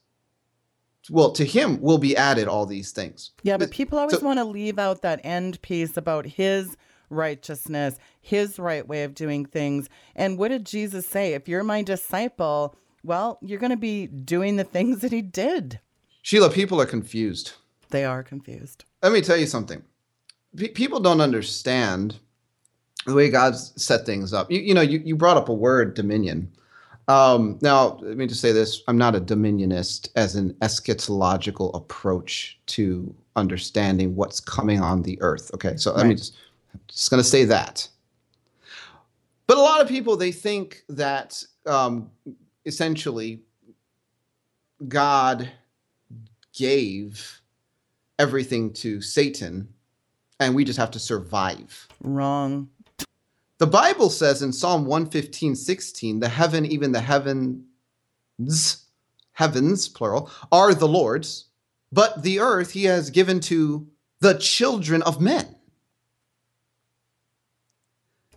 Well, 1.09 1.31
to 1.31 1.45
him 1.45 1.81
will 1.81 1.97
be 1.97 2.15
added 2.17 2.47
all 2.47 2.65
these 2.65 2.91
things. 2.91 3.31
Yeah, 3.43 3.57
but 3.57 3.71
people 3.71 3.97
always 3.97 4.19
So- 4.19 4.25
want 4.25 4.39
to 4.39 4.43
leave 4.45 4.77
out 4.77 5.01
that 5.01 5.21
end 5.23 5.61
piece 5.61 5.95
about 5.97 6.25
his 6.25 6.75
righteousness, 7.09 7.97
his 8.19 8.59
right 8.59 8.87
way 8.87 9.03
of 9.03 9.15
doing 9.15 9.45
things. 9.45 9.87
And 10.15 10.37
what 10.37 10.49
did 10.49 10.65
Jesus 10.65 11.07
say? 11.07 11.33
If 11.33 11.47
you're 11.47 11.63
my 11.63 11.81
disciple, 11.81 12.75
well, 13.03 13.39
you're 13.41 13.59
going 13.59 13.71
to 13.71 13.77
be 13.77 14.07
doing 14.07 14.57
the 14.57 14.63
things 14.63 14.99
that 14.99 15.11
he 15.11 15.21
did. 15.21 15.79
Sheila, 16.21 16.49
people 16.49 16.81
are 16.81 16.85
confused. 16.85 17.53
They 17.89 18.03
are 18.03 18.23
confused. 18.23 18.83
Let 19.01 19.13
me 19.13 19.21
tell 19.21 19.37
you 19.37 19.45
something. 19.45 19.83
Pe 20.57 20.67
people 20.69 20.99
don't 20.99 21.21
understand 21.21 22.17
the 23.05 23.13
way 23.13 23.29
God's 23.29 23.71
set 23.81 24.05
things 24.05 24.33
up. 24.33 24.51
You, 24.51 24.59
you 24.59 24.73
know, 24.73 24.81
you, 24.81 25.01
you 25.05 25.15
brought 25.15 25.37
up 25.37 25.47
a 25.47 25.53
word, 25.53 25.93
dominion. 25.93 26.51
Um, 27.07 27.57
now, 27.61 27.97
let 28.01 28.17
me 28.17 28.27
just 28.27 28.41
say 28.41 28.51
this 28.51 28.83
I'm 28.87 28.97
not 28.97 29.15
a 29.15 29.21
dominionist 29.21 30.09
as 30.15 30.35
an 30.35 30.53
eschatological 30.55 31.73
approach 31.75 32.59
to 32.67 33.13
understanding 33.35 34.15
what's 34.15 34.39
coming 34.39 34.81
on 34.81 35.01
the 35.03 35.17
earth. 35.21 35.51
Okay, 35.53 35.77
so 35.77 35.93
let 35.93 36.03
me 36.03 36.09
Right. 36.09 36.17
just, 36.17 36.35
just 36.87 37.09
going 37.09 37.21
to 37.23 37.27
say 37.27 37.45
that. 37.45 37.87
But 39.45 39.57
a 39.57 39.61
lot 39.61 39.81
of 39.81 39.87
people, 39.87 40.17
they 40.17 40.33
think 40.33 40.83
that 40.89 41.41
um, 41.65 42.11
essentially 42.65 43.41
God 44.89 45.49
gave 46.53 47.41
everything 48.19 48.73
to 48.73 49.01
Satan 49.01 49.69
and 50.39 50.53
we 50.53 50.65
just 50.65 50.77
have 50.77 50.91
to 50.91 50.99
survive. 50.99 51.87
Wrong. 52.01 52.69
The 53.59 53.67
Bible 53.67 54.09
says 54.09 54.41
in 54.41 54.53
Psalm 54.53 54.85
115, 54.85 55.55
16, 55.55 56.19
the 56.19 56.29
heaven, 56.29 56.65
even 56.65 56.91
the 56.91 57.01
heavens, 57.01 58.85
heavens, 59.33 59.89
plural, 59.89 60.29
are 60.51 60.73
the 60.73 60.87
Lord's, 60.87 61.45
but 61.91 62.21
the 62.21 62.39
earth 62.39 62.71
he 62.71 62.83
has 62.83 63.09
given 63.09 63.39
to 63.41 63.87
the 64.19 64.35
children 64.35 65.01
of 65.03 65.19
men. 65.19 65.55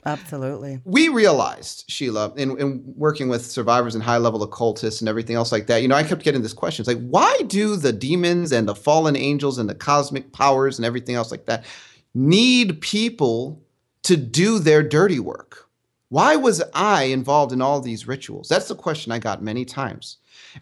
Absolutely. 0.07 0.81
we 0.85 1.09
realized, 1.09 1.85
Sheila, 1.89 2.33
in, 2.37 2.59
in 2.59 2.83
working 2.97 3.29
with 3.29 3.45
survivors 3.45 3.95
and 3.95 4.03
high 4.03 4.17
level 4.17 4.43
occultists 4.43 5.03
and 5.03 5.09
everything 5.09 5.37
else 5.37 5.53
like 5.53 5.67
that, 5.67 5.83
you 5.83 5.89
know, 5.89 5.95
I 5.95 6.03
kept 6.03 6.23
getting 6.23 6.41
this 6.41 6.55
question. 6.55 6.83
It's 6.83 6.89
like, 6.89 7.07
why 7.09 7.37
do 7.47 7.77
the 7.77 7.93
demons 7.93 8.51
and 8.53 8.67
the 8.67 8.75
fallen 8.75 9.15
angels 9.15 9.59
and 9.59 9.69
the 9.69 9.75
cosmic 9.75 10.33
powers 10.33 10.79
and 10.79 10.87
everything 10.87 11.17
else 11.17 11.31
like 11.31 11.45
that 11.47 11.67
need 12.15 12.81
people 12.81 13.63
to 14.03 14.17
do 14.17 14.59
their 14.59 14.83
dirty 14.83 15.21
work? 15.21 15.69
Why 16.09 16.37
was 16.37 16.63
I 16.75 17.05
involved 17.05 17.53
in 17.53 17.63
all 17.63 17.81
these 17.81 18.09
rituals? 18.09 18.49
That's 18.49 18.69
the 18.69 18.75
question 18.75 19.13
I 19.13 19.19
got 19.19 19.43
many 19.43 19.65
times. 19.65 20.17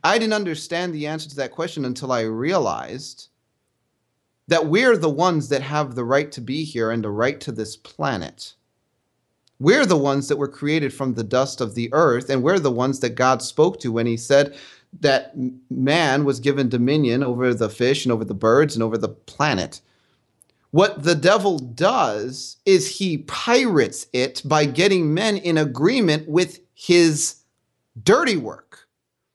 I 0.04 0.18
didn't 0.18 0.34
understand 0.34 0.92
the 0.92 1.06
answer 1.06 1.28
to 1.30 1.36
that 1.36 1.52
question 1.52 1.84
until 1.84 2.12
I 2.12 2.22
realized 2.22 3.28
that 4.48 4.66
we're 4.66 4.96
the 4.96 5.10
ones 5.10 5.48
that 5.48 5.62
have 5.62 5.94
the 5.94 6.04
right 6.04 6.30
to 6.32 6.40
be 6.40 6.64
here 6.64 6.90
and 6.90 7.02
the 7.04 7.10
right 7.10 7.40
to 7.40 7.52
this 7.52 7.76
planet. 7.76 8.54
We're 9.60 9.86
the 9.86 9.96
ones 9.96 10.28
that 10.28 10.36
were 10.36 10.48
created 10.48 10.92
from 10.92 11.14
the 11.14 11.24
dust 11.24 11.60
of 11.60 11.74
the 11.74 11.88
earth, 11.92 12.30
and 12.30 12.42
we're 12.42 12.58
the 12.58 12.70
ones 12.70 13.00
that 13.00 13.14
God 13.14 13.42
spoke 13.42 13.80
to 13.80 13.92
when 13.92 14.06
He 14.06 14.16
said 14.16 14.56
that 15.00 15.32
man 15.70 16.24
was 16.24 16.40
given 16.40 16.68
dominion 16.68 17.22
over 17.22 17.52
the 17.52 17.68
fish 17.68 18.04
and 18.04 18.12
over 18.12 18.24
the 18.24 18.34
birds 18.34 18.74
and 18.74 18.82
over 18.82 18.96
the 18.96 19.08
planet. 19.08 19.80
What 20.70 21.02
the 21.02 21.14
devil 21.14 21.58
does 21.58 22.58
is 22.66 22.98
he 22.98 23.18
pirates 23.18 24.06
it 24.12 24.42
by 24.44 24.66
getting 24.66 25.14
men 25.14 25.38
in 25.38 25.56
agreement 25.56 26.28
with 26.28 26.60
his 26.74 27.36
dirty 28.02 28.36
work. 28.36 28.86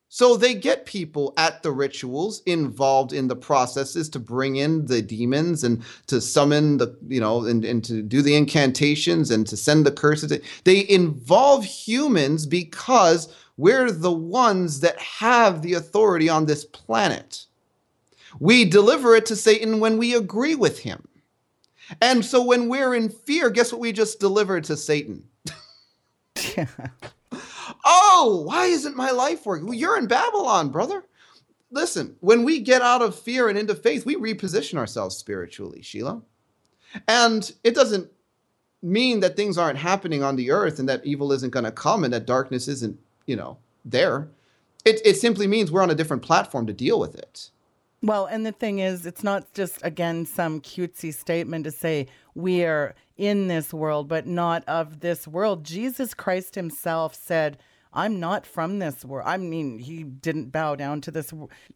So 0.09 0.37
they 0.37 0.53
get 0.53 0.85
people 0.85 1.33
at 1.37 1.63
the 1.63 1.71
rituals 1.71 2.43
involved 2.45 3.13
in 3.13 3.27
the 3.27 3.35
processes 3.35 4.09
to 4.09 4.19
bring 4.19 4.57
in 4.57 4.85
the 4.85 5.01
demons 5.01 5.63
and 5.63 5.83
to 6.05 6.21
summon 6.21 6.77
the, 6.77 6.95
you 7.07 7.19
know, 7.19 7.45
and, 7.45 7.65
and 7.65 7.83
to 7.85 8.03
do 8.03 8.21
the 8.21 8.35
incantations 8.35 9.31
and 9.31 9.47
to 9.47 9.57
send 9.57 9.87
the 9.87 9.91
curses. 9.91 10.39
They 10.65 10.87
involve 10.87 11.65
humans 11.65 12.45
because 12.45 13.33
we're 13.57 13.91
the 13.91 14.11
ones 14.11 14.81
that 14.81 14.99
have 14.99 15.63
the 15.63 15.73
authority 15.73 16.29
on 16.29 16.45
this 16.45 16.63
planet. 16.63 17.47
We 18.39 18.65
deliver 18.65 19.15
it 19.15 19.25
to 19.27 19.35
Satan 19.35 19.79
when 19.79 19.97
we 19.97 20.13
agree 20.13 20.53
with 20.53 20.77
him. 20.77 21.07
And 22.01 22.23
so 22.23 22.43
when 22.43 22.69
we're 22.69 22.95
in 22.95 23.09
fear, 23.09 23.49
guess 23.49 23.71
what 23.71 23.81
we 23.81 23.91
just 23.91 24.19
delivered 24.19 24.63
to 24.65 24.77
Satan? 24.77 25.25
yeah. 26.55 26.67
Oh, 27.85 28.43
why 28.45 28.65
isn't 28.67 28.95
my 28.95 29.11
life 29.11 29.45
working? 29.45 29.65
Well, 29.65 29.73
you're 29.75 29.97
in 29.97 30.07
Babylon, 30.07 30.69
brother. 30.69 31.03
Listen, 31.71 32.15
when 32.19 32.43
we 32.43 32.59
get 32.59 32.81
out 32.81 33.01
of 33.01 33.17
fear 33.17 33.49
and 33.49 33.57
into 33.57 33.73
faith, 33.73 34.05
we 34.05 34.15
reposition 34.15 34.77
ourselves 34.77 35.17
spiritually, 35.17 35.81
Sheila. 35.81 36.21
And 37.07 37.51
it 37.63 37.73
doesn't 37.73 38.09
mean 38.81 39.21
that 39.21 39.35
things 39.35 39.57
aren't 39.57 39.79
happening 39.79 40.23
on 40.23 40.35
the 40.35 40.51
earth 40.51 40.77
and 40.77 40.87
that 40.89 41.05
evil 41.05 41.31
isn't 41.31 41.51
going 41.51 41.65
to 41.65 41.71
come 41.71 42.03
and 42.03 42.13
that 42.13 42.25
darkness 42.25 42.67
isn't, 42.67 42.99
you 43.25 43.35
know, 43.35 43.57
there. 43.83 44.27
It, 44.85 45.01
it 45.05 45.17
simply 45.17 45.47
means 45.47 45.71
we're 45.71 45.81
on 45.81 45.89
a 45.89 45.95
different 45.95 46.23
platform 46.23 46.67
to 46.67 46.73
deal 46.73 46.99
with 46.99 47.15
it. 47.15 47.49
Well, 48.03 48.25
and 48.25 48.45
the 48.45 48.51
thing 48.51 48.79
is, 48.79 49.05
it's 49.05 49.23
not 49.23 49.53
just, 49.53 49.79
again, 49.81 50.25
some 50.25 50.59
cutesy 50.59 51.13
statement 51.13 51.63
to 51.63 51.71
say 51.71 52.07
we 52.35 52.65
are 52.65 52.95
in 53.15 53.47
this 53.47 53.73
world, 53.73 54.09
but 54.09 54.27
not 54.27 54.67
of 54.67 54.99
this 54.99 55.25
world. 55.25 55.63
Jesus 55.63 56.13
Christ 56.13 56.55
himself 56.55 57.15
said, 57.15 57.57
I'm 57.93 58.19
not 58.19 58.45
from 58.45 58.79
this 58.79 59.05
world. 59.05 59.25
I 59.25 59.37
mean, 59.37 59.79
he 59.79 60.03
didn't 60.03 60.51
bow 60.51 60.75
down 60.75 60.99
to 60.99 61.11
this. 61.11 61.31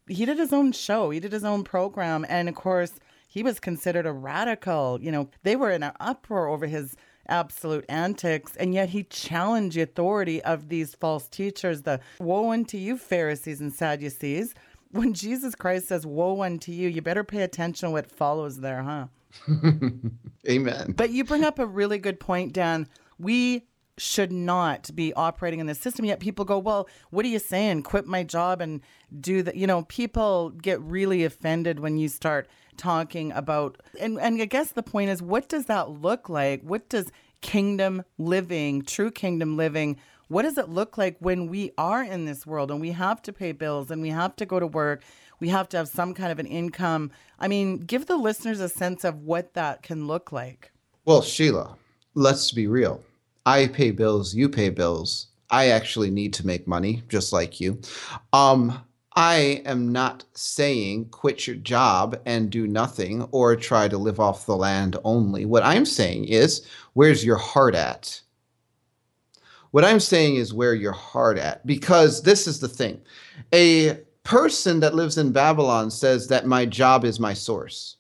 He 0.07 0.25
did 0.25 0.37
his 0.37 0.51
own 0.51 0.73
show, 0.73 1.11
he 1.11 1.21
did 1.21 1.31
his 1.31 1.45
own 1.45 1.63
program. 1.63 2.25
And 2.27 2.49
of 2.49 2.55
course, 2.55 2.99
he 3.29 3.41
was 3.41 3.61
considered 3.61 4.05
a 4.05 4.11
radical. 4.11 4.99
You 5.01 5.13
know, 5.13 5.29
they 5.43 5.55
were 5.55 5.71
in 5.71 5.83
an 5.83 5.93
uproar 6.01 6.49
over 6.49 6.65
his 6.65 6.97
absolute 7.29 7.85
antics, 7.87 8.55
and 8.57 8.73
yet 8.73 8.89
he 8.89 9.03
challenged 9.03 9.77
the 9.77 9.81
authority 9.81 10.43
of 10.43 10.67
these 10.67 10.95
false 10.95 11.29
teachers. 11.29 11.83
The 11.83 12.01
woe 12.19 12.51
unto 12.51 12.77
you, 12.77 12.97
Pharisees 12.97 13.61
and 13.61 13.71
Sadducees. 13.71 14.53
When 14.91 15.13
Jesus 15.13 15.55
Christ 15.55 15.87
says, 15.87 16.05
Woe 16.05 16.41
unto 16.41 16.71
you, 16.71 16.87
you 16.89 17.01
better 17.01 17.23
pay 17.23 17.41
attention 17.41 17.87
to 17.87 17.91
what 17.91 18.09
follows 18.09 18.59
there, 18.59 18.83
huh? 18.83 19.07
Amen. 20.49 20.93
But 20.95 21.11
you 21.11 21.23
bring 21.23 21.43
up 21.43 21.59
a 21.59 21.65
really 21.65 21.97
good 21.97 22.19
point, 22.19 22.53
Dan. 22.53 22.87
We 23.19 23.67
should 23.97 24.31
not 24.31 24.93
be 24.95 25.11
operating 25.13 25.59
in 25.59 25.65
this 25.65 25.79
system 25.79 26.05
yet 26.05 26.19
people 26.19 26.45
go 26.45 26.59
well 26.59 26.87
what 27.09 27.25
are 27.25 27.29
you 27.29 27.39
saying 27.39 27.81
quit 27.81 28.05
my 28.05 28.23
job 28.23 28.61
and 28.61 28.81
do 29.19 29.41
that 29.41 29.55
you 29.55 29.65
know 29.65 29.83
people 29.83 30.51
get 30.51 30.79
really 30.81 31.23
offended 31.23 31.79
when 31.79 31.97
you 31.97 32.07
start 32.07 32.47
talking 32.77 33.31
about 33.31 33.81
and 33.99 34.19
and 34.19 34.39
i 34.39 34.45
guess 34.45 34.71
the 34.71 34.83
point 34.83 35.09
is 35.09 35.21
what 35.21 35.49
does 35.49 35.65
that 35.65 35.89
look 35.89 36.29
like 36.29 36.61
what 36.61 36.87
does 36.89 37.11
kingdom 37.41 38.03
living 38.19 38.83
true 38.83 39.09
kingdom 39.09 39.57
living 39.57 39.97
what 40.27 40.43
does 40.43 40.57
it 40.57 40.69
look 40.69 40.97
like 40.97 41.17
when 41.19 41.47
we 41.47 41.71
are 41.77 42.03
in 42.03 42.25
this 42.25 42.45
world 42.45 42.71
and 42.71 42.81
we 42.81 42.91
have 42.91 43.21
to 43.21 43.33
pay 43.33 43.51
bills 43.51 43.91
and 43.91 44.01
we 44.01 44.09
have 44.09 44.35
to 44.35 44.45
go 44.45 44.59
to 44.59 44.67
work 44.67 45.03
we 45.39 45.49
have 45.49 45.69
to 45.69 45.77
have 45.77 45.87
some 45.87 46.13
kind 46.13 46.31
of 46.31 46.39
an 46.39 46.47
income 46.47 47.11
i 47.39 47.47
mean 47.47 47.77
give 47.77 48.05
the 48.05 48.17
listeners 48.17 48.59
a 48.59 48.69
sense 48.69 49.03
of 49.03 49.23
what 49.23 49.53
that 49.53 49.81
can 49.83 50.07
look 50.07 50.31
like 50.31 50.71
Well, 51.05 51.21
Sheila, 51.21 51.77
let's 52.15 52.51
be 52.51 52.67
real. 52.67 53.01
I 53.45 53.67
pay 53.67 53.91
bills, 53.91 54.35
you 54.35 54.49
pay 54.49 54.69
bills. 54.69 55.27
I 55.49 55.69
actually 55.69 56.11
need 56.11 56.33
to 56.33 56.45
make 56.45 56.67
money, 56.67 57.03
just 57.07 57.31
like 57.31 57.61
you. 57.61 57.79
Um, 58.33 58.81
I 59.15 59.61
am 59.65 59.93
not 59.93 60.25
saying 60.33 61.05
quit 61.11 61.47
your 61.47 61.55
job 61.55 62.19
and 62.25 62.49
do 62.49 62.67
nothing 62.67 63.27
or 63.31 63.55
try 63.55 63.87
to 63.87 63.97
live 63.97 64.19
off 64.19 64.45
the 64.45 64.57
land 64.57 64.97
only. 65.05 65.45
What 65.45 65.63
I'm 65.63 65.85
saying 65.85 66.25
is, 66.25 66.67
where's 66.93 67.23
your 67.23 67.37
heart 67.37 67.73
at? 67.73 68.19
What 69.71 69.85
I'm 69.85 69.99
saying 69.99 70.35
is 70.35 70.53
where 70.53 70.73
your 70.73 70.93
heart 70.93 71.37
at 71.37 71.65
because 71.65 72.23
this 72.23 72.47
is 72.47 72.59
the 72.59 72.67
thing. 72.67 73.01
A 73.53 73.99
person 74.23 74.79
that 74.81 74.95
lives 74.95 75.17
in 75.17 75.31
Babylon 75.31 75.91
says 75.91 76.27
that 76.27 76.45
my 76.45 76.65
job 76.65 77.05
is 77.05 77.19
my 77.19 77.33
source. 77.33 77.97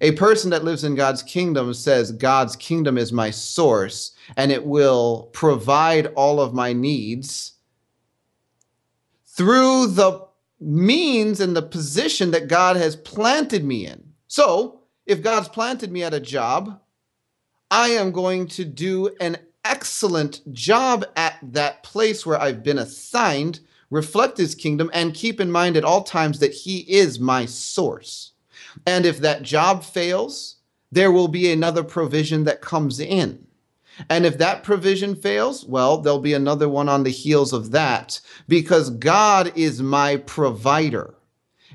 A 0.00 0.12
person 0.12 0.50
that 0.50 0.64
lives 0.64 0.84
in 0.84 0.94
God's 0.94 1.22
kingdom 1.22 1.72
says 1.74 2.12
God's 2.12 2.56
kingdom 2.56 2.98
is 2.98 3.12
my 3.12 3.30
source 3.30 4.12
and 4.36 4.50
it 4.50 4.64
will 4.66 5.30
provide 5.32 6.06
all 6.14 6.40
of 6.40 6.54
my 6.54 6.72
needs 6.72 7.52
through 9.26 9.88
the 9.88 10.26
means 10.60 11.40
and 11.40 11.56
the 11.56 11.62
position 11.62 12.30
that 12.30 12.48
God 12.48 12.76
has 12.76 12.96
planted 12.96 13.64
me 13.64 13.86
in. 13.86 14.12
So, 14.28 14.80
if 15.06 15.22
God's 15.22 15.48
planted 15.48 15.90
me 15.90 16.04
at 16.04 16.14
a 16.14 16.20
job, 16.20 16.80
I 17.70 17.88
am 17.88 18.12
going 18.12 18.46
to 18.48 18.64
do 18.64 19.14
an 19.20 19.36
excellent 19.64 20.40
job 20.52 21.04
at 21.16 21.38
that 21.42 21.82
place 21.82 22.24
where 22.26 22.40
I've 22.40 22.62
been 22.62 22.78
assigned, 22.78 23.60
reflect 23.90 24.38
his 24.38 24.54
kingdom, 24.54 24.90
and 24.92 25.14
keep 25.14 25.40
in 25.40 25.50
mind 25.50 25.76
at 25.76 25.84
all 25.84 26.02
times 26.02 26.38
that 26.40 26.52
he 26.52 26.78
is 26.80 27.20
my 27.20 27.46
source. 27.46 28.32
And 28.86 29.04
if 29.04 29.18
that 29.18 29.42
job 29.42 29.84
fails, 29.84 30.56
there 30.90 31.12
will 31.12 31.28
be 31.28 31.52
another 31.52 31.82
provision 31.84 32.44
that 32.44 32.60
comes 32.60 33.00
in. 33.00 33.46
And 34.08 34.24
if 34.24 34.38
that 34.38 34.62
provision 34.62 35.14
fails, 35.14 35.64
well, 35.66 35.98
there'll 35.98 36.18
be 36.18 36.34
another 36.34 36.68
one 36.68 36.88
on 36.88 37.02
the 37.02 37.10
heels 37.10 37.52
of 37.52 37.70
that 37.72 38.20
because 38.48 38.90
God 38.90 39.52
is 39.56 39.82
my 39.82 40.16
provider. 40.16 41.14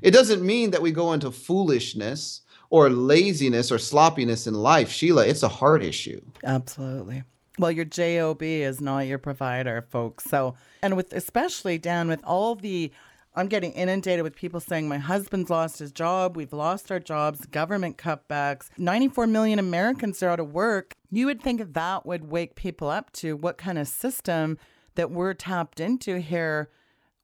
It 0.02 0.10
doesn't 0.10 0.44
mean 0.44 0.70
that 0.72 0.82
we 0.82 0.90
go 0.90 1.12
into 1.12 1.30
foolishness 1.30 2.42
or 2.70 2.90
laziness 2.90 3.72
or 3.72 3.78
sloppiness 3.78 4.46
in 4.46 4.54
life. 4.54 4.90
Sheila, 4.90 5.26
it's 5.26 5.42
a 5.42 5.48
heart 5.48 5.82
issue. 5.82 6.20
Absolutely. 6.44 7.22
Well, 7.58 7.72
your 7.72 7.84
job 7.84 8.42
is 8.42 8.80
not 8.80 9.00
your 9.00 9.18
provider, 9.18 9.82
folks. 9.82 10.24
So, 10.24 10.54
and 10.82 10.96
with 10.96 11.12
especially 11.12 11.78
Dan, 11.78 12.08
with 12.08 12.22
all 12.24 12.54
the 12.54 12.92
I'm 13.38 13.46
getting 13.46 13.72
inundated 13.72 14.24
with 14.24 14.34
people 14.34 14.58
saying, 14.58 14.88
My 14.88 14.98
husband's 14.98 15.48
lost 15.48 15.78
his 15.78 15.92
job. 15.92 16.36
We've 16.36 16.52
lost 16.52 16.90
our 16.90 16.98
jobs, 16.98 17.46
government 17.46 17.96
cutbacks. 17.96 18.68
94 18.78 19.28
million 19.28 19.60
Americans 19.60 20.20
are 20.24 20.30
out 20.30 20.40
of 20.40 20.52
work. 20.52 20.94
You 21.10 21.26
would 21.26 21.40
think 21.40 21.74
that 21.74 22.04
would 22.04 22.30
wake 22.30 22.56
people 22.56 22.88
up 22.88 23.12
to 23.12 23.36
what 23.36 23.56
kind 23.56 23.78
of 23.78 23.86
system 23.86 24.58
that 24.96 25.12
we're 25.12 25.34
tapped 25.34 25.78
into 25.78 26.18
here. 26.18 26.70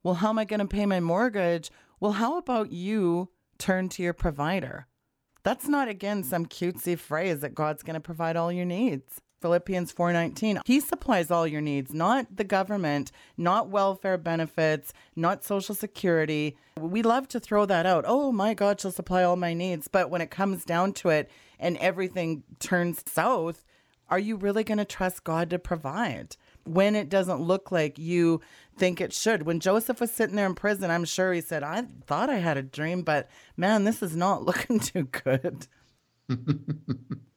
Well, 0.05 0.15
how 0.15 0.29
am 0.29 0.39
I 0.39 0.45
going 0.45 0.61
to 0.61 0.67
pay 0.67 0.87
my 0.87 1.01
mortgage? 1.01 1.71
Well, 1.99 2.13
how 2.13 2.39
about 2.39 2.71
you 2.71 3.31
turn 3.59 3.89
to 3.91 4.03
your 4.03 4.13
provider? 4.13 4.87
That's 5.43 5.67
not, 5.67 5.89
again, 5.89 6.23
some 6.23 6.47
cutesy 6.47 6.97
phrase 6.97 7.41
that 7.41 7.57
God's 7.57 7.83
going 7.83 7.95
to 7.95 8.01
provide 8.01 8.37
all 8.37 8.53
your 8.53 8.65
needs. 8.65 9.21
Philippians 9.45 9.93
4:19. 9.93 10.63
He 10.65 10.81
supplies 10.81 11.31
all 11.31 11.47
your 11.47 11.61
needs, 11.61 11.93
not 11.93 12.35
the 12.35 12.45
government, 12.45 13.13
not 13.37 13.69
welfare 13.69 14.17
benefits, 14.17 14.95
not 15.15 15.45
social 15.45 15.75
security. 15.75 16.57
We 16.81 17.03
love 17.03 17.29
to 17.29 17.39
throw 17.39 17.67
that 17.67 17.85
out. 17.85 18.07
Oh 18.07 18.33
my 18.33 18.55
God, 18.55 18.81
she'll 18.81 18.91
supply 18.91 19.23
all 19.23 19.37
my 19.37 19.53
needs. 19.53 19.87
But 19.87 20.09
when 20.09 20.23
it 20.23 20.31
comes 20.31 20.65
down 20.65 20.95
to 20.95 21.11
it 21.11 21.31
and 21.61 21.77
everything 21.77 22.45
turns 22.59 23.05
south, 23.07 23.67
are 24.09 24.19
you 24.19 24.37
really 24.37 24.65
going 24.65 24.79
to 24.79 24.87
trust 24.87 25.25
God 25.25 25.51
to 25.51 25.59
provide? 25.59 26.37
When 26.65 26.97
it 26.97 27.11
doesn't 27.11 27.43
look 27.43 27.71
like 27.71 27.99
you 27.99 28.41
think 28.79 28.99
it 28.99 29.13
should. 29.13 29.43
When 29.43 29.61
Joseph 29.61 30.01
was 30.01 30.11
sitting 30.11 30.37
there 30.37 30.47
in 30.47 30.55
prison, 30.55 30.91
I'm 30.91 31.05
sure 31.05 31.35
he 31.35 31.43
said, 31.43 31.63
I 31.63 31.85
thought 32.07 32.31
I 32.31 32.39
had 32.39 32.57
a 32.57 32.63
dream, 32.63 33.03
but 33.03 33.29
man, 33.59 33.85
this 33.85 34.03
is 34.03 34.17
not 34.17 34.43
looking 34.47 34.81
too 34.81 35.05
good. 35.05 35.67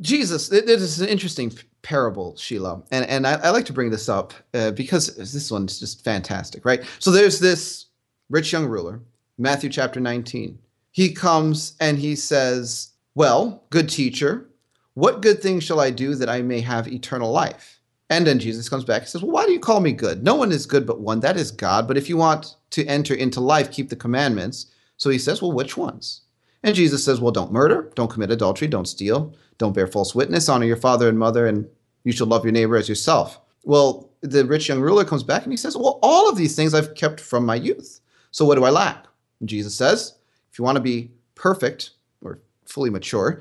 Jesus, 0.00 0.48
this 0.48 0.80
is 0.80 1.00
an 1.00 1.08
interesting 1.08 1.52
parable, 1.82 2.34
Sheila, 2.36 2.82
and 2.90 3.04
and 3.06 3.26
I, 3.26 3.34
I 3.34 3.50
like 3.50 3.66
to 3.66 3.72
bring 3.72 3.90
this 3.90 4.08
up 4.08 4.32
uh, 4.54 4.70
because 4.70 5.14
this 5.16 5.50
one's 5.50 5.78
just 5.78 6.02
fantastic, 6.04 6.64
right? 6.64 6.82
So 6.98 7.10
there's 7.10 7.38
this 7.38 7.86
rich 8.30 8.52
young 8.52 8.66
ruler, 8.66 9.00
Matthew 9.36 9.68
chapter 9.68 10.00
19. 10.00 10.58
He 10.92 11.12
comes 11.12 11.76
and 11.80 11.98
he 11.98 12.16
says, 12.16 12.92
"Well, 13.14 13.64
good 13.70 13.88
teacher, 13.88 14.48
what 14.94 15.22
good 15.22 15.42
thing 15.42 15.60
shall 15.60 15.80
I 15.80 15.90
do 15.90 16.14
that 16.14 16.28
I 16.28 16.40
may 16.42 16.60
have 16.60 16.88
eternal 16.88 17.30
life?" 17.30 17.80
And 18.10 18.26
then 18.26 18.40
Jesus 18.40 18.68
comes 18.68 18.84
back 18.84 19.02
and 19.02 19.08
says, 19.08 19.22
Well, 19.22 19.30
why 19.30 19.46
do 19.46 19.52
you 19.52 19.60
call 19.60 19.80
me 19.80 19.92
good? 19.92 20.24
No 20.24 20.34
one 20.34 20.50
is 20.50 20.66
good 20.66 20.84
but 20.84 21.00
one, 21.00 21.20
that 21.20 21.36
is 21.36 21.52
God. 21.52 21.86
But 21.86 21.96
if 21.96 22.08
you 22.08 22.16
want 22.16 22.56
to 22.70 22.84
enter 22.86 23.14
into 23.14 23.40
life, 23.40 23.70
keep 23.70 23.88
the 23.88 23.96
commandments. 23.96 24.66
So 24.96 25.10
he 25.10 25.18
says, 25.18 25.40
Well, 25.40 25.52
which 25.52 25.76
ones? 25.76 26.22
And 26.62 26.74
Jesus 26.74 27.04
says, 27.04 27.20
Well, 27.20 27.32
don't 27.32 27.52
murder, 27.52 27.90
don't 27.94 28.10
commit 28.10 28.30
adultery, 28.30 28.68
don't 28.68 28.88
steal, 28.88 29.34
don't 29.58 29.74
bear 29.74 29.86
false 29.86 30.14
witness, 30.14 30.48
honor 30.48 30.66
your 30.66 30.76
father 30.76 31.08
and 31.08 31.18
mother, 31.18 31.46
and 31.46 31.68
you 32.04 32.12
shall 32.12 32.26
love 32.26 32.44
your 32.44 32.52
neighbor 32.52 32.76
as 32.76 32.88
yourself. 32.88 33.40
Well, 33.64 34.10
the 34.22 34.44
rich 34.44 34.68
young 34.68 34.80
ruler 34.80 35.04
comes 35.04 35.22
back 35.22 35.44
and 35.44 35.52
he 35.52 35.56
says, 35.56 35.76
Well, 35.76 35.98
all 36.02 36.28
of 36.28 36.36
these 36.36 36.54
things 36.54 36.74
I've 36.74 36.94
kept 36.94 37.20
from 37.20 37.46
my 37.46 37.54
youth. 37.54 38.00
So 38.30 38.44
what 38.44 38.56
do 38.56 38.64
I 38.64 38.70
lack? 38.70 39.06
And 39.40 39.48
Jesus 39.48 39.74
says, 39.74 40.18
If 40.50 40.58
you 40.58 40.64
want 40.64 40.76
to 40.76 40.82
be 40.82 41.10
perfect 41.34 41.90
or 42.22 42.40
fully 42.66 42.90
mature, 42.90 43.40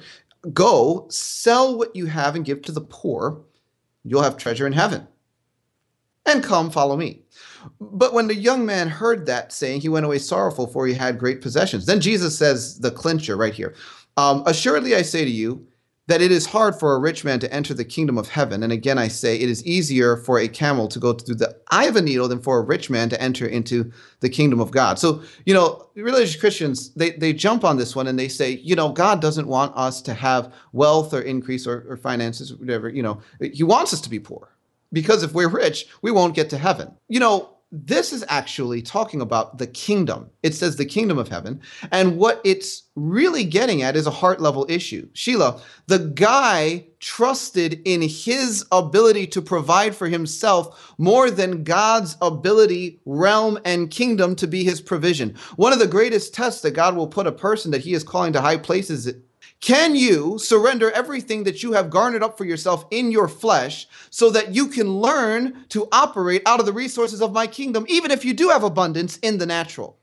go 0.54 1.08
sell 1.10 1.78
what 1.78 1.96
you 1.96 2.06
have 2.06 2.36
and 2.36 2.46
give 2.46 2.62
to 2.64 2.72
the 2.72 2.82
poor. 2.82 3.42
You'll 4.06 4.24
have 4.24 4.38
treasure 4.38 4.66
in 4.66 4.74
heaven. 4.74 5.08
And 6.30 6.44
come, 6.44 6.70
follow 6.70 6.96
me. 6.96 7.24
But 7.82 8.14
when 8.14 8.28
the 8.28 8.36
young 8.36 8.66
man 8.66 8.88
heard 8.88 9.26
that 9.26 9.52
saying, 9.52 9.82
he 9.82 9.90
went 9.90 10.06
away 10.06 10.20
sorrowful, 10.20 10.68
for 10.68 10.86
he 10.86 10.94
had 10.94 11.18
great 11.18 11.42
possessions. 11.42 11.86
Then 11.86 12.00
Jesus 12.00 12.38
says 12.38 12.80
the 12.80 12.92
clincher 12.92 13.36
right 13.36 13.54
here 13.54 13.76
um, 14.16 14.44
Assuredly, 14.46 14.96
I 14.96 15.02
say 15.02 15.26
to 15.26 15.32
you, 15.32 15.66
that 16.10 16.22
it 16.24 16.32
is 16.32 16.48
hard 16.48 16.76
for 16.76 16.96
a 16.96 17.00
rich 17.00 17.24
man 17.24 17.40
to 17.40 17.54
enter 17.54 17.72
the 17.72 17.86
kingdom 17.86 18.18
of 18.18 18.28
heaven. 18.28 18.64
And 18.64 18.74
again, 18.74 18.98
I 18.98 19.08
say 19.08 19.36
it 19.36 19.48
is 19.48 19.64
easier 19.64 20.18
for 20.18 20.40
a 20.40 20.48
camel 20.48 20.88
to 20.88 21.00
go 21.00 21.14
through 21.14 21.36
the 21.36 21.56
eye 21.70 21.86
of 21.86 21.96
a 21.96 22.02
needle 22.02 22.28
than 22.28 22.42
for 22.42 22.58
a 22.58 22.64
rich 22.64 22.90
man 22.90 23.10
to 23.10 23.22
enter 23.22 23.46
into 23.46 23.92
the 24.20 24.30
kingdom 24.30 24.60
of 24.60 24.72
God. 24.72 24.98
So, 24.98 25.22
you 25.46 25.54
know, 25.54 25.88
religious 25.94 26.36
Christians, 26.36 26.92
they, 26.96 27.12
they 27.12 27.32
jump 27.32 27.64
on 27.64 27.78
this 27.78 27.96
one 27.96 28.08
and 28.08 28.18
they 28.18 28.28
say, 28.28 28.54
you 28.54 28.76
know, 28.76 28.90
God 28.90 29.22
doesn't 29.22 29.48
want 29.48 29.78
us 29.78 30.02
to 30.02 30.16
have 30.16 30.52
wealth 30.74 31.14
or 31.14 31.22
increase 31.22 31.68
or, 31.68 31.86
or 31.88 31.96
finances, 31.96 32.52
or 32.52 32.56
whatever, 32.56 32.90
you 32.90 33.04
know, 33.04 33.22
He 33.40 33.62
wants 33.62 33.94
us 33.94 34.02
to 34.02 34.10
be 34.10 34.20
poor 34.20 34.50
because 34.92 35.24
if 35.24 35.34
we're 35.34 35.50
rich, 35.50 35.88
we 36.02 36.12
won't 36.12 36.36
get 36.36 36.50
to 36.52 36.58
heaven. 36.58 36.94
You 37.08 37.20
know, 37.20 37.56
this 37.72 38.12
is 38.12 38.26
actually 38.30 38.82
talking 38.82 39.22
about 39.22 39.60
the 39.60 39.68
kingdom. 39.68 40.30
It 40.42 40.56
says 40.56 40.76
the 40.76 40.86
kingdom 40.86 41.20
of 41.20 41.28
heaven. 41.28 41.62
And 41.92 42.18
what 42.18 42.42
it's 42.44 42.84
really 42.96 43.44
getting 43.44 43.84
at 43.84 43.96
is 43.96 44.08
a 44.08 44.12
heart 44.12 44.42
level 44.42 44.66
issue. 44.68 45.08
Sheila, 45.14 45.62
the 45.86 46.00
guy 46.00 46.88
trusted 47.00 47.80
in 47.86 48.02
his 48.02 48.66
ability 48.72 49.28
to 49.28 49.42
provide 49.42 49.96
for 49.96 50.08
himself 50.08 50.94
more 50.98 51.30
than 51.30 51.64
God's 51.64 52.18
ability, 52.22 53.00
realm, 53.06 53.60
and 53.66 53.92
kingdom 53.92 54.36
to 54.38 54.48
be 54.48 54.64
his 54.64 54.82
provision. 54.82 55.36
One 55.56 55.72
of 55.72 55.80
the 55.80 55.88
greatest 55.88 56.34
tests 56.34 56.62
that 56.62 56.72
God 56.72 56.96
will 56.96 57.08
put 57.08 57.28
a 57.28 57.32
person 57.32 57.70
that 57.72 57.82
he 57.82 57.94
is 57.94 58.04
calling 58.04 58.34
to 58.34 58.42
high 58.42 58.58
places 58.58 59.14
can 59.62 59.96
you 59.96 60.40
surrender 60.40 60.90
everything 60.92 61.44
that 61.44 61.64
you 61.64 61.74
have 61.74 61.90
garnered 61.90 62.24
up 62.24 62.38
for 62.38 62.46
yourself 62.46 62.86
in 62.92 63.12
your 63.12 63.28
flesh 63.28 63.88
so 64.10 64.30
that 64.30 64.56
you 64.56 64.68
can 64.68 65.00
learn 65.00 65.66
to 65.70 65.88
operate 65.92 66.44
out 66.46 66.60
of 66.60 66.66
the 66.66 66.74
resources 66.74 67.22
of 67.22 67.34
my 67.34 67.46
kingdom, 67.46 67.86
even 67.90 68.12
if 68.12 68.24
you 68.24 68.34
do 68.34 68.50
have 68.50 68.64
abundance 68.64 69.18
in 69.18 69.38
the 69.38 69.46
natural? 69.46 70.00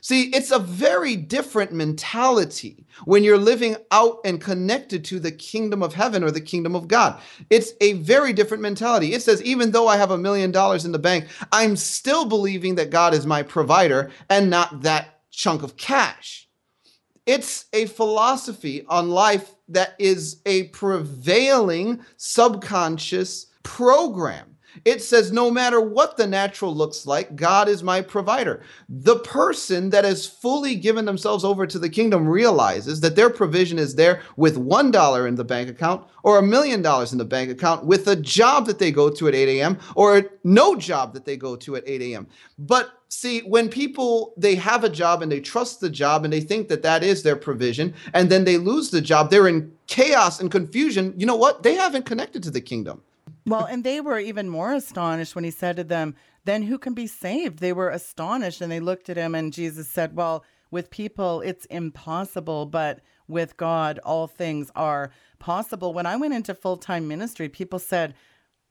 See, 0.00 0.24
it's 0.34 0.50
a 0.50 0.58
very 0.58 1.16
different 1.16 1.72
mentality 1.72 2.86
when 3.06 3.24
you're 3.24 3.38
living 3.38 3.76
out 3.90 4.18
and 4.24 4.38
connected 4.40 5.02
to 5.06 5.18
the 5.18 5.32
kingdom 5.32 5.82
of 5.82 5.94
heaven 5.94 6.22
or 6.22 6.30
the 6.30 6.42
kingdom 6.42 6.74
of 6.76 6.88
God. 6.88 7.18
It's 7.48 7.72
a 7.80 7.94
very 7.94 8.34
different 8.34 8.62
mentality. 8.62 9.14
It 9.14 9.22
says, 9.22 9.42
even 9.42 9.70
though 9.70 9.88
I 9.88 9.96
have 9.96 10.10
a 10.10 10.18
million 10.18 10.50
dollars 10.50 10.84
in 10.84 10.92
the 10.92 10.98
bank, 10.98 11.26
I'm 11.52 11.74
still 11.76 12.26
believing 12.26 12.74
that 12.74 12.90
God 12.90 13.14
is 13.14 13.24
my 13.24 13.42
provider 13.42 14.10
and 14.28 14.50
not 14.50 14.82
that 14.82 15.20
chunk 15.30 15.62
of 15.62 15.78
cash. 15.78 16.43
It's 17.26 17.66
a 17.72 17.86
philosophy 17.86 18.84
on 18.88 19.10
life 19.10 19.54
that 19.68 19.94
is 19.98 20.42
a 20.44 20.64
prevailing 20.64 22.04
subconscious 22.16 23.46
program. 23.62 24.54
It 24.84 25.02
says, 25.02 25.32
no 25.32 25.50
matter 25.50 25.80
what 25.80 26.16
the 26.16 26.26
natural 26.26 26.74
looks 26.74 27.06
like, 27.06 27.36
God 27.36 27.68
is 27.68 27.82
my 27.82 28.00
provider. 28.00 28.62
The 28.88 29.20
person 29.20 29.90
that 29.90 30.04
has 30.04 30.26
fully 30.26 30.74
given 30.74 31.04
themselves 31.04 31.44
over 31.44 31.66
to 31.66 31.78
the 31.78 31.88
kingdom 31.88 32.26
realizes 32.26 33.00
that 33.00 33.14
their 33.14 33.30
provision 33.30 33.78
is 33.78 33.94
there 33.94 34.22
with 34.36 34.56
$1 34.56 35.28
in 35.28 35.34
the 35.36 35.44
bank 35.44 35.68
account 35.68 36.04
or 36.24 36.38
a 36.38 36.42
million 36.42 36.82
dollars 36.82 37.12
in 37.12 37.18
the 37.18 37.24
bank 37.24 37.50
account 37.50 37.84
with 37.84 38.08
a 38.08 38.16
job 38.16 38.66
that 38.66 38.78
they 38.78 38.90
go 38.90 39.08
to 39.10 39.28
at 39.28 39.34
8 39.34 39.60
a.m. 39.60 39.78
or 39.94 40.30
no 40.42 40.74
job 40.74 41.14
that 41.14 41.24
they 41.24 41.36
go 41.36 41.54
to 41.56 41.76
at 41.76 41.84
8 41.86 42.02
a.m. 42.02 42.26
But 42.58 42.90
see, 43.14 43.40
when 43.40 43.68
people 43.68 44.34
they 44.36 44.54
have 44.56 44.84
a 44.84 44.88
job 44.88 45.22
and 45.22 45.30
they 45.30 45.40
trust 45.40 45.80
the 45.80 45.90
job 45.90 46.24
and 46.24 46.32
they 46.32 46.40
think 46.40 46.68
that 46.68 46.82
that 46.82 47.02
is 47.02 47.22
their 47.22 47.36
provision, 47.36 47.94
and 48.12 48.30
then 48.30 48.44
they 48.44 48.58
lose 48.58 48.90
the 48.90 49.00
job, 49.00 49.30
they're 49.30 49.48
in 49.48 49.72
chaos 49.86 50.40
and 50.40 50.50
confusion. 50.50 51.14
You 51.16 51.26
know 51.26 51.36
what? 51.36 51.62
They 51.62 51.74
haven't 51.74 52.06
connected 52.06 52.42
to 52.44 52.50
the 52.50 52.60
kingdom. 52.60 53.02
Well, 53.46 53.64
and 53.64 53.84
they 53.84 54.00
were 54.00 54.18
even 54.18 54.48
more 54.48 54.72
astonished 54.72 55.34
when 55.34 55.44
he 55.44 55.50
said 55.50 55.76
to 55.76 55.84
them, 55.84 56.14
Then 56.44 56.62
who 56.62 56.78
can 56.78 56.94
be 56.94 57.06
saved? 57.06 57.58
They 57.58 57.72
were 57.72 57.90
astonished 57.90 58.60
and 58.60 58.72
they 58.72 58.80
looked 58.80 59.08
at 59.10 59.16
him, 59.16 59.34
and 59.34 59.52
Jesus 59.52 59.88
said, 59.88 60.16
Well, 60.16 60.44
with 60.70 60.90
people, 60.90 61.40
it's 61.42 61.66
impossible, 61.66 62.66
but 62.66 63.00
with 63.28 63.56
God, 63.56 63.98
all 64.00 64.26
things 64.26 64.70
are 64.74 65.10
possible. 65.38 65.92
When 65.92 66.06
I 66.06 66.16
went 66.16 66.34
into 66.34 66.54
full 66.54 66.78
time 66.78 67.06
ministry, 67.06 67.48
people 67.48 67.78
said, 67.78 68.14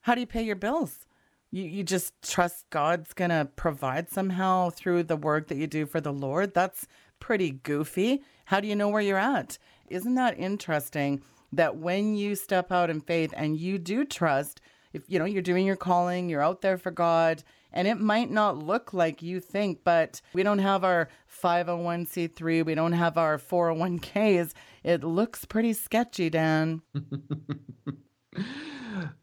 How 0.01 0.15
do 0.15 0.21
you 0.21 0.27
pay 0.27 0.43
your 0.43 0.55
bills? 0.55 1.05
You, 1.53 1.63
you 1.65 1.83
just 1.83 2.13
trust 2.23 2.65
God's 2.69 3.13
going 3.13 3.29
to 3.29 3.47
provide 3.55 4.09
somehow 4.09 4.71
through 4.71 5.03
the 5.03 5.15
work 5.15 5.47
that 5.47 5.57
you 5.57 5.67
do 5.67 5.85
for 5.85 6.01
the 6.01 6.11
Lord? 6.11 6.53
That's 6.53 6.87
pretty 7.19 7.51
goofy. 7.51 8.23
How 8.45 8.59
do 8.59 8.67
you 8.67 8.75
know 8.75 8.89
where 8.89 9.01
you're 9.01 9.17
at? 9.17 9.57
Isn't 9.87 10.15
that 10.15 10.39
interesting? 10.39 11.21
that 11.53 11.77
when 11.77 12.15
you 12.15 12.35
step 12.35 12.71
out 12.71 12.89
in 12.89 12.99
faith 12.99 13.33
and 13.37 13.57
you 13.57 13.77
do 13.77 14.03
trust, 14.03 14.59
if 14.91 15.03
you 15.07 15.19
know 15.19 15.25
you're 15.25 15.41
doing 15.41 15.65
your 15.65 15.75
calling, 15.75 16.29
you're 16.29 16.41
out 16.41 16.61
there 16.61 16.77
for 16.77 16.91
God, 16.91 17.43
and 17.71 17.87
it 17.87 17.99
might 17.99 18.29
not 18.29 18.57
look 18.57 18.93
like 18.93 19.21
you 19.21 19.39
think, 19.39 19.79
but 19.83 20.21
we 20.33 20.43
don't 20.43 20.59
have 20.59 20.83
our 20.83 21.09
501c3, 21.41 22.65
we 22.65 22.75
don't 22.75 22.93
have 22.93 23.17
our 23.17 23.37
401ks. 23.37 24.53
It 24.83 25.03
looks 25.03 25.45
pretty 25.45 25.73
sketchy, 25.73 26.29
Dan. 26.29 26.81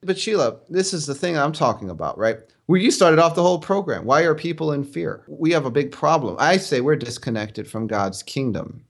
But 0.02 0.18
Sheila, 0.18 0.56
this 0.68 0.92
is 0.92 1.06
the 1.06 1.14
thing 1.14 1.36
I'm 1.36 1.52
talking 1.52 1.90
about, 1.90 2.18
right? 2.18 2.38
Where 2.66 2.80
you 2.80 2.90
started 2.90 3.18
off 3.18 3.34
the 3.34 3.42
whole 3.42 3.58
program. 3.58 4.04
Why 4.04 4.22
are 4.22 4.34
people 4.34 4.72
in 4.72 4.84
fear? 4.84 5.24
We 5.28 5.52
have 5.52 5.66
a 5.66 5.70
big 5.70 5.92
problem. 5.92 6.36
I 6.38 6.56
say 6.56 6.80
we're 6.80 6.96
disconnected 6.96 7.68
from 7.68 7.86
God's 7.86 8.22
kingdom. 8.22 8.84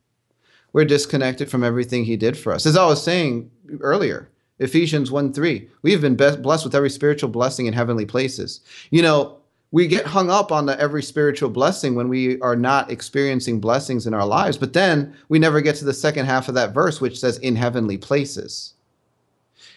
We're 0.73 0.85
disconnected 0.85 1.51
from 1.51 1.65
everything 1.65 2.05
He 2.05 2.17
did 2.17 2.39
for 2.39 2.53
us. 2.53 2.67
As 2.67 2.77
I 2.77 2.87
was 2.87 3.03
saying 3.03 3.51
earlier, 3.81 4.29
Ephesians 4.59 5.11
1 5.11 5.33
3, 5.33 5.69
we've 5.83 6.01
been 6.01 6.17
blessed 6.17 6.65
with 6.65 6.75
every 6.75 6.91
spiritual 6.91 7.31
blessing 7.31 7.67
in 7.67 7.73
heavenly 7.73 8.07
places. 8.07 8.61
You 8.91 9.03
know, 9.03 9.39
we 9.73 9.87
get 9.87 10.07
hung 10.07 10.31
up 10.31 10.53
on 10.53 10.67
the 10.67 10.79
every 10.81 11.03
spiritual 11.03 11.51
blessing 11.51 11.95
when 11.95 12.09
we 12.09 12.41
are 12.41 12.57
not 12.57 12.91
experiencing 12.91 13.61
blessings 13.61 14.07
in 14.07 14.15
our 14.15 14.27
lives, 14.27 14.59
but 14.59 14.75
then 14.75 15.17
we 15.29 15.39
never 15.39 15.61
get 15.61 15.77
to 15.77 15.85
the 15.85 15.95
second 15.95 16.27
half 16.27 16.49
of 16.49 16.55
that 16.55 16.75
verse, 16.75 17.01
which 17.01 17.19
says 17.19 17.39
in 17.39 17.57
heavenly 17.57 17.97
places 17.97 18.75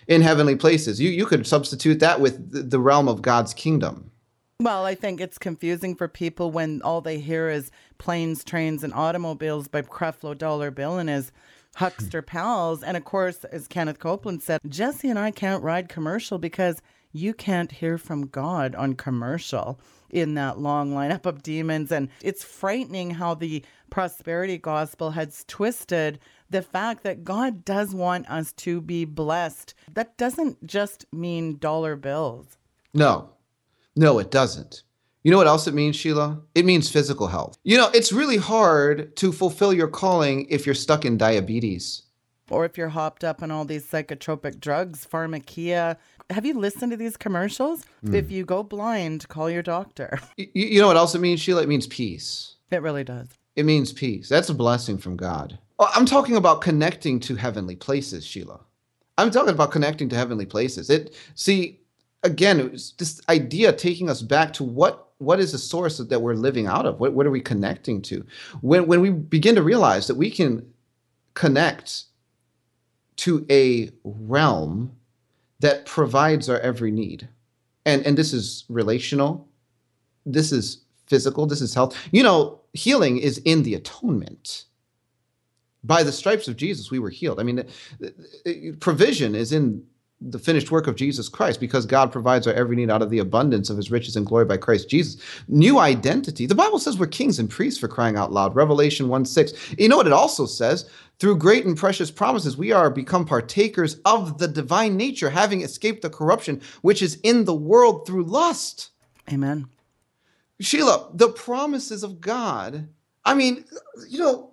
in 0.08 0.22
heavenly 0.22 0.56
places. 0.56 1.00
You 1.00 1.10
you 1.10 1.26
could 1.26 1.46
substitute 1.48 2.00
that 2.00 2.20
with 2.20 2.70
the 2.70 2.80
realm 2.80 3.08
of 3.08 3.22
God's 3.22 3.54
kingdom. 3.54 4.12
Well, 4.60 4.86
I 4.86 4.96
think 4.96 5.20
it's 5.20 5.38
confusing 5.38 5.96
for 5.96 6.08
people 6.08 6.52
when 6.52 6.82
all 6.84 7.02
they 7.02 7.20
hear 7.20 7.50
is 7.50 7.72
planes, 7.98 8.44
trains, 8.44 8.84
and 8.84 8.94
automobiles 8.94 9.68
by 9.68 9.82
Creflo 9.82 10.38
Dollar 10.38 10.72
Bill 10.72 10.98
and 10.98 11.10
his 11.10 11.32
huckster 11.76 12.22
hmm. 12.22 12.28
pals. 12.28 12.84
And 12.84 12.96
of 12.96 13.04
course, 13.04 13.44
as 13.46 13.68
Kenneth 13.68 14.00
Copeland 14.00 14.42
said, 14.42 14.62
Jesse 14.68 15.10
and 15.10 15.20
I 15.20 15.32
can't 15.32 15.64
ride 15.64 15.90
commercial 15.90 16.38
because 16.38 16.82
you 17.12 17.34
can't 17.34 17.72
hear 17.72 17.98
from 17.98 18.28
God 18.28 18.76
on 18.76 18.94
commercial 18.94 19.80
in 20.10 20.36
that 20.36 20.60
long 20.60 20.94
lineup 20.94 21.26
of 21.26 21.44
demons. 21.44 21.92
And 21.92 22.10
it's 22.22 22.44
frightening 22.44 23.12
how 23.12 23.34
the 23.34 23.64
prosperity 23.90 24.58
gospel 24.58 25.12
has 25.12 25.44
twisted 25.48 26.20
the 26.54 26.62
fact 26.62 27.04
that 27.04 27.24
God 27.24 27.66
does 27.66 27.94
want 27.94 28.30
us 28.30 28.54
to 28.54 28.80
be 28.80 29.04
blessed. 29.04 29.74
That 29.92 30.16
doesn't 30.18 30.66
just 30.66 31.06
mean 31.12 31.58
dollar 31.58 31.96
bills. 31.96 32.58
No, 32.94 33.32
no, 33.96 34.20
it 34.20 34.32
doesn't. 34.32 34.84
You 35.24 35.32
know 35.32 35.38
what 35.38 35.48
else 35.48 35.68
it 35.68 35.74
means, 35.74 35.96
Sheila? 35.96 36.42
It 36.54 36.66
means 36.66 36.92
physical 36.92 37.28
health. 37.28 37.58
You 37.64 37.78
know, 37.78 37.90
it's 37.94 38.14
really 38.14 38.38
hard 38.38 39.16
to 39.18 39.32
fulfill 39.32 39.74
your 39.74 39.88
calling 39.88 40.46
if 40.50 40.66
you're 40.66 40.76
stuck 40.76 41.06
in 41.06 41.18
diabetes. 41.18 42.04
Or 42.50 42.66
if 42.66 42.78
you're 42.78 42.90
hopped 42.90 43.24
up 43.24 43.42
on 43.42 43.50
all 43.50 43.66
these 43.66 43.90
psychotropic 43.90 44.60
drugs, 44.60 45.08
pharmakia. 45.12 45.98
Have 46.30 46.46
you 46.46 46.54
listened 46.54 46.92
to 46.92 46.98
these 46.98 47.18
commercials? 47.18 47.86
Mm. 48.06 48.14
If 48.14 48.32
you 48.32 48.46
go 48.46 48.64
blind, 48.64 49.28
call 49.28 49.50
your 49.50 49.64
doctor. 49.64 50.20
You, 50.38 50.48
you 50.54 50.82
know 50.82 50.88
what 50.88 50.98
else 50.98 51.16
it 51.16 51.20
means, 51.20 51.40
Sheila? 51.40 51.64
It 51.64 51.70
means 51.70 51.88
peace. 51.88 52.56
It 52.70 52.82
really 52.82 53.04
does. 53.04 53.30
It 53.56 53.66
means 53.66 53.94
peace. 53.94 54.30
That's 54.30 54.50
a 54.50 54.54
blessing 54.54 54.98
from 54.98 55.16
God. 55.16 55.58
Oh, 55.84 55.90
I'm 55.96 56.06
talking 56.06 56.38
about 56.38 56.62
connecting 56.62 57.20
to 57.22 57.36
heavenly 57.36 57.76
places, 57.76 58.26
Sheila. 58.26 58.62
I'm 59.18 59.30
talking 59.32 59.54
about 59.54 59.72
connecting 59.72 60.08
to 60.10 60.16
heavenly 60.16 60.46
places. 60.46 60.90
It 60.90 61.14
see 61.36 61.82
again, 62.24 62.62
it 62.62 62.72
was 62.72 62.94
this 62.98 63.20
idea 63.28 63.74
taking 63.74 64.10
us 64.10 64.22
back 64.22 64.54
to 64.54 64.64
what 64.64 65.10
what 65.18 65.42
is 65.42 65.52
the 65.52 65.58
source 65.58 65.98
that 65.98 66.22
we're 66.22 66.36
living 66.36 66.68
out 66.68 66.86
of? 66.86 67.02
What 67.02 67.12
what 67.14 67.26
are 67.26 67.32
we 67.32 67.42
connecting 67.42 68.02
to? 68.04 68.26
When 68.62 68.88
when 68.88 69.02
we 69.02 69.10
begin 69.10 69.56
to 69.56 69.62
realize 69.62 70.08
that 70.08 70.16
we 70.16 70.32
can 70.32 70.66
connect 71.34 72.06
to 73.18 73.46
a 73.50 73.90
realm 74.06 74.96
that 75.60 75.86
provides 75.86 76.48
our 76.48 76.60
every 76.62 76.92
need. 76.92 77.28
And 77.86 78.06
and 78.06 78.18
this 78.18 78.32
is 78.32 78.64
relational. 78.70 79.50
This 80.26 80.54
is 80.54 80.86
physical, 81.08 81.46
this 81.46 81.62
is 81.62 81.74
health. 81.74 81.98
You 82.14 82.24
know, 82.24 82.62
healing 82.72 83.18
is 83.18 83.40
in 83.40 83.64
the 83.64 83.76
atonement 83.76 84.64
by 85.84 86.04
the 86.04 86.12
stripes 86.12 86.48
of 86.48 86.56
Jesus, 86.56 86.92
we 86.92 87.00
were 87.00 87.10
healed. 87.10 87.40
I 87.40 87.44
mean, 87.44 87.66
provision 88.80 89.36
is 89.36 89.52
in 89.52 89.84
the 90.30 90.40
finished 90.40 90.72
work 90.72 90.88
of 90.88 90.96
Jesus 90.96 91.28
Christ 91.28 91.60
because 91.60 91.86
God 91.86 92.12
provides 92.12 92.48
our 92.48 92.54
every 92.54 92.76
need 92.76 92.90
out 92.90 93.02
of 93.02 93.10
the 93.10 93.20
abundance 93.20 93.70
of 93.70 93.78
his 93.78 93.92
riches 93.92 94.16
and 94.16 94.26
glory 94.26 94.46
by 94.46 94.58
Christ 94.58 94.90
Jesus. 94.90 95.22
New 95.48 95.80
identity. 95.80 96.46
The 96.46 96.56
Bible 96.56 96.80
says 96.80 96.98
we're 96.98 97.08
kings 97.08 97.40
and 97.40 97.50
priests 97.50 97.80
for 97.80 97.88
crying 97.88 98.16
out 98.16 98.32
loud. 98.32 98.56
Revelation 98.56 99.10
1 99.10 99.26
6. 99.26 99.76
You 99.78 99.90
know 99.90 99.98
what 99.98 100.08
it 100.08 100.14
also 100.14 100.46
says? 100.46 100.90
Through 101.20 101.38
great 101.38 101.66
and 101.66 101.78
precious 101.78 102.10
promises, 102.10 102.58
we 102.58 102.72
are 102.72 102.90
become 102.90 103.26
partakers 103.26 104.00
of 104.06 104.38
the 104.38 104.48
divine 104.48 104.98
nature, 104.98 105.30
having 105.30 105.62
escaped 105.62 106.02
the 106.02 106.10
corruption 106.10 106.62
which 106.82 107.02
is 107.02 107.20
in 107.24 107.46
the 107.46 107.56
world 107.56 108.08
through 108.08 108.24
lust. 108.24 108.92
Amen. 109.32 109.68
Sheila, 110.60 111.10
the 111.14 111.30
promises 111.30 112.04
of 112.04 112.22
God. 112.22 112.88
I 113.26 113.34
mean, 113.34 113.66
you 114.10 114.20
know, 114.20 114.53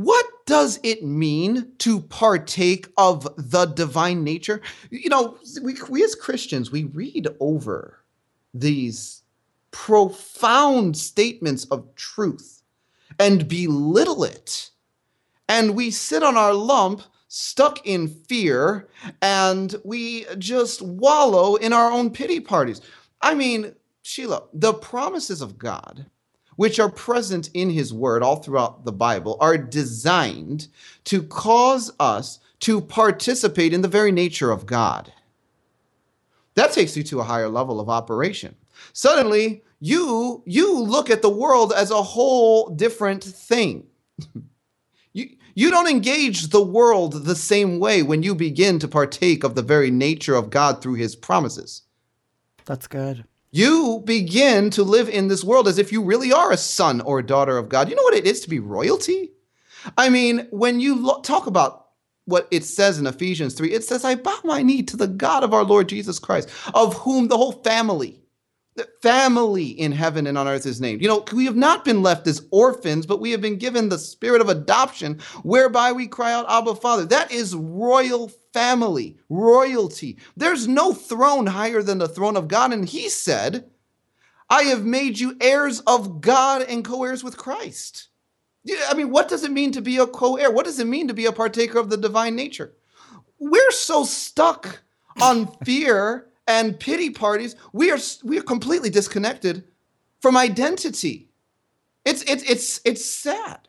what 0.00 0.24
does 0.46 0.80
it 0.82 1.04
mean 1.04 1.72
to 1.76 2.00
partake 2.00 2.88
of 2.96 3.28
the 3.36 3.66
divine 3.66 4.24
nature? 4.24 4.62
You 4.88 5.10
know, 5.10 5.36
we, 5.60 5.76
we 5.90 6.02
as 6.02 6.14
Christians, 6.14 6.72
we 6.72 6.84
read 6.84 7.28
over 7.38 8.02
these 8.54 9.22
profound 9.72 10.96
statements 10.96 11.66
of 11.66 11.94
truth 11.96 12.62
and 13.18 13.46
belittle 13.46 14.24
it. 14.24 14.70
And 15.50 15.76
we 15.76 15.90
sit 15.90 16.22
on 16.22 16.34
our 16.34 16.54
lump, 16.54 17.02
stuck 17.28 17.86
in 17.86 18.08
fear, 18.08 18.88
and 19.20 19.76
we 19.84 20.24
just 20.38 20.80
wallow 20.80 21.56
in 21.56 21.74
our 21.74 21.92
own 21.92 22.08
pity 22.08 22.40
parties. 22.40 22.80
I 23.20 23.34
mean, 23.34 23.74
Sheila, 24.00 24.44
the 24.54 24.72
promises 24.72 25.42
of 25.42 25.58
God 25.58 26.06
which 26.60 26.78
are 26.78 26.90
present 26.90 27.48
in 27.54 27.70
his 27.70 27.90
word 27.90 28.22
all 28.22 28.36
throughout 28.36 28.84
the 28.84 28.92
Bible, 28.92 29.34
are 29.40 29.56
designed 29.56 30.68
to 31.04 31.22
cause 31.22 31.90
us 31.98 32.38
to 32.58 32.82
participate 32.82 33.72
in 33.72 33.80
the 33.80 33.88
very 33.88 34.12
nature 34.12 34.50
of 34.50 34.66
God. 34.66 35.10
That 36.56 36.72
takes 36.72 36.98
you 36.98 37.02
to 37.04 37.20
a 37.20 37.24
higher 37.24 37.48
level 37.48 37.80
of 37.80 37.88
operation. 37.88 38.56
Suddenly, 38.92 39.62
you 39.80 40.42
you 40.44 40.78
look 40.78 41.08
at 41.08 41.22
the 41.22 41.30
world 41.30 41.72
as 41.74 41.90
a 41.90 42.02
whole 42.02 42.68
different 42.68 43.24
thing. 43.24 43.86
you 45.14 45.30
you 45.54 45.70
don't 45.70 45.88
engage 45.88 46.48
the 46.48 46.62
world 46.62 47.24
the 47.24 47.36
same 47.36 47.78
way 47.78 48.02
when 48.02 48.22
you 48.22 48.34
begin 48.34 48.78
to 48.80 48.86
partake 48.86 49.44
of 49.44 49.54
the 49.54 49.62
very 49.62 49.90
nature 49.90 50.34
of 50.34 50.50
God 50.50 50.82
through 50.82 50.96
his 50.96 51.16
promises. 51.16 51.84
That's 52.66 52.86
good 52.86 53.24
you 53.50 54.02
begin 54.04 54.70
to 54.70 54.82
live 54.82 55.08
in 55.08 55.28
this 55.28 55.42
world 55.42 55.66
as 55.66 55.78
if 55.78 55.92
you 55.92 56.02
really 56.02 56.32
are 56.32 56.52
a 56.52 56.56
son 56.56 57.00
or 57.00 57.18
a 57.18 57.26
daughter 57.26 57.58
of 57.58 57.68
God. 57.68 57.88
You 57.88 57.96
know 57.96 58.02
what 58.02 58.14
it 58.14 58.26
is 58.26 58.40
to 58.42 58.50
be 58.50 58.60
royalty? 58.60 59.32
I 59.96 60.08
mean, 60.08 60.46
when 60.50 60.80
you 60.80 60.94
lo- 60.94 61.20
talk 61.20 61.46
about 61.46 61.88
what 62.26 62.46
it 62.50 62.64
says 62.64 62.98
in 62.98 63.06
Ephesians 63.06 63.54
3, 63.54 63.72
it 63.72 63.84
says, 63.84 64.04
I 64.04 64.14
bow 64.14 64.38
my 64.44 64.62
knee 64.62 64.82
to 64.84 64.96
the 64.96 65.08
God 65.08 65.42
of 65.42 65.52
our 65.52 65.64
Lord 65.64 65.88
Jesus 65.88 66.18
Christ, 66.18 66.48
of 66.74 66.94
whom 66.98 67.28
the 67.28 67.36
whole 67.36 67.52
family 67.52 68.19
family 69.00 69.66
in 69.66 69.92
heaven 69.92 70.26
and 70.26 70.36
on 70.36 70.48
earth 70.48 70.66
is 70.66 70.80
named. 70.80 71.02
You 71.02 71.08
know, 71.08 71.24
we 71.32 71.44
have 71.44 71.56
not 71.56 71.84
been 71.84 72.02
left 72.02 72.26
as 72.26 72.46
orphans, 72.50 73.06
but 73.06 73.20
we 73.20 73.30
have 73.30 73.40
been 73.40 73.56
given 73.56 73.88
the 73.88 73.98
spirit 73.98 74.40
of 74.40 74.48
adoption, 74.48 75.20
whereby 75.42 75.92
we 75.92 76.06
cry 76.06 76.32
out, 76.32 76.50
Abba, 76.50 76.74
Father. 76.74 77.04
That 77.04 77.30
is 77.30 77.54
royal 77.54 78.28
family, 78.52 79.16
royalty. 79.28 80.18
There's 80.36 80.68
no 80.68 80.92
throne 80.92 81.46
higher 81.46 81.82
than 81.82 81.98
the 81.98 82.08
throne 82.08 82.36
of 82.36 82.48
God. 82.48 82.72
And 82.72 82.88
he 82.88 83.08
said, 83.08 83.70
I 84.48 84.64
have 84.64 84.84
made 84.84 85.18
you 85.18 85.36
heirs 85.40 85.80
of 85.80 86.20
God 86.20 86.62
and 86.62 86.84
co 86.84 87.04
heirs 87.04 87.22
with 87.22 87.36
Christ. 87.36 88.08
I 88.88 88.94
mean, 88.94 89.10
what 89.10 89.28
does 89.28 89.44
it 89.44 89.52
mean 89.52 89.72
to 89.72 89.80
be 89.80 89.96
a 89.98 90.06
co 90.06 90.36
heir? 90.36 90.50
What 90.50 90.66
does 90.66 90.80
it 90.80 90.86
mean 90.86 91.08
to 91.08 91.14
be 91.14 91.26
a 91.26 91.32
partaker 91.32 91.78
of 91.78 91.88
the 91.88 91.96
divine 91.96 92.36
nature? 92.36 92.74
We're 93.38 93.70
so 93.70 94.04
stuck 94.04 94.82
on 95.20 95.46
fear 95.64 96.29
and 96.50 96.80
pity 96.80 97.10
parties, 97.10 97.54
we 97.72 97.92
are 97.92 97.98
we 98.24 98.36
are 98.36 98.42
completely 98.42 98.90
disconnected 98.90 99.62
from 100.18 100.36
identity. 100.36 101.28
It's 102.04 102.22
it's 102.24 102.42
it's 102.42 102.80
it's 102.84 103.04
sad. 103.04 103.68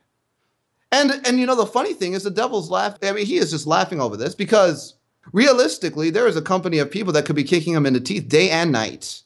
And 0.92 1.22
and 1.26 1.40
you 1.40 1.46
know 1.46 1.56
the 1.56 1.68
funny 1.68 1.94
thing 1.94 2.14
is 2.14 2.24
the 2.24 2.32
devil's 2.32 2.72
laughing. 2.72 3.08
I 3.08 3.12
mean, 3.12 3.28
he 3.28 3.38
is 3.38 3.52
just 3.52 3.68
laughing 3.68 4.02
over 4.02 4.18
this 4.18 4.34
because 4.34 4.96
realistically, 5.32 6.10
there 6.10 6.28
is 6.28 6.36
a 6.36 6.42
company 6.42 6.80
of 6.80 6.90
people 6.90 7.14
that 7.14 7.26
could 7.26 7.36
be 7.36 7.44
kicking 7.44 7.74
him 7.74 7.86
in 7.86 7.94
the 7.94 8.00
teeth 8.00 8.28
day 8.28 8.50
and 8.50 8.72
night. 8.72 9.22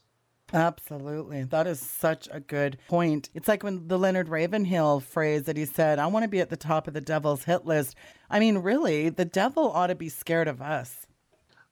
Absolutely. 0.54 1.44
That 1.44 1.66
is 1.66 1.80
such 1.80 2.28
a 2.32 2.40
good 2.42 2.78
point. 2.88 3.30
It's 3.34 3.48
like 3.48 3.64
when 3.64 3.88
the 3.88 3.98
Leonard 3.98 4.30
Ravenhill 4.30 5.00
phrase 5.00 5.44
that 5.44 5.58
he 5.58 5.66
said, 5.66 5.98
I 5.98 6.08
want 6.08 6.24
to 6.24 6.30
be 6.30 6.40
at 6.40 6.50
the 6.50 6.58
top 6.58 6.88
of 6.88 6.94
the 6.94 7.02
devil's 7.02 7.46
hit 7.46 7.66
list. 7.66 7.96
I 8.30 8.40
mean, 8.40 8.60
really, 8.60 9.10
the 9.10 9.26
devil 9.26 9.72
ought 9.72 9.88
to 9.88 9.96
be 9.96 10.10
scared 10.10 10.48
of 10.48 10.62
us. 10.62 11.05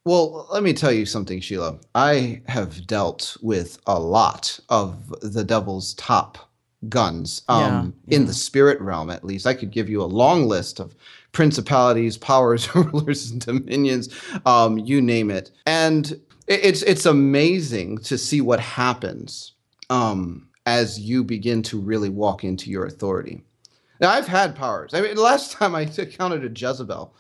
Well, 0.06 0.48
let 0.52 0.64
me 0.64 0.74
tell 0.74 0.92
you 0.92 1.06
something, 1.06 1.40
Sheila. 1.40 1.80
I 1.96 2.42
have 2.48 2.86
dealt 2.88 3.38
with 3.42 3.80
a 3.88 3.98
lot 3.98 4.60
of 4.70 5.14
the 5.22 5.44
devil's 5.46 5.94
top 5.94 6.50
guns 6.90 7.42
um, 7.48 7.62
yeah, 7.62 7.90
yeah. 8.08 8.16
in 8.18 8.26
the 8.26 8.34
spirit 8.34 8.82
realm, 8.82 9.10
at 9.10 9.24
least. 9.24 9.48
I 9.48 9.54
could 9.54 9.72
give 9.72 9.90
you 9.90 10.02
a 10.02 10.06
long 10.06 10.48
list 10.48 10.82
of 10.82 10.96
principalities, 11.32 12.18
powers, 12.18 12.74
rulers, 12.76 13.32
and 13.32 13.40
dominions, 13.40 14.10
um, 14.46 14.78
you 14.78 15.02
name 15.02 15.32
it. 15.32 15.52
And 15.66 16.20
it's 16.48 16.82
it's 16.84 17.06
amazing 17.06 18.00
to 18.00 18.18
see 18.18 18.42
what 18.42 18.60
happens 18.60 19.54
um, 19.90 20.50
as 20.66 21.00
you 21.00 21.24
begin 21.24 21.62
to 21.64 21.80
really 21.80 22.10
walk 22.10 22.44
into 22.44 22.70
your 22.70 22.86
authority. 22.86 23.44
Now, 24.02 24.10
I've 24.10 24.28
had 24.28 24.56
powers. 24.56 24.94
I 24.94 25.02
mean, 25.02 25.16
last 25.16 25.52
time 25.58 25.76
I 25.76 25.82
encountered 25.82 26.44
a 26.44 26.50
Jezebel, 26.50 27.16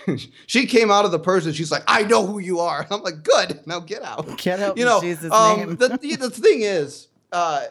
she 0.46 0.66
came 0.66 0.90
out 0.90 1.04
of 1.04 1.10
the 1.10 1.18
person. 1.18 1.52
She's 1.52 1.70
like, 1.70 1.84
"I 1.86 2.02
know 2.04 2.26
who 2.26 2.38
you 2.38 2.60
are." 2.60 2.86
I'm 2.90 3.02
like, 3.02 3.22
"Good, 3.22 3.66
now 3.66 3.80
get 3.80 4.02
out." 4.02 4.38
Get 4.38 4.60
out 4.60 4.76
You 4.76 4.84
know, 4.84 4.98
um, 5.30 5.58
name. 5.58 5.76
the, 5.76 5.88
the 6.20 6.30
thing 6.30 6.62
is, 6.62 7.08
uh, 7.30 7.64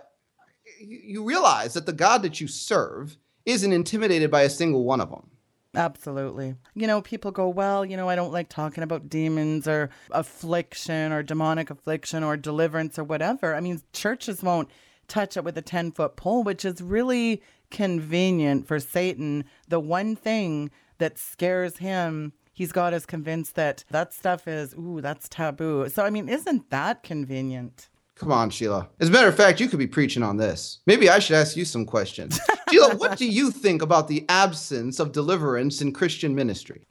you, 0.79 0.99
you 1.03 1.23
realize 1.23 1.73
that 1.73 1.85
the 1.85 1.93
God 1.93 2.21
that 2.23 2.39
you 2.39 2.47
serve 2.47 3.17
isn't 3.45 3.71
intimidated 3.73 4.29
by 4.29 4.41
a 4.41 4.49
single 4.49 4.83
one 4.83 5.01
of 5.01 5.09
them. 5.09 5.27
Absolutely. 5.73 6.55
You 6.75 6.85
know, 6.85 7.01
people 7.01 7.31
go, 7.31 7.47
well, 7.47 7.85
you 7.85 7.95
know, 7.95 8.09
I 8.09 8.15
don't 8.15 8.33
like 8.33 8.49
talking 8.49 8.83
about 8.83 9.09
demons 9.09 9.67
or 9.67 9.89
affliction 10.11 11.13
or 11.13 11.23
demonic 11.23 11.69
affliction 11.69 12.23
or 12.23 12.35
deliverance 12.35 12.99
or 12.99 13.05
whatever. 13.05 13.55
I 13.55 13.61
mean, 13.61 13.81
churches 13.93 14.43
won't 14.43 14.69
touch 15.07 15.37
it 15.37 15.43
with 15.45 15.57
a 15.57 15.61
10 15.61 15.93
foot 15.93 16.17
pole, 16.17 16.43
which 16.43 16.65
is 16.65 16.81
really 16.81 17.41
convenient 17.71 18.67
for 18.67 18.79
Satan. 18.79 19.45
The 19.67 19.79
one 19.79 20.15
thing 20.15 20.69
that 20.99 21.17
scares 21.17 21.77
him, 21.77 22.33
he's 22.53 22.71
got 22.71 22.93
us 22.93 23.05
convinced 23.05 23.55
that 23.55 23.83
that 23.89 24.13
stuff 24.13 24.47
is, 24.47 24.73
ooh, 24.75 25.01
that's 25.01 25.27
taboo. 25.27 25.89
So, 25.89 26.05
I 26.05 26.09
mean, 26.09 26.29
isn't 26.29 26.69
that 26.69 27.03
convenient? 27.03 27.89
Come 28.15 28.31
on, 28.31 28.51
Sheila. 28.51 28.87
As 28.99 29.09
a 29.09 29.11
matter 29.11 29.27
of 29.27 29.35
fact, 29.35 29.59
you 29.59 29.67
could 29.67 29.79
be 29.79 29.87
preaching 29.87 30.21
on 30.21 30.37
this. 30.37 30.79
Maybe 30.85 31.09
I 31.09 31.17
should 31.17 31.35
ask 31.35 31.57
you 31.57 31.65
some 31.65 31.87
questions. 31.87 32.39
Sheila, 32.71 32.95
what 32.95 33.17
do 33.17 33.25
you 33.25 33.49
think 33.49 33.81
about 33.81 34.07
the 34.07 34.25
absence 34.29 34.99
of 34.99 35.11
deliverance 35.11 35.81
in 35.81 35.91
Christian 35.91 36.35
ministry? 36.35 36.85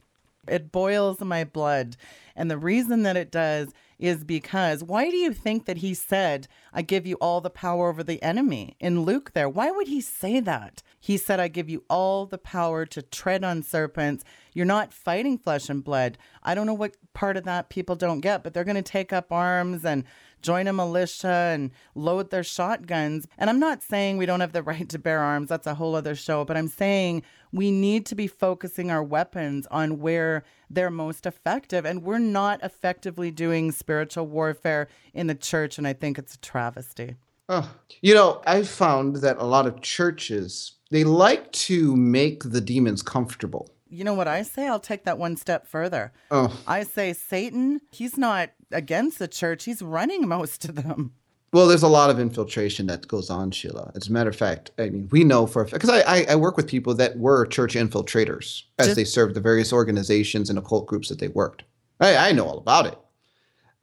It 0.47 0.71
boils 0.73 1.21
my 1.21 1.45
blood. 1.45 1.95
And 2.35 2.51
the 2.51 2.57
reason 2.57 3.03
that 3.03 3.15
it 3.15 3.31
does 3.31 3.71
is 4.01 4.23
because 4.23 4.83
why 4.83 5.09
do 5.09 5.15
you 5.15 5.31
think 5.31 5.65
that 5.65 5.77
he 5.77 5.93
said, 5.93 6.47
I 6.73 6.81
give 6.81 7.05
you 7.05 7.15
all 7.21 7.39
the 7.39 7.49
power 7.49 7.89
over 7.89 8.03
the 8.03 8.21
enemy 8.23 8.75
in 8.79 9.03
Luke 9.03 9.31
there? 9.33 9.47
Why 9.47 9.71
would 9.71 9.87
he 9.87 10.01
say 10.01 10.39
that? 10.39 10.81
He 10.99 11.17
said, 11.17 11.39
I 11.39 11.47
give 11.47 11.69
you 11.69 11.83
all 11.89 12.25
the 12.25 12.37
power 12.37 12.85
to 12.87 13.01
tread 13.01 13.43
on 13.43 13.63
serpents. 13.63 14.23
You're 14.53 14.65
not 14.65 14.93
fighting 14.93 15.37
flesh 15.37 15.69
and 15.69 15.83
blood. 15.83 16.17
I 16.43 16.55
don't 16.55 16.65
know 16.65 16.73
what 16.73 16.97
part 17.13 17.37
of 17.37 17.43
that 17.45 17.69
people 17.69 17.95
don't 17.95 18.21
get, 18.21 18.43
but 18.43 18.53
they're 18.53 18.63
going 18.63 18.75
to 18.75 18.81
take 18.81 19.13
up 19.13 19.31
arms 19.31 19.85
and 19.85 20.03
join 20.41 20.67
a 20.67 20.73
militia 20.73 21.51
and 21.53 21.71
load 21.95 22.29
their 22.29 22.43
shotguns. 22.43 23.27
And 23.37 23.49
I'm 23.49 23.59
not 23.59 23.81
saying 23.81 24.17
we 24.17 24.25
don't 24.25 24.41
have 24.41 24.53
the 24.53 24.63
right 24.71 24.87
to 24.89 24.99
bear 24.99 25.19
arms, 25.19 25.49
that's 25.49 25.67
a 25.67 25.75
whole 25.75 25.95
other 25.95 26.15
show, 26.15 26.45
but 26.45 26.57
I'm 26.57 26.67
saying 26.67 27.23
we 27.51 27.71
need 27.71 28.05
to 28.07 28.15
be 28.15 28.27
focusing 28.27 28.89
our 28.91 29.03
weapons 29.03 29.67
on 29.71 29.99
where 29.99 30.43
they're 30.69 30.89
most 30.89 31.25
effective. 31.25 31.85
And 31.85 32.03
we're 32.03 32.19
not 32.19 32.63
effectively 32.63 33.31
doing 33.31 33.71
spiritual 33.71 34.27
warfare 34.27 34.87
in 35.13 35.27
the 35.27 35.35
church. 35.35 35.77
And 35.77 35.85
I 35.85 35.93
think 35.93 36.17
it's 36.17 36.35
a 36.35 36.39
travesty. 36.39 37.15
Oh, 37.49 37.69
you 38.01 38.13
know, 38.13 38.41
I've 38.47 38.69
found 38.69 39.17
that 39.17 39.37
a 39.37 39.43
lot 39.43 39.67
of 39.67 39.81
churches, 39.81 40.73
they 40.89 41.03
like 41.03 41.51
to 41.51 41.95
make 41.97 42.43
the 42.43 42.61
demons 42.61 43.01
comfortable. 43.01 43.69
You 43.91 44.03
know 44.05 44.13
what 44.13 44.27
I 44.27 44.41
say? 44.43 44.67
I'll 44.67 44.79
take 44.79 45.03
that 45.03 45.17
one 45.17 45.35
step 45.35 45.67
further. 45.67 46.11
Oh, 46.31 46.57
I 46.65 46.83
say 46.83 47.13
Satan, 47.13 47.81
he's 47.91 48.17
not 48.17 48.49
against 48.71 49.19
the 49.19 49.27
church, 49.27 49.65
he's 49.65 49.81
running 49.81 50.27
most 50.27 50.63
of 50.65 50.75
them. 50.75 51.11
well, 51.53 51.67
there's 51.67 51.83
a 51.83 51.87
lot 51.89 52.09
of 52.09 52.17
infiltration 52.17 52.87
that 52.87 53.05
goes 53.09 53.29
on, 53.29 53.51
Sheila. 53.51 53.91
As 53.93 54.07
a 54.07 54.11
matter 54.13 54.29
of 54.29 54.35
fact, 54.37 54.71
I 54.79 54.89
mean, 54.89 55.09
we 55.11 55.25
know 55.25 55.45
for 55.45 55.61
a 55.61 55.67
fact, 55.67 55.81
because 55.83 55.89
I, 55.89 56.19
I, 56.19 56.25
I 56.29 56.35
work 56.37 56.55
with 56.55 56.67
people 56.67 56.93
that 56.95 57.17
were 57.17 57.45
church 57.45 57.75
infiltrators 57.75 58.63
as 58.79 58.87
Just- 58.87 58.95
they 58.95 59.03
served 59.03 59.35
the 59.35 59.41
various 59.41 59.73
organizations 59.73 60.49
and 60.49 60.57
occult 60.57 60.87
groups 60.87 61.09
that 61.09 61.19
they 61.19 61.27
worked. 61.27 61.63
I, 61.99 62.29
I 62.29 62.31
know 62.31 62.45
all 62.47 62.57
about 62.57 62.85
it. 62.87 62.97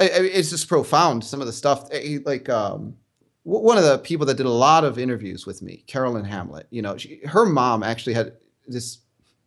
I, 0.00 0.04
I, 0.04 0.22
it's 0.24 0.48
just 0.50 0.68
profound, 0.68 1.22
some 1.24 1.40
of 1.42 1.46
the 1.46 1.52
stuff. 1.52 1.88
eh, 1.92 2.18
Like, 2.24 2.48
um, 2.48 2.96
w- 3.44 3.62
one 3.64 3.76
of 3.76 3.84
the 3.84 3.98
people 3.98 4.24
that 4.26 4.38
did 4.38 4.46
a 4.46 4.50
lot 4.50 4.84
of 4.84 4.98
interviews 4.98 5.44
with 5.44 5.60
me, 5.60 5.84
Carolyn 5.86 6.24
Hamlett, 6.24 6.64
you 6.70 6.80
know, 6.80 6.96
she, 6.96 7.20
her 7.26 7.44
mom 7.44 7.82
actually 7.82 8.14
had 8.14 8.32
this, 8.66 8.98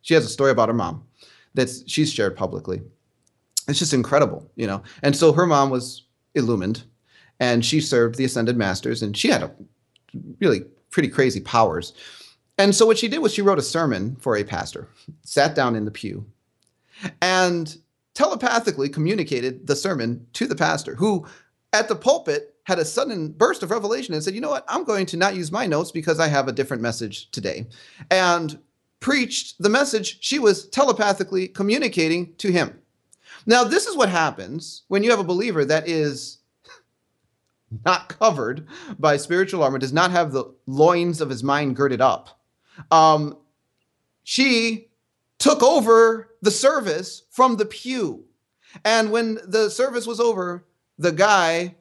she 0.02 0.14
has 0.14 0.26
a 0.26 0.30
story 0.30 0.52
about 0.52 0.70
her 0.70 0.74
mom 0.74 1.04
that's 1.54 1.89
she's 1.89 2.12
shared 2.12 2.36
publicly. 2.36 2.82
It's 3.68 3.80
just 3.80 3.93
incredible, 3.93 4.49
you 4.56 4.68
know. 4.68 4.82
And 5.04 5.16
so 5.16 5.34
her 5.34 5.45
mom 5.45 5.70
was 5.70 6.04
illumined 6.36 6.84
and 7.39 7.66
she 7.66 7.82
served 7.82 8.16
the 8.16 8.26
ascended 8.26 8.58
masters 8.58 9.02
and 9.02 9.16
she 9.16 9.30
had 9.30 9.43
a 9.43 9.52
really 10.39 10.62
pretty 10.89 11.10
crazy 11.10 11.41
powers. 11.41 11.93
And 12.58 12.76
so 12.76 12.86
what 12.86 12.97
she 12.97 13.08
did 13.08 13.20
was 13.20 13.34
she 13.34 13.41
wrote 13.41 13.60
a 13.60 13.64
sermon 13.64 14.16
for 14.18 14.38
a 14.38 14.43
pastor, 14.43 14.88
sat 15.24 15.56
down 15.56 15.76
in 15.76 15.86
the 15.86 15.91
pew, 15.91 16.26
and 17.22 17.76
telepathically 18.14 18.89
communicated 18.89 19.68
the 19.68 19.76
sermon 19.76 20.26
to 20.34 20.45
the 20.45 20.56
pastor, 20.56 20.95
who 20.95 21.26
at 21.74 21.88
the 21.88 21.95
pulpit 21.95 22.56
had 22.64 22.78
a 22.78 22.86
sudden 22.86 23.32
burst 23.32 23.64
of 23.64 23.72
revelation 23.72 24.14
and 24.14 24.24
said, 24.24 24.36
You 24.36 24.41
know 24.41 24.49
what? 24.49 24.66
I'm 24.68 24.84
going 24.84 25.06
to 25.08 25.18
not 25.18 25.36
use 25.36 25.52
my 25.52 25.66
notes 25.66 25.91
because 25.91 26.20
I 26.20 26.28
have 26.28 26.47
a 26.47 26.54
different 26.54 26.84
message 26.84 27.32
today. 27.32 27.68
And 28.12 28.60
preached 29.02 29.62
the 29.62 29.70
message 29.70 30.20
she 30.22 30.39
was 30.39 30.70
telepathically 30.70 31.49
communicating 31.49 32.34
to 32.36 32.52
him. 32.52 32.80
Now, 33.45 33.66
this 33.66 33.88
is 33.88 33.97
what 33.97 34.10
happens 34.10 34.84
when 34.88 35.04
you 35.04 35.10
have 35.10 35.20
a 35.20 35.26
believer 35.26 35.66
that 35.66 35.89
is 35.89 36.38
not 37.86 38.08
covered 38.08 38.68
by 38.97 39.18
spiritual 39.18 39.64
armor, 39.64 39.80
does 39.80 39.91
not 39.91 40.12
have 40.12 40.32
the 40.32 40.45
loins 40.68 41.20
of 41.20 41.30
his 41.30 41.43
mind 41.43 41.76
girded 41.76 41.99
up. 41.99 42.39
Um, 42.91 43.38
she 44.24 44.91
took 45.39 45.64
over 45.64 46.30
the 46.41 46.52
service 46.52 47.24
from 47.32 47.58
the 47.58 47.66
pew. 47.66 48.26
And 48.86 49.12
when 49.12 49.39
the 49.45 49.70
service 49.70 50.06
was 50.06 50.20
over, 50.20 50.66
the 50.97 51.12
guy, 51.12 51.76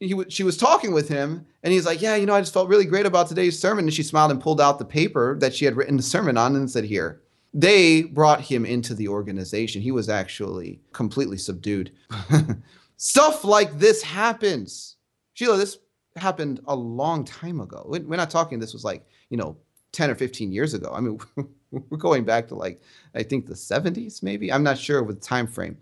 he, 0.00 0.14
she 0.28 0.42
was 0.42 0.56
talking 0.56 0.92
with 0.92 1.08
him, 1.08 1.46
and 1.62 1.72
he's 1.72 1.86
like, 1.86 2.00
Yeah, 2.02 2.16
you 2.16 2.26
know, 2.26 2.34
I 2.34 2.40
just 2.40 2.52
felt 2.54 2.68
really 2.68 2.84
great 2.86 3.06
about 3.06 3.28
today's 3.28 3.58
sermon. 3.58 3.84
And 3.84 3.94
she 3.94 4.02
smiled 4.02 4.30
and 4.30 4.40
pulled 4.40 4.60
out 4.60 4.78
the 4.78 4.84
paper 4.84 5.36
that 5.40 5.54
she 5.54 5.64
had 5.64 5.76
written 5.76 5.96
the 5.96 6.02
sermon 6.02 6.36
on 6.36 6.56
and 6.56 6.70
said, 6.70 6.84
Here. 6.84 7.20
They 7.56 8.02
brought 8.02 8.40
him 8.40 8.64
into 8.66 8.94
the 8.94 9.06
organization. 9.06 9.80
He 9.80 9.92
was 9.92 10.08
actually 10.08 10.80
completely 10.92 11.38
subdued. 11.38 11.92
Stuff 12.96 13.44
like 13.44 13.78
this 13.78 14.02
happens. 14.02 14.96
Sheila, 15.34 15.56
this 15.56 15.78
happened 16.16 16.60
a 16.66 16.74
long 16.74 17.24
time 17.24 17.60
ago. 17.60 17.86
We- 17.88 18.00
We're 18.00 18.16
not 18.16 18.30
talking 18.30 18.58
this 18.58 18.72
was 18.72 18.84
like, 18.84 19.06
you 19.30 19.36
know, 19.36 19.56
10 19.92 20.10
or 20.10 20.14
15 20.16 20.50
years 20.50 20.74
ago. 20.74 20.90
I 20.92 21.00
mean, 21.00 21.18
we're 21.70 21.96
going 21.98 22.24
back 22.24 22.48
to 22.48 22.54
like, 22.56 22.80
I 23.14 23.22
think 23.22 23.46
the 23.46 23.54
70s, 23.54 24.22
maybe. 24.22 24.52
I'm 24.52 24.62
not 24.64 24.78
sure 24.78 25.02
with 25.04 25.20
the 25.20 25.26
time 25.26 25.46
frame. 25.46 25.76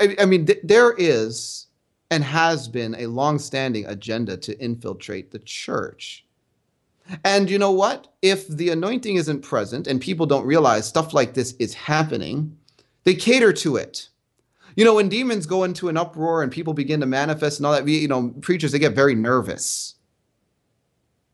I, 0.00 0.16
I 0.20 0.24
mean, 0.24 0.46
th- 0.46 0.60
there 0.64 0.94
is 0.98 1.66
and 2.10 2.24
has 2.24 2.68
been 2.68 2.94
a 2.96 3.06
long-standing 3.06 3.86
agenda 3.86 4.36
to 4.36 4.58
infiltrate 4.60 5.30
the 5.30 5.38
church. 5.40 6.26
And 7.24 7.50
you 7.50 7.58
know 7.58 7.72
what? 7.72 8.08
If 8.22 8.46
the 8.48 8.70
anointing 8.70 9.16
isn't 9.16 9.42
present 9.42 9.86
and 9.86 10.00
people 10.00 10.26
don't 10.26 10.46
realize 10.46 10.86
stuff 10.86 11.12
like 11.14 11.34
this 11.34 11.52
is 11.58 11.74
happening, 11.74 12.56
they 13.04 13.14
cater 13.14 13.52
to 13.54 13.76
it. 13.76 14.08
You 14.76 14.84
know, 14.84 14.94
when 14.94 15.08
demons 15.08 15.46
go 15.46 15.64
into 15.64 15.88
an 15.88 15.96
uproar 15.96 16.42
and 16.42 16.52
people 16.52 16.74
begin 16.74 17.00
to 17.00 17.06
manifest 17.06 17.58
and 17.58 17.66
all 17.66 17.72
that, 17.72 17.86
you 17.86 18.08
know, 18.08 18.34
preachers, 18.40 18.72
they 18.72 18.78
get 18.78 18.94
very 18.94 19.14
nervous. 19.14 19.96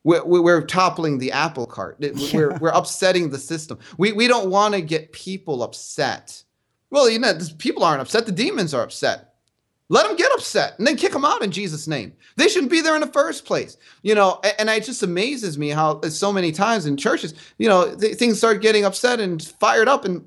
We're, 0.05 0.25
we're 0.25 0.63
toppling 0.63 1.19
the 1.19 1.33
apple 1.33 1.67
cart. 1.67 1.97
We're, 2.33 2.57
we're 2.59 2.69
upsetting 2.69 3.31
the 3.31 3.39
system. 3.39 3.81
We, 3.99 4.13
we 4.13 4.29
don't 4.29 4.51
want 4.51 4.75
to 4.75 4.81
get 4.81 5.11
people 5.11 5.65
upset. 5.65 6.45
Well, 6.91 7.11
you 7.11 7.19
know, 7.19 7.37
people 7.59 7.83
aren't 7.83 8.01
upset. 8.01 8.25
The 8.25 8.31
demons 8.31 8.73
are 8.73 8.85
upset. 8.85 9.26
Let 9.89 10.07
them 10.07 10.17
get 10.17 10.33
upset 10.33 10.79
and 10.79 10.87
then 10.87 10.97
kick 10.97 11.13
them 11.13 11.25
out 11.25 11.43
in 11.43 11.53
Jesus' 11.53 11.87
name. 11.87 12.13
They 12.37 12.49
shouldn't 12.49 12.73
be 12.73 12.81
there 12.81 12.97
in 12.97 13.01
the 13.01 13.07
first 13.07 13.45
place. 13.45 13.77
You 14.03 14.17
know, 14.17 14.41
and 14.59 14.69
it 14.69 14.85
just 14.85 15.03
amazes 15.03 15.59
me 15.59 15.69
how 15.69 16.01
uh, 16.01 16.11
so 16.11 16.33
many 16.33 16.51
times 16.51 16.87
in 16.87 16.97
churches, 16.97 17.35
you 17.59 17.69
know, 17.69 17.95
th- 17.95 18.17
things 18.17 18.39
start 18.39 18.63
getting 18.63 18.85
upset 18.85 19.21
and 19.21 19.43
fired 19.43 19.87
up 19.87 20.05
and 20.05 20.27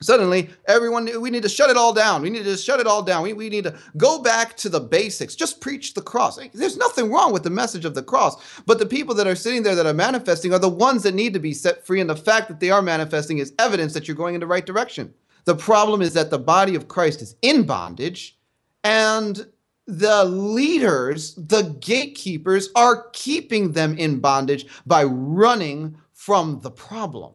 suddenly 0.00 0.48
everyone 0.68 1.10
we 1.20 1.28
need 1.28 1.42
to 1.42 1.50
shut 1.50 1.68
it 1.68 1.76
all 1.76 1.92
down. 1.92 2.22
We 2.22 2.30
need 2.30 2.44
to 2.44 2.56
shut 2.56 2.80
it 2.80 2.86
all 2.86 3.02
down. 3.02 3.22
We, 3.24 3.34
we 3.34 3.50
need 3.50 3.64
to 3.64 3.76
go 3.98 4.22
back 4.22 4.56
to 4.58 4.70
the 4.70 4.80
basics. 4.80 5.34
Just 5.34 5.60
preach 5.60 5.92
the 5.92 6.00
cross. 6.00 6.38
There's 6.54 6.78
nothing 6.78 7.10
wrong 7.10 7.30
with 7.30 7.42
the 7.42 7.50
message 7.50 7.84
of 7.84 7.94
the 7.94 8.02
cross 8.02 8.36
but 8.64 8.78
the 8.78 8.86
people 8.86 9.14
that 9.16 9.26
are 9.26 9.34
sitting 9.34 9.62
there 9.62 9.74
that 9.74 9.86
are 9.86 9.92
manifesting 9.92 10.54
are 10.54 10.58
the 10.58 10.68
ones 10.68 11.02
that 11.02 11.14
need 11.14 11.34
to 11.34 11.40
be 11.40 11.52
set 11.52 11.86
free 11.86 12.00
and 12.00 12.08
the 12.08 12.16
fact 12.16 12.48
that 12.48 12.60
they 12.60 12.70
are 12.70 12.80
manifesting 12.80 13.38
is 13.38 13.52
evidence 13.58 13.92
that 13.92 14.08
you're 14.08 14.16
going 14.16 14.34
in 14.34 14.40
the 14.40 14.46
right 14.46 14.64
direction. 14.64 15.12
The 15.44 15.56
problem 15.56 16.00
is 16.00 16.14
that 16.14 16.30
the 16.30 16.38
body 16.38 16.74
of 16.74 16.88
christ 16.88 17.20
is 17.20 17.34
in 17.42 17.64
bondage 17.64 18.37
and 18.84 19.46
the 19.86 20.24
leaders 20.24 21.34
the 21.36 21.62
gatekeepers 21.80 22.68
are 22.74 23.08
keeping 23.12 23.72
them 23.72 23.96
in 23.96 24.20
bondage 24.20 24.66
by 24.86 25.02
running 25.02 25.96
from 26.12 26.60
the 26.60 26.70
problem 26.70 27.32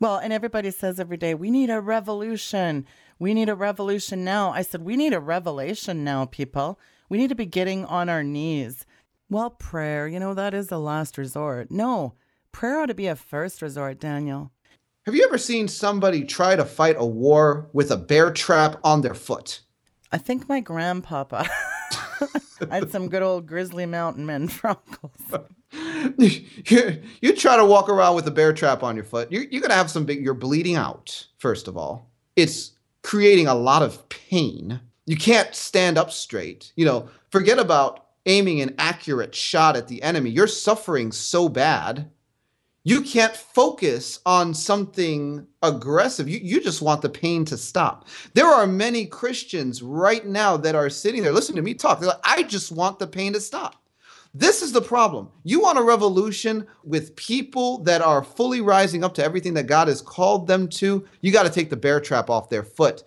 Well, 0.00 0.16
and 0.18 0.32
everybody 0.32 0.70
says 0.70 1.00
every 1.00 1.16
day, 1.16 1.34
we 1.34 1.50
need 1.50 1.70
a 1.70 1.80
revolution. 1.80 2.84
We 3.18 3.32
need 3.32 3.48
a 3.48 3.54
revolution 3.54 4.24
now. 4.24 4.50
I 4.50 4.62
said, 4.62 4.82
we 4.82 4.96
need 4.96 5.14
a 5.14 5.20
revelation 5.20 6.04
now, 6.04 6.26
people. 6.26 6.78
We 7.08 7.16
need 7.16 7.28
to 7.28 7.34
be 7.34 7.46
getting 7.46 7.84
on 7.86 8.08
our 8.08 8.22
knees. 8.22 8.84
Well, 9.30 9.50
prayer, 9.50 10.06
you 10.06 10.20
know, 10.20 10.34
that 10.34 10.52
is 10.52 10.66
the 10.66 10.80
last 10.80 11.16
resort. 11.16 11.70
No, 11.70 12.14
prayer 12.52 12.80
ought 12.80 12.86
to 12.86 12.94
be 12.94 13.06
a 13.06 13.16
first 13.16 13.62
resort, 13.62 13.98
Daniel. 13.98 14.50
Have 15.06 15.14
you 15.14 15.24
ever 15.24 15.38
seen 15.38 15.68
somebody 15.68 16.24
try 16.24 16.56
to 16.56 16.64
fight 16.64 16.96
a 16.98 17.06
war 17.06 17.68
with 17.72 17.90
a 17.90 17.96
bear 17.96 18.30
trap 18.30 18.76
on 18.84 19.00
their 19.00 19.14
foot? 19.14 19.60
I 20.14 20.18
think 20.18 20.48
my 20.48 20.60
grandpapa 20.60 21.44
had 22.70 22.92
some 22.92 23.08
good 23.08 23.22
old 23.22 23.48
grizzly 23.48 23.84
mountain 23.84 24.24
men 24.24 24.46
freckles. 24.46 25.10
you, 26.18 27.02
you 27.20 27.34
try 27.34 27.56
to 27.56 27.64
walk 27.64 27.88
around 27.88 28.14
with 28.14 28.28
a 28.28 28.30
bear 28.30 28.52
trap 28.52 28.84
on 28.84 28.94
your 28.94 29.04
foot, 29.04 29.32
you're, 29.32 29.42
you're 29.42 29.60
going 29.60 29.72
to 29.72 29.76
have 29.76 29.90
some 29.90 30.04
big, 30.04 30.22
you're 30.22 30.32
bleeding 30.32 30.76
out, 30.76 31.26
first 31.38 31.66
of 31.66 31.76
all. 31.76 32.12
It's 32.36 32.74
creating 33.02 33.48
a 33.48 33.56
lot 33.56 33.82
of 33.82 34.08
pain. 34.08 34.78
You 35.04 35.16
can't 35.16 35.52
stand 35.52 35.98
up 35.98 36.12
straight. 36.12 36.72
You 36.76 36.84
know, 36.84 37.08
forget 37.32 37.58
about 37.58 38.06
aiming 38.24 38.60
an 38.60 38.76
accurate 38.78 39.34
shot 39.34 39.76
at 39.76 39.88
the 39.88 40.00
enemy. 40.04 40.30
You're 40.30 40.46
suffering 40.46 41.10
so 41.10 41.48
bad 41.48 42.08
you 42.84 43.00
can't 43.00 43.34
focus 43.34 44.20
on 44.26 44.52
something 44.52 45.46
aggressive. 45.62 46.28
You, 46.28 46.38
you 46.42 46.60
just 46.60 46.82
want 46.82 47.00
the 47.00 47.08
pain 47.08 47.44
to 47.46 47.56
stop. 47.56 48.06
There 48.34 48.46
are 48.46 48.66
many 48.66 49.06
Christians 49.06 49.82
right 49.82 50.26
now 50.26 50.58
that 50.58 50.74
are 50.74 50.90
sitting 50.90 51.22
there 51.22 51.32
listening 51.32 51.56
to 51.56 51.62
me 51.62 51.72
talk. 51.72 51.98
They're 51.98 52.10
like, 52.10 52.18
I 52.22 52.42
just 52.42 52.70
want 52.70 52.98
the 52.98 53.06
pain 53.06 53.32
to 53.32 53.40
stop. 53.40 53.80
This 54.34 54.62
is 54.62 54.72
the 54.72 54.82
problem. 54.82 55.30
You 55.44 55.60
want 55.60 55.78
a 55.78 55.82
revolution 55.82 56.66
with 56.82 57.16
people 57.16 57.78
that 57.84 58.02
are 58.02 58.22
fully 58.22 58.60
rising 58.60 59.02
up 59.02 59.14
to 59.14 59.24
everything 59.24 59.54
that 59.54 59.68
God 59.68 59.88
has 59.88 60.02
called 60.02 60.46
them 60.46 60.68
to. 60.70 61.06
You 61.22 61.32
got 61.32 61.44
to 61.44 61.52
take 61.52 61.70
the 61.70 61.76
bear 61.76 62.00
trap 62.00 62.28
off 62.28 62.50
their 62.50 62.64
foot, 62.64 63.04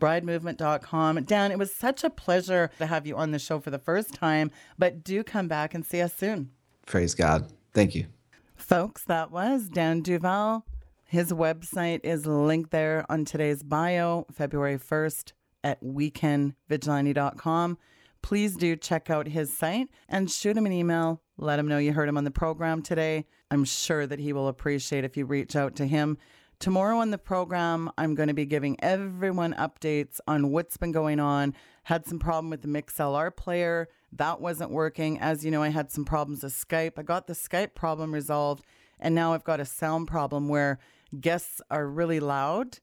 Bridemovement.com. 0.00 1.24
Dan, 1.24 1.50
it 1.50 1.58
was 1.58 1.74
such 1.74 2.04
a 2.04 2.10
pleasure 2.10 2.70
to 2.78 2.86
have 2.86 3.04
you 3.04 3.16
on 3.16 3.32
the 3.32 3.40
show 3.40 3.58
for 3.58 3.70
the 3.70 3.80
first 3.80 4.14
time, 4.14 4.52
but 4.78 5.02
do 5.02 5.24
come 5.24 5.48
back 5.48 5.74
and 5.74 5.84
see 5.84 6.00
us 6.00 6.14
soon. 6.14 6.50
Praise 6.86 7.16
God. 7.16 7.52
Thank 7.74 7.96
you. 7.96 8.06
Folks, 8.54 9.02
that 9.06 9.32
was 9.32 9.68
Dan 9.68 10.02
Duval. 10.02 10.64
His 11.02 11.32
website 11.32 12.04
is 12.04 12.26
linked 12.26 12.70
there 12.70 13.04
on 13.08 13.24
today's 13.24 13.64
bio, 13.64 14.26
February 14.32 14.78
1st, 14.78 15.32
at 15.64 15.82
weekendvigilante.com. 15.82 17.78
Please 18.22 18.56
do 18.56 18.76
check 18.76 19.08
out 19.10 19.28
his 19.28 19.56
site 19.56 19.88
and 20.08 20.30
shoot 20.30 20.56
him 20.56 20.66
an 20.66 20.72
email. 20.72 21.22
Let 21.38 21.58
him 21.58 21.68
know 21.68 21.78
you 21.78 21.92
heard 21.92 22.08
him 22.08 22.18
on 22.18 22.24
the 22.24 22.30
program 22.30 22.82
today. 22.82 23.26
I'm 23.50 23.64
sure 23.64 24.06
that 24.06 24.18
he 24.18 24.32
will 24.32 24.48
appreciate 24.48 25.04
if 25.04 25.16
you 25.16 25.24
reach 25.24 25.56
out 25.56 25.74
to 25.76 25.86
him. 25.86 26.18
Tomorrow 26.58 26.98
on 26.98 27.10
the 27.10 27.16
program, 27.16 27.90
I'm 27.96 28.14
going 28.14 28.28
to 28.28 28.34
be 28.34 28.44
giving 28.44 28.76
everyone 28.84 29.54
updates 29.54 30.20
on 30.28 30.50
what's 30.50 30.76
been 30.76 30.92
going 30.92 31.18
on. 31.18 31.54
Had 31.84 32.04
some 32.04 32.18
problem 32.18 32.50
with 32.50 32.60
the 32.60 32.68
MixLR 32.68 33.34
player. 33.34 33.88
That 34.12 34.42
wasn't 34.42 34.70
working. 34.70 35.18
As 35.18 35.42
you 35.42 35.50
know, 35.50 35.62
I 35.62 35.70
had 35.70 35.90
some 35.90 36.04
problems 36.04 36.42
with 36.42 36.52
Skype. 36.52 36.98
I 36.98 37.02
got 37.02 37.26
the 37.26 37.32
Skype 37.32 37.74
problem 37.74 38.12
resolved, 38.12 38.62
and 38.98 39.14
now 39.14 39.32
I've 39.32 39.44
got 39.44 39.60
a 39.60 39.64
sound 39.64 40.08
problem 40.08 40.48
where 40.48 40.78
guests 41.18 41.62
are 41.70 41.86
really 41.86 42.20
loud 42.20 42.78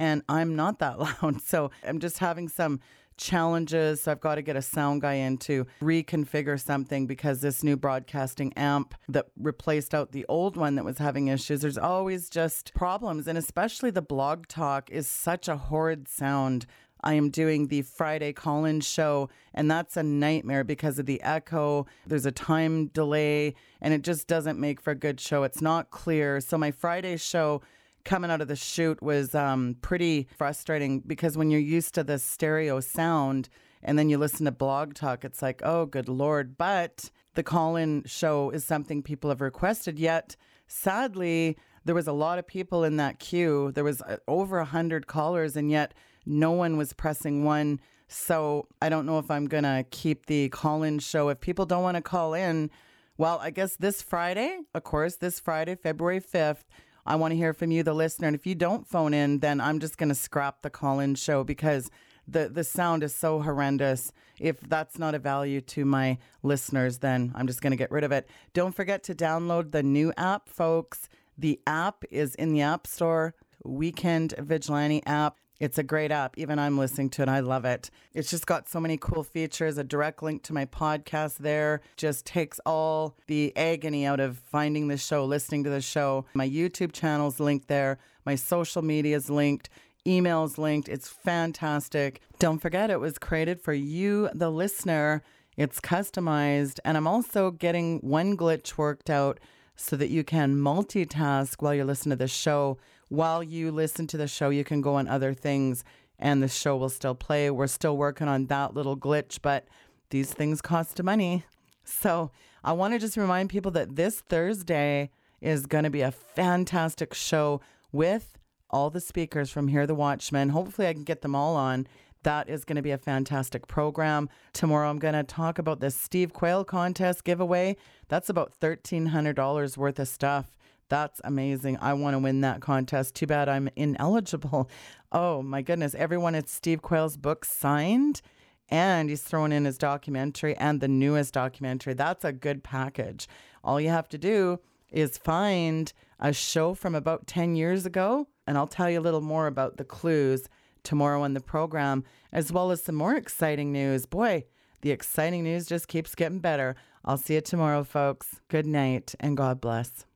and 0.00 0.22
I'm 0.30 0.56
not 0.56 0.78
that 0.78 0.98
loud. 1.22 1.42
So 1.42 1.70
I'm 1.86 2.00
just 2.00 2.18
having 2.18 2.48
some 2.48 2.80
challenges. 3.18 4.02
So 4.02 4.12
I've 4.12 4.20
got 4.20 4.36
to 4.36 4.42
get 4.42 4.56
a 4.56 4.62
sound 4.62 5.02
guy 5.02 5.12
in 5.12 5.36
to 5.38 5.66
reconfigure 5.82 6.58
something 6.58 7.06
because 7.06 7.42
this 7.42 7.62
new 7.62 7.76
broadcasting 7.76 8.54
amp 8.54 8.94
that 9.10 9.26
replaced 9.38 9.94
out 9.94 10.12
the 10.12 10.24
old 10.26 10.56
one 10.56 10.74
that 10.76 10.86
was 10.86 10.96
having 10.96 11.28
issues, 11.28 11.60
there's 11.60 11.76
always 11.76 12.30
just 12.30 12.72
problems. 12.72 13.28
And 13.28 13.36
especially 13.36 13.90
the 13.90 14.00
blog 14.00 14.46
talk 14.48 14.90
is 14.90 15.06
such 15.06 15.48
a 15.48 15.56
horrid 15.58 16.08
sound. 16.08 16.64
I 17.02 17.14
am 17.14 17.28
doing 17.28 17.68
the 17.68 17.82
Friday 17.82 18.32
call 18.32 18.64
in 18.64 18.80
show, 18.80 19.30
and 19.54 19.70
that's 19.70 19.96
a 19.96 20.02
nightmare 20.02 20.64
because 20.64 20.98
of 20.98 21.06
the 21.06 21.20
echo. 21.22 21.86
There's 22.06 22.26
a 22.26 22.32
time 22.32 22.88
delay, 22.88 23.54
and 23.80 23.94
it 23.94 24.02
just 24.02 24.26
doesn't 24.26 24.60
make 24.60 24.82
for 24.82 24.90
a 24.90 24.94
good 24.94 25.18
show. 25.18 25.42
It's 25.42 25.62
not 25.62 25.90
clear. 25.90 26.42
So, 26.42 26.58
my 26.58 26.70
Friday 26.70 27.16
show 27.16 27.62
coming 28.04 28.30
out 28.30 28.40
of 28.40 28.48
the 28.48 28.56
shoot 28.56 29.02
was 29.02 29.34
um, 29.34 29.76
pretty 29.82 30.28
frustrating 30.36 31.00
because 31.00 31.36
when 31.36 31.50
you're 31.50 31.60
used 31.60 31.94
to 31.94 32.04
the 32.04 32.18
stereo 32.18 32.80
sound 32.80 33.48
and 33.82 33.98
then 33.98 34.08
you 34.08 34.18
listen 34.18 34.44
to 34.44 34.52
blog 34.52 34.94
talk, 34.94 35.24
it's 35.24 35.42
like, 35.42 35.62
oh, 35.64 35.86
good 35.86 36.08
Lord. 36.08 36.58
But 36.58 37.10
the 37.34 37.42
call 37.42 37.76
in 37.76 38.02
show 38.04 38.50
is 38.50 38.64
something 38.64 39.02
people 39.02 39.30
have 39.30 39.40
requested. 39.40 39.98
Yet, 39.98 40.36
sadly, 40.66 41.56
there 41.84 41.94
was 41.94 42.06
a 42.06 42.12
lot 42.12 42.38
of 42.38 42.46
people 42.46 42.84
in 42.84 42.96
that 42.96 43.18
queue. 43.18 43.72
There 43.72 43.84
was 43.84 44.02
uh, 44.02 44.16
over 44.28 44.58
a 44.58 44.64
hundred 44.64 45.06
callers, 45.06 45.56
and 45.56 45.70
yet 45.70 45.94
no 46.26 46.52
one 46.52 46.76
was 46.76 46.92
pressing 46.92 47.44
one. 47.44 47.80
So 48.08 48.66
I 48.82 48.88
don't 48.88 49.06
know 49.06 49.18
if 49.18 49.30
I'm 49.30 49.46
gonna 49.46 49.84
keep 49.90 50.26
the 50.26 50.48
call-in 50.48 50.98
show. 50.98 51.28
If 51.28 51.40
people 51.40 51.64
don't 51.64 51.82
want 51.82 51.96
to 51.96 52.02
call 52.02 52.34
in, 52.34 52.70
well, 53.16 53.38
I 53.40 53.50
guess 53.50 53.76
this 53.76 54.02
Friday, 54.02 54.60
of 54.74 54.82
course, 54.82 55.16
this 55.16 55.38
Friday, 55.38 55.76
February 55.76 56.20
5th, 56.20 56.64
I 57.06 57.16
want 57.16 57.32
to 57.32 57.36
hear 57.36 57.52
from 57.52 57.70
you, 57.70 57.82
the 57.82 57.94
listener. 57.94 58.28
And 58.28 58.36
if 58.36 58.46
you 58.46 58.54
don't 58.54 58.86
phone 58.86 59.14
in, 59.14 59.40
then 59.40 59.60
I'm 59.60 59.80
just 59.80 59.98
going 59.98 60.08
to 60.08 60.14
scrap 60.14 60.62
the 60.62 60.70
call 60.70 61.00
in 61.00 61.14
show 61.14 61.44
because 61.44 61.90
the, 62.26 62.48
the 62.48 62.64
sound 62.64 63.02
is 63.02 63.14
so 63.14 63.40
horrendous. 63.40 64.12
If 64.38 64.60
that's 64.60 64.98
not 64.98 65.14
a 65.14 65.18
value 65.18 65.60
to 65.62 65.84
my 65.84 66.18
listeners, 66.42 66.98
then 66.98 67.32
I'm 67.34 67.46
just 67.46 67.60
going 67.60 67.72
to 67.72 67.76
get 67.76 67.90
rid 67.90 68.04
of 68.04 68.12
it. 68.12 68.28
Don't 68.52 68.74
forget 68.74 69.02
to 69.04 69.14
download 69.14 69.72
the 69.72 69.82
new 69.82 70.12
app, 70.16 70.48
folks. 70.48 71.08
The 71.36 71.60
app 71.66 72.04
is 72.10 72.34
in 72.34 72.52
the 72.52 72.60
App 72.60 72.86
Store, 72.86 73.34
Weekend 73.64 74.34
Vigilante 74.38 75.04
app. 75.06 75.36
It's 75.60 75.76
a 75.76 75.82
great 75.82 76.10
app. 76.10 76.38
Even 76.38 76.58
I'm 76.58 76.78
listening 76.78 77.10
to 77.10 77.22
it. 77.22 77.28
I 77.28 77.40
love 77.40 77.66
it. 77.66 77.90
It's 78.14 78.30
just 78.30 78.46
got 78.46 78.66
so 78.66 78.80
many 78.80 78.96
cool 78.96 79.22
features. 79.22 79.76
A 79.76 79.84
direct 79.84 80.22
link 80.22 80.42
to 80.44 80.54
my 80.54 80.64
podcast 80.64 81.36
there 81.36 81.82
just 81.98 82.24
takes 82.24 82.58
all 82.64 83.14
the 83.26 83.54
agony 83.54 84.06
out 84.06 84.20
of 84.20 84.38
finding 84.38 84.88
the 84.88 84.96
show, 84.96 85.26
listening 85.26 85.62
to 85.64 85.70
the 85.70 85.82
show. 85.82 86.24
My 86.32 86.48
YouTube 86.48 86.92
channel's 86.92 87.38
linked 87.38 87.68
there. 87.68 87.98
My 88.24 88.36
social 88.36 88.80
media's 88.80 89.28
linked. 89.28 89.68
Emails 90.06 90.56
linked. 90.56 90.88
It's 90.88 91.08
fantastic. 91.08 92.22
Don't 92.38 92.58
forget, 92.58 92.90
it 92.90 92.98
was 92.98 93.18
created 93.18 93.60
for 93.60 93.74
you, 93.74 94.30
the 94.32 94.50
listener. 94.50 95.22
It's 95.58 95.78
customized. 95.78 96.78
And 96.86 96.96
I'm 96.96 97.06
also 97.06 97.50
getting 97.50 97.98
one 97.98 98.34
glitch 98.34 98.78
worked 98.78 99.10
out 99.10 99.38
so 99.76 99.94
that 99.96 100.08
you 100.08 100.24
can 100.24 100.56
multitask 100.56 101.56
while 101.60 101.74
you're 101.74 101.84
listening 101.84 102.16
to 102.16 102.24
the 102.24 102.28
show 102.28 102.78
while 103.10 103.42
you 103.42 103.70
listen 103.70 104.06
to 104.06 104.16
the 104.16 104.26
show, 104.26 104.48
you 104.48 104.64
can 104.64 104.80
go 104.80 104.94
on 104.94 105.06
other 105.06 105.34
things 105.34 105.84
and 106.18 106.42
the 106.42 106.48
show 106.48 106.76
will 106.76 106.88
still 106.88 107.14
play. 107.14 107.50
We're 107.50 107.66
still 107.66 107.96
working 107.96 108.28
on 108.28 108.46
that 108.46 108.72
little 108.72 108.96
glitch, 108.96 109.40
but 109.42 109.66
these 110.10 110.32
things 110.32 110.62
cost 110.62 111.02
money. 111.02 111.44
So 111.84 112.30
I 112.62 112.72
want 112.72 112.94
to 112.94 112.98
just 112.98 113.16
remind 113.16 113.50
people 113.50 113.72
that 113.72 113.96
this 113.96 114.20
Thursday 114.20 115.10
is 115.40 115.66
going 115.66 115.84
to 115.84 115.90
be 115.90 116.02
a 116.02 116.12
fantastic 116.12 117.12
show 117.12 117.60
with 117.90 118.38
all 118.70 118.90
the 118.90 119.00
speakers 119.00 119.50
from 119.50 119.68
Hear 119.68 119.86
the 119.86 119.94
Watchman. 119.94 120.50
Hopefully, 120.50 120.86
I 120.86 120.92
can 120.92 121.04
get 121.04 121.22
them 121.22 121.34
all 121.34 121.56
on. 121.56 121.88
That 122.22 122.48
is 122.48 122.64
going 122.64 122.76
to 122.76 122.82
be 122.82 122.90
a 122.90 122.98
fantastic 122.98 123.66
program. 123.66 124.28
Tomorrow, 124.52 124.88
I'm 124.88 124.98
going 124.98 125.14
to 125.14 125.24
talk 125.24 125.58
about 125.58 125.80
the 125.80 125.90
Steve 125.90 126.32
Quayle 126.32 126.64
contest 126.64 127.24
giveaway. 127.24 127.76
That's 128.08 128.28
about 128.28 128.52
$1,300 128.60 129.76
worth 129.76 129.98
of 129.98 130.06
stuff. 130.06 130.54
That's 130.90 131.20
amazing. 131.24 131.78
I 131.80 131.94
want 131.94 132.14
to 132.14 132.18
win 132.18 132.42
that 132.42 132.60
contest. 132.60 133.14
Too 133.14 133.26
bad 133.26 133.48
I'm 133.48 133.70
ineligible. 133.76 134.68
Oh 135.12 135.42
my 135.42 135.60
goodness. 135.62 135.94
Everyone 135.96 136.36
at 136.36 136.48
Steve 136.48 136.82
Quayle's 136.82 137.16
book 137.16 137.44
signed 137.44 138.20
and 138.68 139.10
he's 139.10 139.22
thrown 139.22 139.50
in 139.50 139.64
his 139.64 139.76
documentary 139.78 140.56
and 140.56 140.80
the 140.80 140.86
newest 140.88 141.34
documentary. 141.34 141.94
That's 141.94 142.24
a 142.24 142.32
good 142.32 142.62
package. 142.62 143.26
All 143.64 143.80
you 143.80 143.88
have 143.88 144.08
to 144.10 144.18
do 144.18 144.60
is 144.90 145.18
find 145.18 145.92
a 146.20 146.32
show 146.32 146.74
from 146.74 146.94
about 146.94 147.26
10 147.26 147.56
years 147.56 147.86
ago, 147.86 148.28
and 148.46 148.56
I'll 148.56 148.66
tell 148.66 148.88
you 148.88 149.00
a 149.00 149.02
little 149.02 149.20
more 149.20 149.46
about 149.46 149.76
the 149.76 149.84
clues 149.84 150.48
tomorrow 150.84 151.22
on 151.22 151.34
the 151.34 151.40
program, 151.40 152.04
as 152.32 152.52
well 152.52 152.70
as 152.70 152.84
some 152.84 152.94
more 152.94 153.16
exciting 153.16 153.72
news. 153.72 154.06
Boy, 154.06 154.44
the 154.82 154.90
exciting 154.92 155.42
news 155.42 155.66
just 155.66 155.88
keeps 155.88 156.14
getting 156.14 156.38
better. 156.38 156.76
I'll 157.04 157.18
see 157.18 157.34
you 157.34 157.40
tomorrow, 157.40 157.82
folks. 157.82 158.40
Good 158.48 158.66
night 158.66 159.14
and 159.18 159.36
God 159.36 159.60
bless. 159.60 160.06